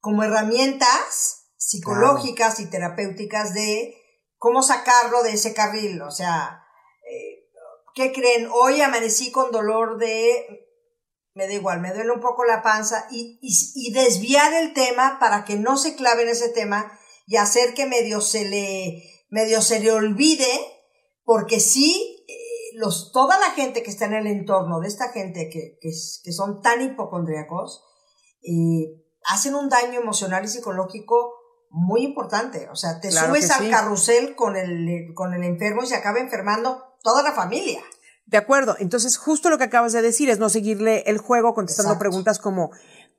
como 0.00 0.22
herramientas 0.22 1.39
psicológicas 1.60 2.58
y 2.58 2.70
terapéuticas 2.70 3.52
de 3.52 3.94
cómo 4.38 4.62
sacarlo 4.62 5.22
de 5.22 5.34
ese 5.34 5.52
carril. 5.52 6.00
O 6.00 6.10
sea, 6.10 6.64
eh, 7.08 7.50
¿qué 7.94 8.12
creen? 8.12 8.48
Hoy 8.50 8.80
amanecí 8.80 9.30
con 9.30 9.52
dolor 9.52 9.98
de, 9.98 10.66
me 11.34 11.46
da 11.46 11.52
igual, 11.52 11.80
me 11.80 11.92
duele 11.92 12.12
un 12.12 12.20
poco 12.20 12.44
la 12.44 12.62
panza 12.62 13.06
y, 13.10 13.38
y, 13.42 13.92
desviar 13.92 14.54
el 14.54 14.72
tema 14.72 15.18
para 15.20 15.44
que 15.44 15.56
no 15.56 15.76
se 15.76 15.94
clave 15.96 16.22
en 16.22 16.30
ese 16.30 16.48
tema 16.48 16.98
y 17.26 17.36
hacer 17.36 17.74
que 17.74 17.86
medio 17.86 18.22
se 18.22 18.48
le, 18.48 19.02
medio 19.28 19.60
se 19.60 19.80
le 19.80 19.92
olvide, 19.92 20.50
porque 21.24 21.60
sí, 21.60 22.24
eh, 22.26 22.76
los, 22.78 23.12
toda 23.12 23.38
la 23.38 23.50
gente 23.50 23.82
que 23.82 23.90
está 23.90 24.06
en 24.06 24.14
el 24.14 24.26
entorno 24.26 24.80
de 24.80 24.88
esta 24.88 25.12
gente 25.12 25.50
que, 25.50 25.76
que, 25.78 25.90
que 25.90 26.32
son 26.32 26.62
tan 26.62 26.80
hipocondríacos, 26.80 27.84
eh, 28.42 28.96
hacen 29.26 29.54
un 29.54 29.68
daño 29.68 30.00
emocional 30.00 30.46
y 30.46 30.48
psicológico 30.48 31.39
muy 31.70 32.02
importante. 32.02 32.68
O 32.70 32.76
sea, 32.76 33.00
te 33.00 33.08
claro 33.08 33.28
subes 33.28 33.50
al 33.50 33.64
sí. 33.64 33.70
carrusel 33.70 34.34
con 34.34 34.56
el, 34.56 35.14
con 35.14 35.32
el 35.34 35.44
enfermo 35.44 35.82
y 35.82 35.86
se 35.86 35.96
acaba 35.96 36.18
enfermando 36.18 36.96
toda 37.02 37.22
la 37.22 37.32
familia. 37.32 37.80
De 38.26 38.36
acuerdo. 38.36 38.76
Entonces, 38.78 39.16
justo 39.16 39.50
lo 39.50 39.58
que 39.58 39.64
acabas 39.64 39.92
de 39.92 40.02
decir 40.02 40.30
es 40.30 40.38
no 40.38 40.48
seguirle 40.48 41.02
el 41.06 41.18
juego 41.18 41.52
contestando 41.54 41.92
Exacto. 41.92 42.00
preguntas 42.00 42.38
como, 42.38 42.70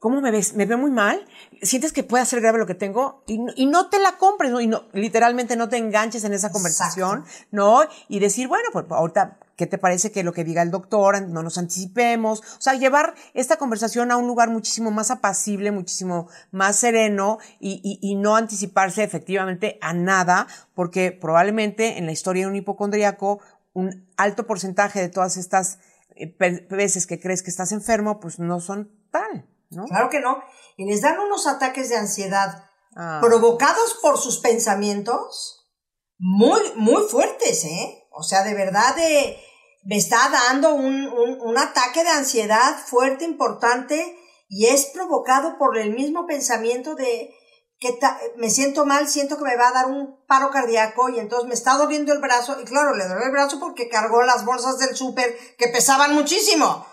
¿cómo 0.02 0.20
me 0.20 0.32
ves? 0.32 0.56
¿Me 0.56 0.66
veo 0.66 0.80
muy 0.80 0.90
mal? 0.90 1.24
¿Sientes 1.62 1.94
que 1.94 2.04
puede 2.04 2.26
ser 2.26 2.42
grave 2.42 2.58
lo 2.58 2.66
que 2.66 2.74
tengo? 2.74 3.24
Y, 3.28 3.40
y 3.56 3.68
no 3.68 3.88
te 3.90 4.00
la 4.00 4.18
compres, 4.18 4.52
¿no? 4.52 4.60
Y 4.60 4.66
no, 4.66 4.86
literalmente 4.94 5.56
no 5.56 5.70
te 5.70 5.78
enganches 5.78 6.24
en 6.24 6.34
esa 6.34 6.52
conversación, 6.52 7.20
Exacto. 7.20 7.48
¿no? 7.52 7.82
Y 8.08 8.18
decir, 8.18 8.48
bueno, 8.48 8.68
pues 8.74 8.86
ahorita, 8.90 9.38
¿qué 9.56 9.68
te 9.68 9.78
parece 9.78 10.12
que 10.12 10.24
lo 10.24 10.34
que 10.34 10.44
diga 10.44 10.64
el 10.64 10.72
doctor, 10.72 11.22
no 11.30 11.44
nos 11.44 11.60
anticipemos? 11.60 12.40
O 12.40 12.62
sea, 12.62 12.74
llevar 12.74 13.14
esta 13.36 13.58
conversación 13.58 14.12
a 14.12 14.18
un 14.18 14.26
lugar 14.26 14.50
muchísimo 14.50 14.90
más 14.90 15.12
apacible, 15.12 15.70
muchísimo 15.70 16.30
más 16.50 16.78
sereno 16.78 17.38
y, 17.60 17.80
y, 17.84 18.00
y 18.02 18.16
no 18.16 18.36
anticiparse 18.36 19.04
efectivamente 19.04 19.78
a 19.82 19.94
nada, 19.94 20.48
porque 20.74 21.12
probablemente 21.12 22.00
en 22.00 22.08
la 22.08 22.12
historia 22.12 22.46
de 22.46 22.50
un 22.50 22.56
hipocondríaco, 22.56 23.40
un 23.74 24.10
alto 24.18 24.48
porcentaje 24.48 25.00
de 25.00 25.10
todas 25.10 25.38
estas 25.38 25.78
eh, 26.16 26.36
veces 26.72 27.06
que 27.06 27.20
crees 27.20 27.44
que 27.44 27.52
estás 27.52 27.72
enfermo, 27.72 28.20
pues 28.20 28.40
no 28.40 28.60
son 28.62 28.90
tal. 29.12 29.46
¿No? 29.72 29.86
Claro 29.86 30.10
que 30.10 30.20
no. 30.20 30.44
Y 30.78 30.86
les 30.86 31.02
dan 31.02 31.20
unos 31.20 31.48
ataques 31.48 31.90
de 31.90 31.98
ansiedad 31.98 32.70
ah. 32.96 33.20
provocados 33.22 33.98
por 34.02 34.18
sus 34.18 34.40
pensamientos 34.40 35.70
muy, 36.18 36.62
muy 36.76 37.04
fuertes, 37.04 37.66
¿eh? 37.66 38.08
O 38.12 38.22
sea, 38.22 38.44
de 38.44 38.54
verdad, 38.54 38.96
de, 38.96 39.40
me 39.84 39.98
está 39.98 40.30
dando 40.30 40.76
un, 40.76 41.08
un, 41.08 41.42
un 41.42 41.58
ataque 41.58 42.04
de 42.04 42.10
ansiedad 42.10 42.78
fuerte, 42.86 43.26
importante, 43.26 44.18
y 44.48 44.68
es 44.68 44.88
provocado 44.88 45.58
por 45.58 45.78
el 45.78 45.94
mismo 45.94 46.28
pensamiento 46.28 46.94
de 46.96 47.34
que 47.82 47.98
me 48.38 48.52
siento 48.52 48.86
mal, 48.86 49.10
siento 49.10 49.38
que 49.38 49.44
me 49.44 49.58
va 49.58 49.70
a 49.70 49.74
dar 49.74 49.88
un 49.88 50.24
paro 50.28 50.52
cardíaco 50.52 51.10
y 51.10 51.18
entonces 51.18 51.48
me 51.48 51.56
está 51.56 51.78
doliendo 51.78 52.14
el 52.14 52.20
brazo, 52.20 52.62
y 52.62 52.66
claro, 52.66 52.96
le 52.96 53.08
duele 53.08 53.26
el 53.26 53.32
brazo 53.32 53.60
porque 53.60 53.90
cargó 53.90 54.22
las 54.22 54.46
bolsas 54.46 54.78
del 54.78 54.96
súper 54.96 55.36
que 55.58 55.70
pesaban 55.70 56.14
muchísimo. 56.14 56.86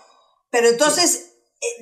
Pero 0.49 0.67
entonces, 0.69 1.28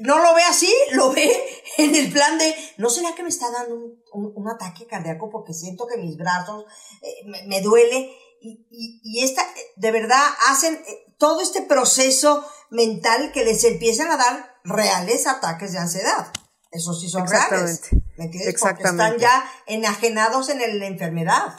no 0.02 0.20
lo 0.20 0.34
ve 0.34 0.44
así, 0.44 0.74
lo 0.92 1.12
ve 1.12 1.32
en 1.78 1.96
el 1.96 2.12
plan 2.12 2.38
de, 2.38 2.54
¿no 2.78 2.90
será 2.90 3.14
que 3.16 3.24
me 3.24 3.30
está 3.30 3.52
dando 3.52 3.76
un, 3.76 4.04
un, 4.14 4.34
un 4.36 4.50
ataque 4.50 4.88
cardíaco 4.88 5.30
porque 5.30 5.54
siento 5.54 5.88
que 5.88 5.98
mis 5.98 6.18
brazos 6.18 6.66
eh, 7.02 7.26
me, 7.26 7.44
me, 7.44 7.62
duele? 7.62 8.12
Y, 8.42 8.68
y, 8.70 9.02
y, 9.04 9.24
esta, 9.24 9.44
de 9.76 9.92
verdad, 9.92 10.24
hacen 10.50 10.76
eh, 10.76 11.14
todo 11.18 11.42
este 11.42 11.64
proceso 11.64 12.46
mental 12.70 13.32
que 13.32 13.44
les 13.44 13.64
empiezan 13.64 14.12
a 14.12 14.18
dar 14.18 14.60
reales 14.64 15.28
ataques 15.28 15.72
de 15.74 15.80
ansiedad. 15.80 16.32
Eso 16.72 16.94
sí 16.94 17.10
son 17.10 17.28
reales. 17.28 17.82
¿Me 18.18 18.26
entiendes? 18.26 18.50
Exactamente. 18.50 19.04
Porque 19.04 19.16
están 19.16 19.18
ya 19.18 19.52
enajenados 19.66 20.50
en 20.50 20.62
el, 20.62 20.80
la 20.80 20.88
enfermedad. 20.88 21.56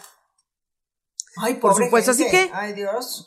Ay, 1.37 1.55
por 1.55 1.75
supuesto, 1.75 2.15
gente. 2.15 2.37
así 2.37 2.49
que. 2.49 2.53
Ay, 2.55 2.75
Dios. 2.75 3.27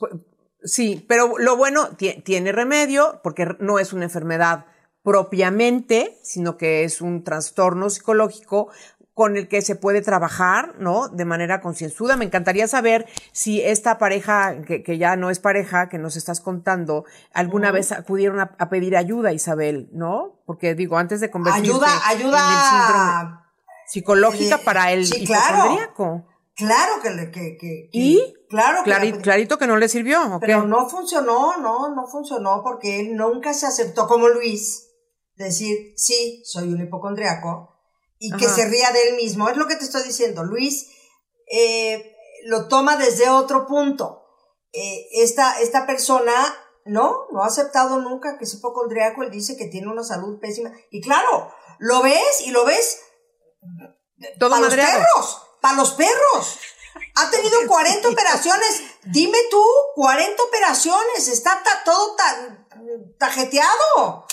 Sí, 0.63 1.03
pero 1.09 1.37
lo 1.39 1.57
bueno, 1.57 1.89
tiene 1.97 2.51
remedio, 2.51 3.19
porque 3.23 3.47
no 3.59 3.79
es 3.79 3.93
una 3.93 4.03
enfermedad 4.03 4.65
propiamente, 5.03 6.19
sino 6.23 6.57
que 6.57 6.83
es 6.83 7.01
un 7.01 7.23
trastorno 7.23 7.89
psicológico 7.89 8.69
con 9.13 9.35
el 9.35 9.47
que 9.47 9.61
se 9.61 9.75
puede 9.75 10.01
trabajar, 10.01 10.75
¿no? 10.79 11.09
De 11.09 11.25
manera 11.25 11.59
concienzuda. 11.59 12.15
Me 12.15 12.25
encantaría 12.25 12.67
saber 12.67 13.07
si 13.31 13.61
esta 13.61 13.97
pareja, 13.97 14.61
que, 14.61 14.83
que, 14.83 14.97
ya 14.97 15.15
no 15.15 15.29
es 15.29 15.39
pareja, 15.39 15.89
que 15.89 15.97
nos 15.97 16.15
estás 16.15 16.39
contando, 16.39 17.05
alguna 17.33 17.67
uh 17.67 17.71
-huh. 17.71 17.75
vez 17.75 17.91
acudieron 17.91 18.39
a, 18.39 18.55
a, 18.57 18.69
pedir 18.69 18.95
ayuda, 18.95 19.33
Isabel, 19.33 19.89
¿no? 19.91 20.41
Porque 20.45 20.75
digo, 20.75 20.97
antes 20.97 21.19
de 21.19 21.29
convertirte 21.29 21.69
ayuda, 21.69 22.07
ayuda 22.07 22.39
en 22.39 22.53
el 22.53 22.63
síndrome 22.69 23.41
psicológica 23.91 24.55
eh, 24.55 24.61
para 24.63 24.91
el 24.91 25.05
sí, 25.05 25.23
hipocondríaco. 25.23 26.25
Claro 26.55 27.01
que, 27.01 27.09
le, 27.09 27.31
que, 27.31 27.57
que, 27.57 27.89
¿Y? 27.91 28.33
Claro 28.49 28.83
que 28.83 28.91
Clarito, 28.91 29.21
clarito 29.21 29.57
que 29.57 29.67
no 29.67 29.77
le 29.77 29.89
sirvió, 29.89 30.35
¿o 30.35 30.39
Pero 30.39 30.63
no 30.65 30.87
funcionó, 30.87 31.57
no, 31.57 31.93
no 31.93 32.07
funcionó 32.07 32.61
porque 32.63 32.99
él 33.01 33.15
nunca 33.15 33.53
se 33.53 33.65
aceptó 33.65 34.07
como 34.07 34.29
Luis 34.29 34.90
decir, 35.41 35.93
sí, 35.97 36.41
soy 36.45 36.73
un 36.73 36.81
hipocondriaco, 36.81 37.71
y 38.21 38.31
Ajá. 38.31 38.37
que 38.37 38.49
se 38.49 38.65
ría 38.69 38.91
de 38.91 39.09
él 39.09 39.15
mismo. 39.15 39.49
Es 39.49 39.57
lo 39.57 39.67
que 39.67 39.75
te 39.75 39.83
estoy 39.83 40.03
diciendo. 40.03 40.43
Luis 40.43 40.91
eh, 41.51 42.15
lo 42.45 42.67
toma 42.67 42.95
desde 42.95 43.29
otro 43.29 43.65
punto. 43.65 44.27
Eh, 44.71 45.07
esta, 45.13 45.59
esta 45.59 45.87
persona, 45.87 46.31
no, 46.85 47.25
no 47.31 47.43
ha 47.43 47.47
aceptado 47.47 47.99
nunca 47.99 48.37
que 48.37 48.45
es 48.45 48.53
hipocondriaco. 48.53 49.23
Él 49.23 49.31
dice 49.31 49.57
que 49.57 49.65
tiene 49.65 49.87
una 49.87 50.03
salud 50.03 50.39
pésima. 50.39 50.71
Y 50.91 51.01
claro, 51.01 51.51
lo 51.79 52.03
ves 52.03 52.41
y 52.45 52.51
lo 52.51 52.63
ves 52.63 52.99
para 54.39 54.59
los 54.59 54.75
perros, 54.75 55.41
para 55.59 55.75
los 55.77 55.91
perros. 55.93 56.59
Ha 57.15 57.31
tenido 57.31 57.57
40 57.67 58.07
operaciones. 58.07 58.83
Dime 59.05 59.39
tú, 59.49 59.63
40 59.95 60.43
operaciones. 60.43 61.27
Está 61.27 61.59
todo 61.83 62.15
tan 62.15 62.67
tajeteado. 63.17 64.27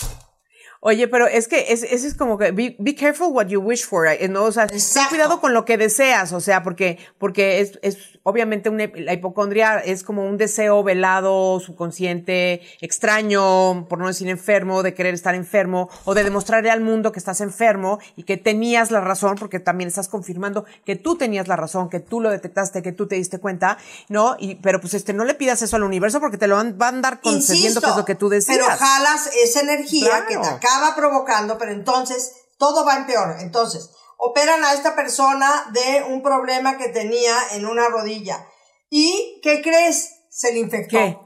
Oye, 0.81 1.09
pero 1.09 1.27
es 1.27 1.49
que 1.49 1.73
ese 1.73 1.93
es, 1.93 2.05
es, 2.05 2.13
como 2.13 2.37
que 2.37 2.51
be, 2.51 2.77
be, 2.79 2.95
careful 2.95 3.33
what 3.33 3.47
you 3.47 3.59
wish 3.59 3.85
for, 3.85 4.07
¿no? 4.29 4.45
O 4.45 4.51
sea, 4.51 4.65
ten 4.67 4.79
cuidado 5.09 5.41
con 5.41 5.53
lo 5.53 5.65
que 5.65 5.77
deseas, 5.77 6.31
o 6.31 6.39
sea, 6.39 6.63
porque, 6.63 6.97
porque 7.17 7.59
es, 7.59 7.79
es 7.81 8.08
obviamente 8.29 8.69
una, 8.69 8.89
la 8.95 9.13
hipocondria 9.13 9.79
es 9.79 10.03
como 10.03 10.25
un 10.25 10.37
deseo 10.37 10.83
velado, 10.83 11.59
subconsciente, 11.59 12.61
extraño, 12.81 13.87
por 13.87 13.99
no 13.99 14.07
decir 14.07 14.29
enfermo, 14.29 14.83
de 14.83 14.93
querer 14.93 15.13
estar 15.13 15.35
enfermo, 15.35 15.89
o 16.05 16.13
de 16.13 16.23
demostrarle 16.23 16.71
al 16.71 16.81
mundo 16.81 17.11
que 17.11 17.19
estás 17.19 17.41
enfermo 17.41 17.99
y 18.15 18.23
que 18.23 18.37
tenías 18.37 18.91
la 18.91 19.01
razón, 19.01 19.35
porque 19.37 19.59
también 19.59 19.87
estás 19.87 20.07
confirmando 20.07 20.65
que 20.85 20.95
tú 20.95 21.17
tenías 21.17 21.47
la 21.47 21.55
razón, 21.55 21.89
que 21.89 21.99
tú 21.99 22.21
lo 22.21 22.29
detectaste, 22.29 22.81
que 22.81 22.91
tú 22.91 23.07
te 23.07 23.15
diste 23.15 23.39
cuenta, 23.39 23.77
¿no? 24.07 24.35
Y, 24.39 24.55
pero 24.55 24.79
pues 24.79 24.93
este, 24.93 25.13
no 25.13 25.25
le 25.25 25.33
pidas 25.33 25.61
eso 25.61 25.75
al 25.75 25.83
universo 25.83 26.19
porque 26.19 26.37
te 26.37 26.47
lo 26.47 26.55
van, 26.55 26.77
van 26.77 26.95
a 26.95 26.97
andar 26.97 27.21
concediendo 27.21 27.67
Insisto, 27.67 27.81
que 27.81 27.89
es 27.89 27.97
lo 27.97 28.05
que 28.05 28.15
tú 28.15 28.29
deseas. 28.29 28.57
Pero 28.57 28.69
jalas 28.77 29.29
esa 29.43 29.61
energía 29.61 30.09
claro. 30.09 30.27
que 30.27 30.37
te 30.37 30.47
acaba 30.47 30.95
provocando, 30.95 31.57
pero 31.57 31.71
entonces 31.71 32.33
todo 32.57 32.85
va 32.85 32.97
en 32.97 33.05
peor. 33.05 33.37
Entonces, 33.39 33.89
operan 34.21 34.63
a 34.65 34.73
esta 34.73 34.95
persona 34.95 35.65
de 35.71 36.03
un 36.03 36.21
problema 36.21 36.77
que 36.77 36.89
tenía 36.89 37.35
en 37.51 37.65
una 37.65 37.87
rodilla. 37.87 38.45
¿Y 38.89 39.39
qué 39.41 39.61
crees? 39.61 40.11
Se 40.29 40.51
le 40.51 40.59
infectó 40.59 40.97
¿Qué? 40.97 41.17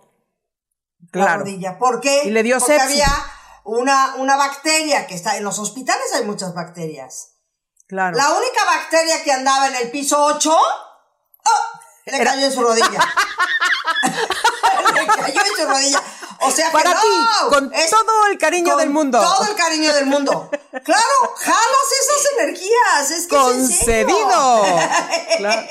la 0.99 1.09
claro. 1.11 1.39
rodilla. 1.39 1.77
¿Por 1.79 1.99
qué? 1.99 2.21
Y 2.25 2.29
le 2.29 2.43
dio 2.43 2.59
Porque 2.59 2.73
sepsis. 2.77 3.01
había 3.01 3.25
una, 3.63 4.15
una 4.17 4.37
bacteria 4.37 5.07
que 5.07 5.15
está 5.15 5.37
en 5.37 5.43
los 5.43 5.57
hospitales 5.57 6.05
hay 6.13 6.25
muchas 6.25 6.53
bacterias. 6.53 7.31
Claro. 7.87 8.15
La 8.15 8.29
única 8.29 8.63
bacteria 8.65 9.23
que 9.23 9.31
andaba 9.31 9.67
en 9.67 9.75
el 9.75 9.91
piso 9.91 10.23
8 10.23 10.55
oh, 10.55 11.72
Le 12.05 12.23
cayó 12.23 12.45
en 12.45 12.51
su 12.51 12.61
rodilla. 12.61 12.89
Le 14.93 15.07
cayó 15.07 15.41
en 15.41 15.55
su 15.57 15.65
rodilla. 15.67 16.03
O 16.41 16.51
sea 16.51 16.67
que 16.67 16.73
Para 16.73 16.93
no, 16.93 17.01
ti, 17.01 17.07
con 17.49 17.73
es- 17.73 17.89
todo 17.89 18.25
el 18.27 18.37
cariño 18.37 18.71
con 18.71 18.79
del 18.79 18.89
mundo. 18.89 19.19
Todo 19.21 19.45
el 19.49 19.55
cariño 19.55 19.93
del 19.93 20.05
mundo. 20.07 20.49
Claro, 20.83 21.35
jalas 21.37 21.91
esas 22.01 22.33
energías. 22.39 23.11
Es 23.11 23.27
que 23.27 23.35
es 23.35 23.47
en 23.55 23.67
serio. 23.69 24.15
Concedido. 24.15 24.63
Claro. 25.37 25.61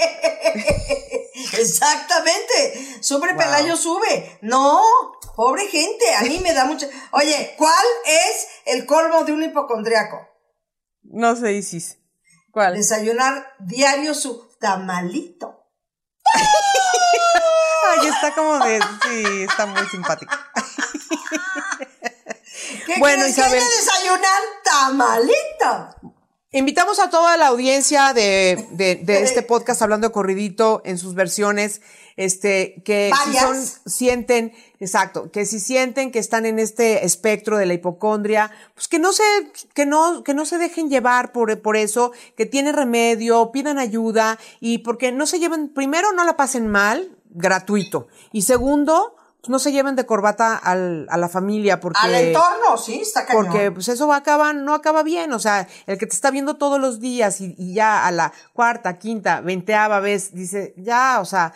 Exactamente. 1.59 2.99
Sobre 3.03 3.35
Pelayo 3.35 3.77
sube. 3.77 4.39
No, 4.43 4.81
pobre 5.37 5.67
gente. 5.69 6.15
A 6.15 6.23
mí 6.23 6.41
me 6.43 6.53
da 6.53 6.65
mucha. 6.65 6.87
Oye, 7.13 7.55
¿cuál 7.59 7.85
es 8.07 8.47
el 8.67 8.87
colmo 8.87 9.25
de 9.25 9.33
un 9.33 9.43
hipocondriaco? 9.43 10.27
No 11.03 11.37
sé, 11.37 11.53
Isis. 11.53 11.99
¿Cuál? 12.51 12.75
Desayunar 12.75 13.55
diario 13.61 14.15
su 14.15 14.49
tamalito. 14.59 15.62
Ay, 18.01 18.09
está 18.09 18.35
como 18.35 18.59
de. 18.65 18.81
Sí, 18.81 19.43
está 19.43 19.67
muy 19.67 19.87
simpático. 19.89 20.33
¿Qué 22.87 22.95
Bueno, 22.99 23.27
Isabel. 23.27 23.61
de 23.61 23.67
desayunar 23.67 24.41
tamalito? 24.65 26.13
Invitamos 26.53 26.99
a 26.99 27.09
toda 27.09 27.37
la 27.39 27.47
audiencia 27.49 28.13
de, 28.13 28.67
de, 28.73 28.97
de 28.97 29.23
este 29.25 29.43
podcast 29.43 29.81
hablando 29.83 30.09
de 30.09 30.13
corridito 30.13 30.83
en 30.85 30.99
sus 30.99 31.15
versiones, 31.15 31.81
este, 32.17 32.83
que 32.85 33.11
si 33.25 33.35
son, 33.37 33.57
sienten, 33.87 34.53
exacto, 34.81 35.31
que 35.31 35.47
si 35.47 35.61
sienten 35.61 36.11
que 36.11 36.19
están 36.19 36.47
en 36.47 36.59
este 36.59 37.05
espectro 37.05 37.57
de 37.57 37.67
la 37.67 37.75
hipocondria, 37.75 38.51
pues 38.75 38.89
que 38.89 38.99
no 38.99 39.13
se, 39.13 39.23
que 39.75 39.87
no, 39.87 40.23
que 40.25 40.35
no 40.35 40.45
se 40.45 40.59
dejen 40.59 40.89
llevar 40.89 41.33
por, 41.33 41.61
por 41.61 41.77
eso, 41.77 42.13
que 42.37 42.47
tiene 42.47 42.73
remedio, 42.73 43.51
pidan 43.53 43.79
ayuda 43.79 44.39
y 44.61 44.79
porque 44.79 45.13
no 45.13 45.27
se 45.27 45.39
lleven, 45.39 45.69
primero 45.69 46.13
no 46.13 46.25
la 46.25 46.37
pasen 46.37 46.69
mal, 46.69 47.17
gratuito, 47.31 48.09
y 48.33 48.43
segundo, 48.43 49.17
pues 49.43 49.51
no 49.51 49.59
se 49.59 49.73
lleven 49.73 49.97
de 49.97 50.07
corbata 50.07 50.57
al, 50.57 51.09
a 51.11 51.17
la 51.17 51.29
familia 51.29 51.81
porque 51.81 51.99
Al 52.01 52.15
entorno, 52.15 52.79
sí, 52.79 53.01
está 53.01 53.27
cañón. 53.27 53.47
porque 53.47 53.73
pues 53.73 53.89
eso 53.89 54.07
va 54.07 54.23
no 54.53 54.73
acaba 54.73 55.03
bien, 55.03 55.33
o 55.33 55.41
sea, 55.41 55.67
el 55.87 55.99
que 55.99 56.07
te 56.07 56.15
está 56.15 56.31
viendo 56.31 56.57
todos 56.59 56.79
los 56.79 57.01
días 57.01 57.41
y, 57.41 57.57
y 57.59 57.75
ya 57.75 58.07
a 58.07 58.13
la 58.13 58.33
cuarta, 58.53 58.99
quinta, 58.99 59.41
veinteava 59.41 59.99
vez 59.99 60.33
dice, 60.33 60.75
ya, 60.77 61.19
o 61.21 61.25
sea, 61.25 61.55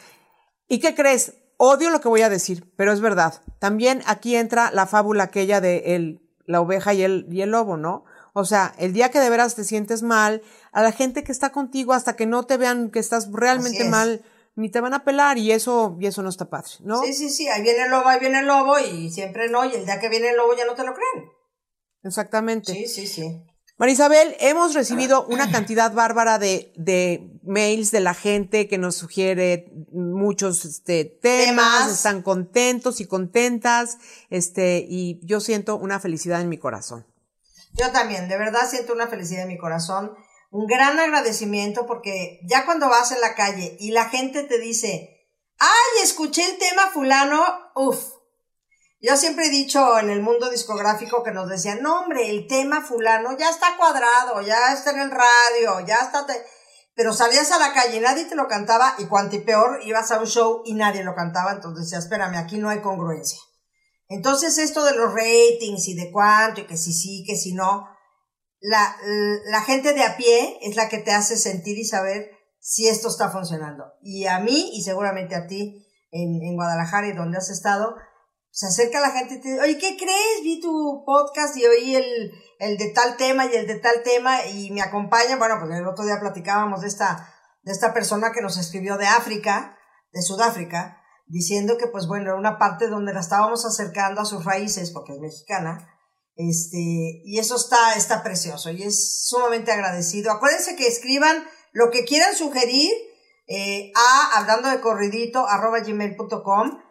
¿y 0.69 0.81
qué 0.81 0.95
crees? 0.95 1.35
Odio 1.59 1.91
lo 1.91 2.01
que 2.01 2.09
voy 2.09 2.23
a 2.23 2.29
decir, 2.29 2.71
pero 2.77 2.93
es 2.93 3.01
verdad. 3.01 3.43
También 3.59 4.03
aquí 4.07 4.37
entra 4.37 4.71
la 4.71 4.87
fábula 4.87 5.25
aquella 5.25 5.61
de 5.61 5.95
el, 5.97 6.21
la 6.45 6.61
oveja 6.61 6.93
y 6.95 7.03
el, 7.03 7.27
y 7.31 7.41
el 7.41 7.51
lobo, 7.51 7.77
¿no? 7.77 8.05
O 8.35 8.45
sea, 8.45 8.75
el 8.79 8.93
día 8.93 9.11
que 9.11 9.19
de 9.19 9.31
veras 9.31 9.55
te 9.55 9.65
sientes 9.65 10.03
mal, 10.03 10.43
a 10.73 10.83
la 10.83 10.93
gente 10.93 11.25
que 11.25 11.33
está 11.33 11.51
contigo 11.53 11.95
hasta 11.95 12.17
que 12.17 12.27
no 12.27 12.45
te 12.45 12.59
vean 12.59 12.91
que 12.91 12.99
estás 12.99 13.33
realmente 13.33 13.85
es. 13.85 13.89
mal, 13.89 14.23
ni 14.57 14.71
te 14.71 14.81
van 14.81 14.93
a 14.93 15.05
pelar 15.05 15.39
y 15.39 15.53
eso, 15.53 15.97
y 15.99 16.07
eso 16.07 16.23
no 16.23 16.29
está 16.29 16.51
padre, 16.51 16.73
¿no? 16.81 17.03
Sí, 17.03 17.15
sí, 17.15 17.31
sí, 17.31 17.49
ahí 17.49 17.63
viene 17.63 17.85
el 17.85 17.91
lobo, 17.91 18.09
ahí 18.09 18.21
viene 18.21 18.41
el 18.41 18.47
lobo 18.47 18.79
y 18.79 19.11
siempre 19.11 19.49
no, 19.49 19.65
y 19.65 19.75
el 19.75 19.87
día 19.87 19.99
que 19.99 20.11
viene 20.11 20.31
el 20.31 20.37
lobo 20.37 20.55
ya 20.55 20.67
no 20.67 20.75
te 20.75 20.85
lo 20.85 20.93
creen. 20.93 21.31
Exactamente. 22.03 22.73
Sí, 22.73 22.87
sí, 22.87 23.07
sí. 23.07 23.43
Marisabel, 23.79 24.35
hemos 24.41 24.73
recibido 24.73 25.27
una 25.27 25.51
cantidad 25.51 25.93
bárbara 25.93 26.39
de, 26.39 26.73
de 26.77 27.31
mails 27.43 27.91
de 27.91 28.01
la 28.01 28.15
gente 28.15 28.69
que 28.69 28.79
nos 28.79 28.97
sugiere 28.97 29.71
muchos 29.93 30.65
este, 30.65 31.05
temas, 31.05 31.81
Temas. 31.81 31.93
están 31.93 32.23
contentos 32.23 33.01
y 33.01 33.07
contentas, 33.07 33.99
este, 34.31 34.87
y 34.89 35.21
yo 35.23 35.41
siento 35.41 35.77
una 35.77 36.01
felicidad 36.01 36.41
en 36.41 36.49
mi 36.49 36.57
corazón. 36.57 37.07
Yo 37.75 37.93
también, 37.93 38.31
de 38.31 38.39
verdad 38.39 38.67
siento 38.67 38.95
una 38.95 39.09
felicidad 39.09 39.43
en 39.43 39.49
mi 39.49 39.59
corazón, 39.59 40.15
un 40.51 40.67
gran 40.67 40.99
agradecimiento 40.99 41.85
porque 41.85 42.41
ya 42.45 42.65
cuando 42.65 42.89
vas 42.89 43.13
en 43.13 43.21
la 43.21 43.35
calle 43.35 43.77
y 43.79 43.91
la 43.91 44.09
gente 44.09 44.43
te 44.45 44.59
dice, 44.59 45.29
ay, 45.59 46.03
escuché 46.03 46.51
el 46.51 46.57
tema 46.59 46.89
fulano, 46.95 47.45
uff. 47.75 48.16
Yo 49.07 49.17
siempre 49.17 49.47
he 49.47 49.51
dicho 49.51 50.01
en 50.01 50.11
el 50.11 50.21
mundo 50.21 50.51
discográfico 50.51 51.23
que 51.23 51.31
nos 51.31 51.49
decían, 51.49 51.81
no 51.81 52.01
hombre, 52.01 52.29
el 52.29 52.49
tema 52.49 52.83
fulano 52.83 53.39
ya 53.39 53.51
está 53.51 53.77
cuadrado, 53.77 54.41
ya 54.41 54.73
está 54.73 54.91
en 54.91 54.99
el 54.99 55.11
radio, 55.13 55.87
ya 55.87 55.99
está... 55.99 56.27
te-". 56.27 56.45
Pero 56.97 57.13
salías 57.13 57.53
a 57.53 57.61
la 57.61 57.73
calle 57.73 57.99
y 57.99 58.01
nadie 58.01 58.25
te 58.25 58.35
lo 58.35 58.49
cantaba 58.49 58.97
y 58.99 59.07
cuanto 59.07 59.37
y 59.37 59.41
peor 59.41 59.79
ibas 59.85 60.11
a 60.11 60.19
un 60.19 60.27
show 60.27 60.63
y 60.65 60.75
nadie 60.75 61.05
lo 61.05 61.15
cantaba, 61.15 61.53
entonces 61.53 61.85
decía, 61.85 62.01
espérame, 62.01 62.35
aquí 62.35 62.59
no 62.59 62.69
hay 62.69 62.81
congruencia. 62.81 63.39
Entonces 64.09 64.59
esto 64.59 64.85
de 64.85 64.97
los 64.97 65.15
ratings 65.15 65.87
y 65.87 65.95
de 65.95 66.11
cuánto 66.11 66.63
y 66.63 66.67
que 66.67 66.77
si 66.77 66.93
sí, 66.93 67.23
que 67.25 67.37
si 67.37 67.55
no, 67.55 67.87
la, 68.59 68.97
la 69.45 69.61
gente 69.61 69.93
de 69.93 70.03
a 70.03 70.17
pie 70.17 70.59
es 70.63 70.75
la 70.75 70.89
que 70.89 70.99
te 70.99 71.13
hace 71.13 71.37
sentir 71.37 71.79
y 71.79 71.85
saber 71.85 72.33
si 72.59 72.89
esto 72.89 73.07
está 73.07 73.31
funcionando. 73.31 73.85
Y 74.03 74.27
a 74.27 74.41
mí 74.41 74.71
y 74.73 74.83
seguramente 74.83 75.37
a 75.37 75.47
ti 75.47 75.87
en, 76.11 76.43
en 76.43 76.57
Guadalajara 76.57 77.07
y 77.07 77.13
donde 77.13 77.39
has 77.39 77.51
estado, 77.51 77.95
se 78.57 78.69
acerca 78.69 79.01
la 79.01 79.11
gente 79.11 79.35
y 79.35 79.41
te 79.43 79.49
dice, 79.51 79.61
oye, 79.61 79.77
¿qué 79.77 79.99
crees? 79.99 80.43
Vi 80.43 80.63
tu 80.63 81.05
podcast 81.05 81.55
y 81.59 81.67
oí 81.67 81.95
el, 81.95 82.33
el 82.59 82.79
de 82.79 82.89
tal 82.89 83.19
tema 83.19 83.45
y 83.45 83.55
el 83.55 83.67
de 83.67 83.75
tal 83.75 84.03
tema 84.03 84.47
y 84.47 84.71
me 84.71 84.81
acompaña. 84.81 85.37
Bueno, 85.37 85.57
pues 85.61 85.79
el 85.79 85.87
otro 85.87 86.07
día 86.07 86.19
platicábamos 86.19 86.81
de 86.81 86.87
esta, 86.87 87.35
de 87.65 87.73
esta 87.73 87.93
persona 87.93 88.33
que 88.33 88.41
nos 88.41 88.57
escribió 88.57 88.97
de 88.97 89.05
África, 89.05 89.77
de 90.11 90.23
Sudáfrica, 90.23 91.03
diciendo 91.27 91.77
que 91.77 91.87
pues 91.87 92.07
bueno, 92.07 92.31
era 92.31 92.35
una 92.35 92.59
parte 92.59 92.89
donde 92.89 93.13
la 93.13 93.21
estábamos 93.21 93.67
acercando 93.67 94.23
a 94.23 94.25
sus 94.25 94.47
raíces, 94.47 94.91
porque 94.91 95.13
es 95.13 95.21
mexicana, 95.21 95.87
este, 96.37 96.79
y 97.27 97.39
eso 97.39 97.57
está, 97.57 97.93
está 97.95 98.23
precioso 98.23 98.71
y 98.71 98.85
es 98.85 99.27
sumamente 99.29 99.71
agradecido. 99.71 100.33
Acuérdense 100.33 100.77
que 100.77 100.87
escriban 100.87 101.45
lo 101.73 101.91
que 101.91 102.07
quieran 102.07 102.35
sugerir 102.35 102.91
eh, 103.49 103.93
a 103.95 104.39
hablando 104.39 104.71
de 104.71 104.81
corridito 104.81 105.47
arroba 105.47 105.81
gmail.com. 105.81 106.86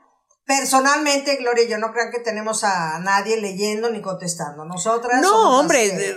Personalmente, 0.46 1.38
Gloria, 1.38 1.68
yo 1.68 1.80
no 1.80 1.92
crean 1.92 2.12
que 2.12 2.20
tenemos 2.20 2.64
a 2.64 3.00
nadie 3.00 3.38
leyendo 3.42 3.90
ni 3.90 4.02
contestando. 4.02 4.64
Nosotras. 4.64 5.20
No, 5.22 5.60
hombre, 5.60 5.90
que- 5.90 6.16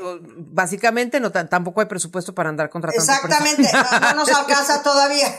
básicamente 0.51 1.19
no, 1.19 1.33
ta- 1.33 1.49
tampoco 1.49 1.81
hay 1.81 1.87
presupuesto 1.87 2.35
para 2.35 2.51
andar 2.51 2.69
contratando 2.69 3.11
Exactamente, 3.11 3.71
no, 3.73 4.01
no 4.01 4.15
nos 4.17 4.29
alcanza 4.31 4.83
todavía. 4.83 5.35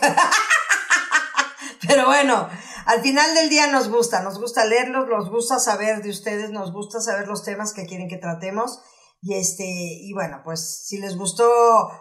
Pero 1.87 2.05
bueno, 2.07 2.49
al 2.85 3.01
final 3.01 3.33
del 3.35 3.49
día 3.49 3.67
nos 3.67 3.89
gusta, 3.89 4.21
nos 4.21 4.39
gusta 4.39 4.65
leerlos, 4.65 5.07
nos 5.07 5.29
gusta 5.29 5.59
saber 5.59 6.01
de 6.01 6.09
ustedes, 6.09 6.49
nos 6.49 6.73
gusta 6.73 6.99
saber 6.99 7.27
los 7.27 7.43
temas 7.43 7.73
que 7.73 7.85
quieren 7.85 8.09
que 8.09 8.17
tratemos. 8.17 8.81
Y 9.21 9.35
este, 9.37 9.65
y 9.65 10.13
bueno, 10.13 10.41
pues 10.43 10.83
si 10.87 10.97
les 10.97 11.15
gustó 11.17 11.47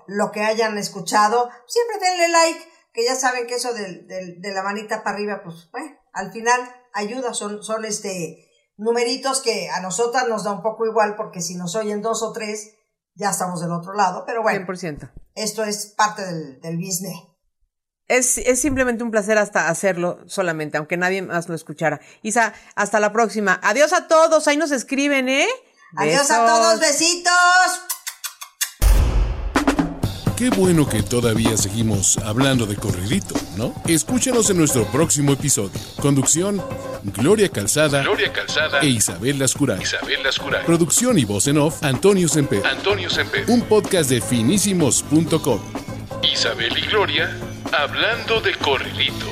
lo 0.07 0.31
que 0.31 0.43
hayan 0.45 0.79
escuchado, 0.79 1.51
siempre 1.67 1.99
denle 2.01 2.29
like, 2.29 2.61
que 2.93 3.05
ya 3.05 3.15
saben 3.15 3.47
que 3.47 3.57
eso 3.57 3.75
del- 3.75 4.07
del- 4.07 4.41
de, 4.41 4.53
la 4.53 4.63
manita 4.63 5.03
para 5.03 5.17
arriba, 5.17 5.41
pues 5.45 5.69
bueno, 5.73 5.97
al 6.13 6.33
final 6.33 6.61
ayuda, 6.95 7.35
son, 7.35 7.63
son 7.63 7.85
este 7.85 8.45
numeritos 8.77 9.41
que 9.41 9.69
a 9.71 9.81
nosotras 9.81 10.29
nos 10.29 10.45
da 10.45 10.53
un 10.53 10.63
poco 10.63 10.87
igual, 10.87 11.17
porque 11.17 11.41
si 11.41 11.57
nos 11.57 11.75
oyen 11.75 12.01
dos 12.01 12.23
o 12.23 12.33
tres, 12.33 12.75
ya 13.15 13.31
estamos 13.31 13.61
del 13.61 13.73
otro 13.73 13.93
lado, 13.95 14.25
pero 14.27 14.43
bueno. 14.43 14.67
100%. 14.67 15.13
Esto 15.35 15.65
es 15.65 15.95
parte 15.97 16.25
del, 16.25 16.61
del 16.61 16.77
business. 16.77 17.17
Es, 18.07 18.39
es 18.39 18.61
simplemente 18.61 19.05
un 19.05 19.11
placer 19.11 19.37
hasta 19.37 19.69
hacerlo 19.69 20.21
solamente, 20.27 20.79
aunque 20.79 20.97
nadie 20.97 21.21
más 21.21 21.49
lo 21.49 21.55
escuchara. 21.55 22.01
Isa, 22.23 22.55
hasta 22.75 23.01
la 23.01 23.13
próxima. 23.13 23.61
Adiós 23.63 23.93
a 23.93 24.09
todos, 24.09 24.49
ahí 24.49 24.57
nos 24.57 24.71
escriben, 24.71 25.29
¿eh? 25.29 25.47
Adiós 25.97 26.31
a 26.31 26.47
todos, 26.47 26.81
besitos. 26.81 27.33
Qué 30.39 30.51
bueno 30.51 30.89
que 30.89 31.03
todavía 31.03 31.57
seguimos 31.57 32.17
hablando 32.19 32.65
de 32.65 32.77
corridito, 32.77 33.35
¿no? 33.57 33.75
Escúchanos 33.89 34.49
en 34.51 34.59
nuestro 34.59 34.85
próximo 34.85 35.33
episodio. 35.33 35.73
Conducción, 36.01 36.63
Gloria 37.03 37.49
Calzada, 37.49 38.03
Gloria 38.03 38.33
Calzada 38.33 38.79
e 38.79 38.87
Isabel 38.87 39.37
Lascuray. 39.37 39.83
Isabel 39.83 40.23
Lascuray. 40.23 40.65
Producción 40.65 41.19
y 41.19 41.25
voz 41.25 41.49
en 41.49 41.59
off, 41.59 41.83
Antonio 41.83 42.29
Semper. 42.29 42.65
Antonio 42.65 43.11
Semper. 43.11 43.47
Un 43.49 43.63
podcast 43.63 44.11
de 44.11 44.21
finísimos.com. 44.21 45.61
Isabel 46.23 46.79
y 46.79 46.83
Gloria 46.83 47.37
hablando 47.73 48.41
de 48.41 48.55
corridito. 48.55 49.27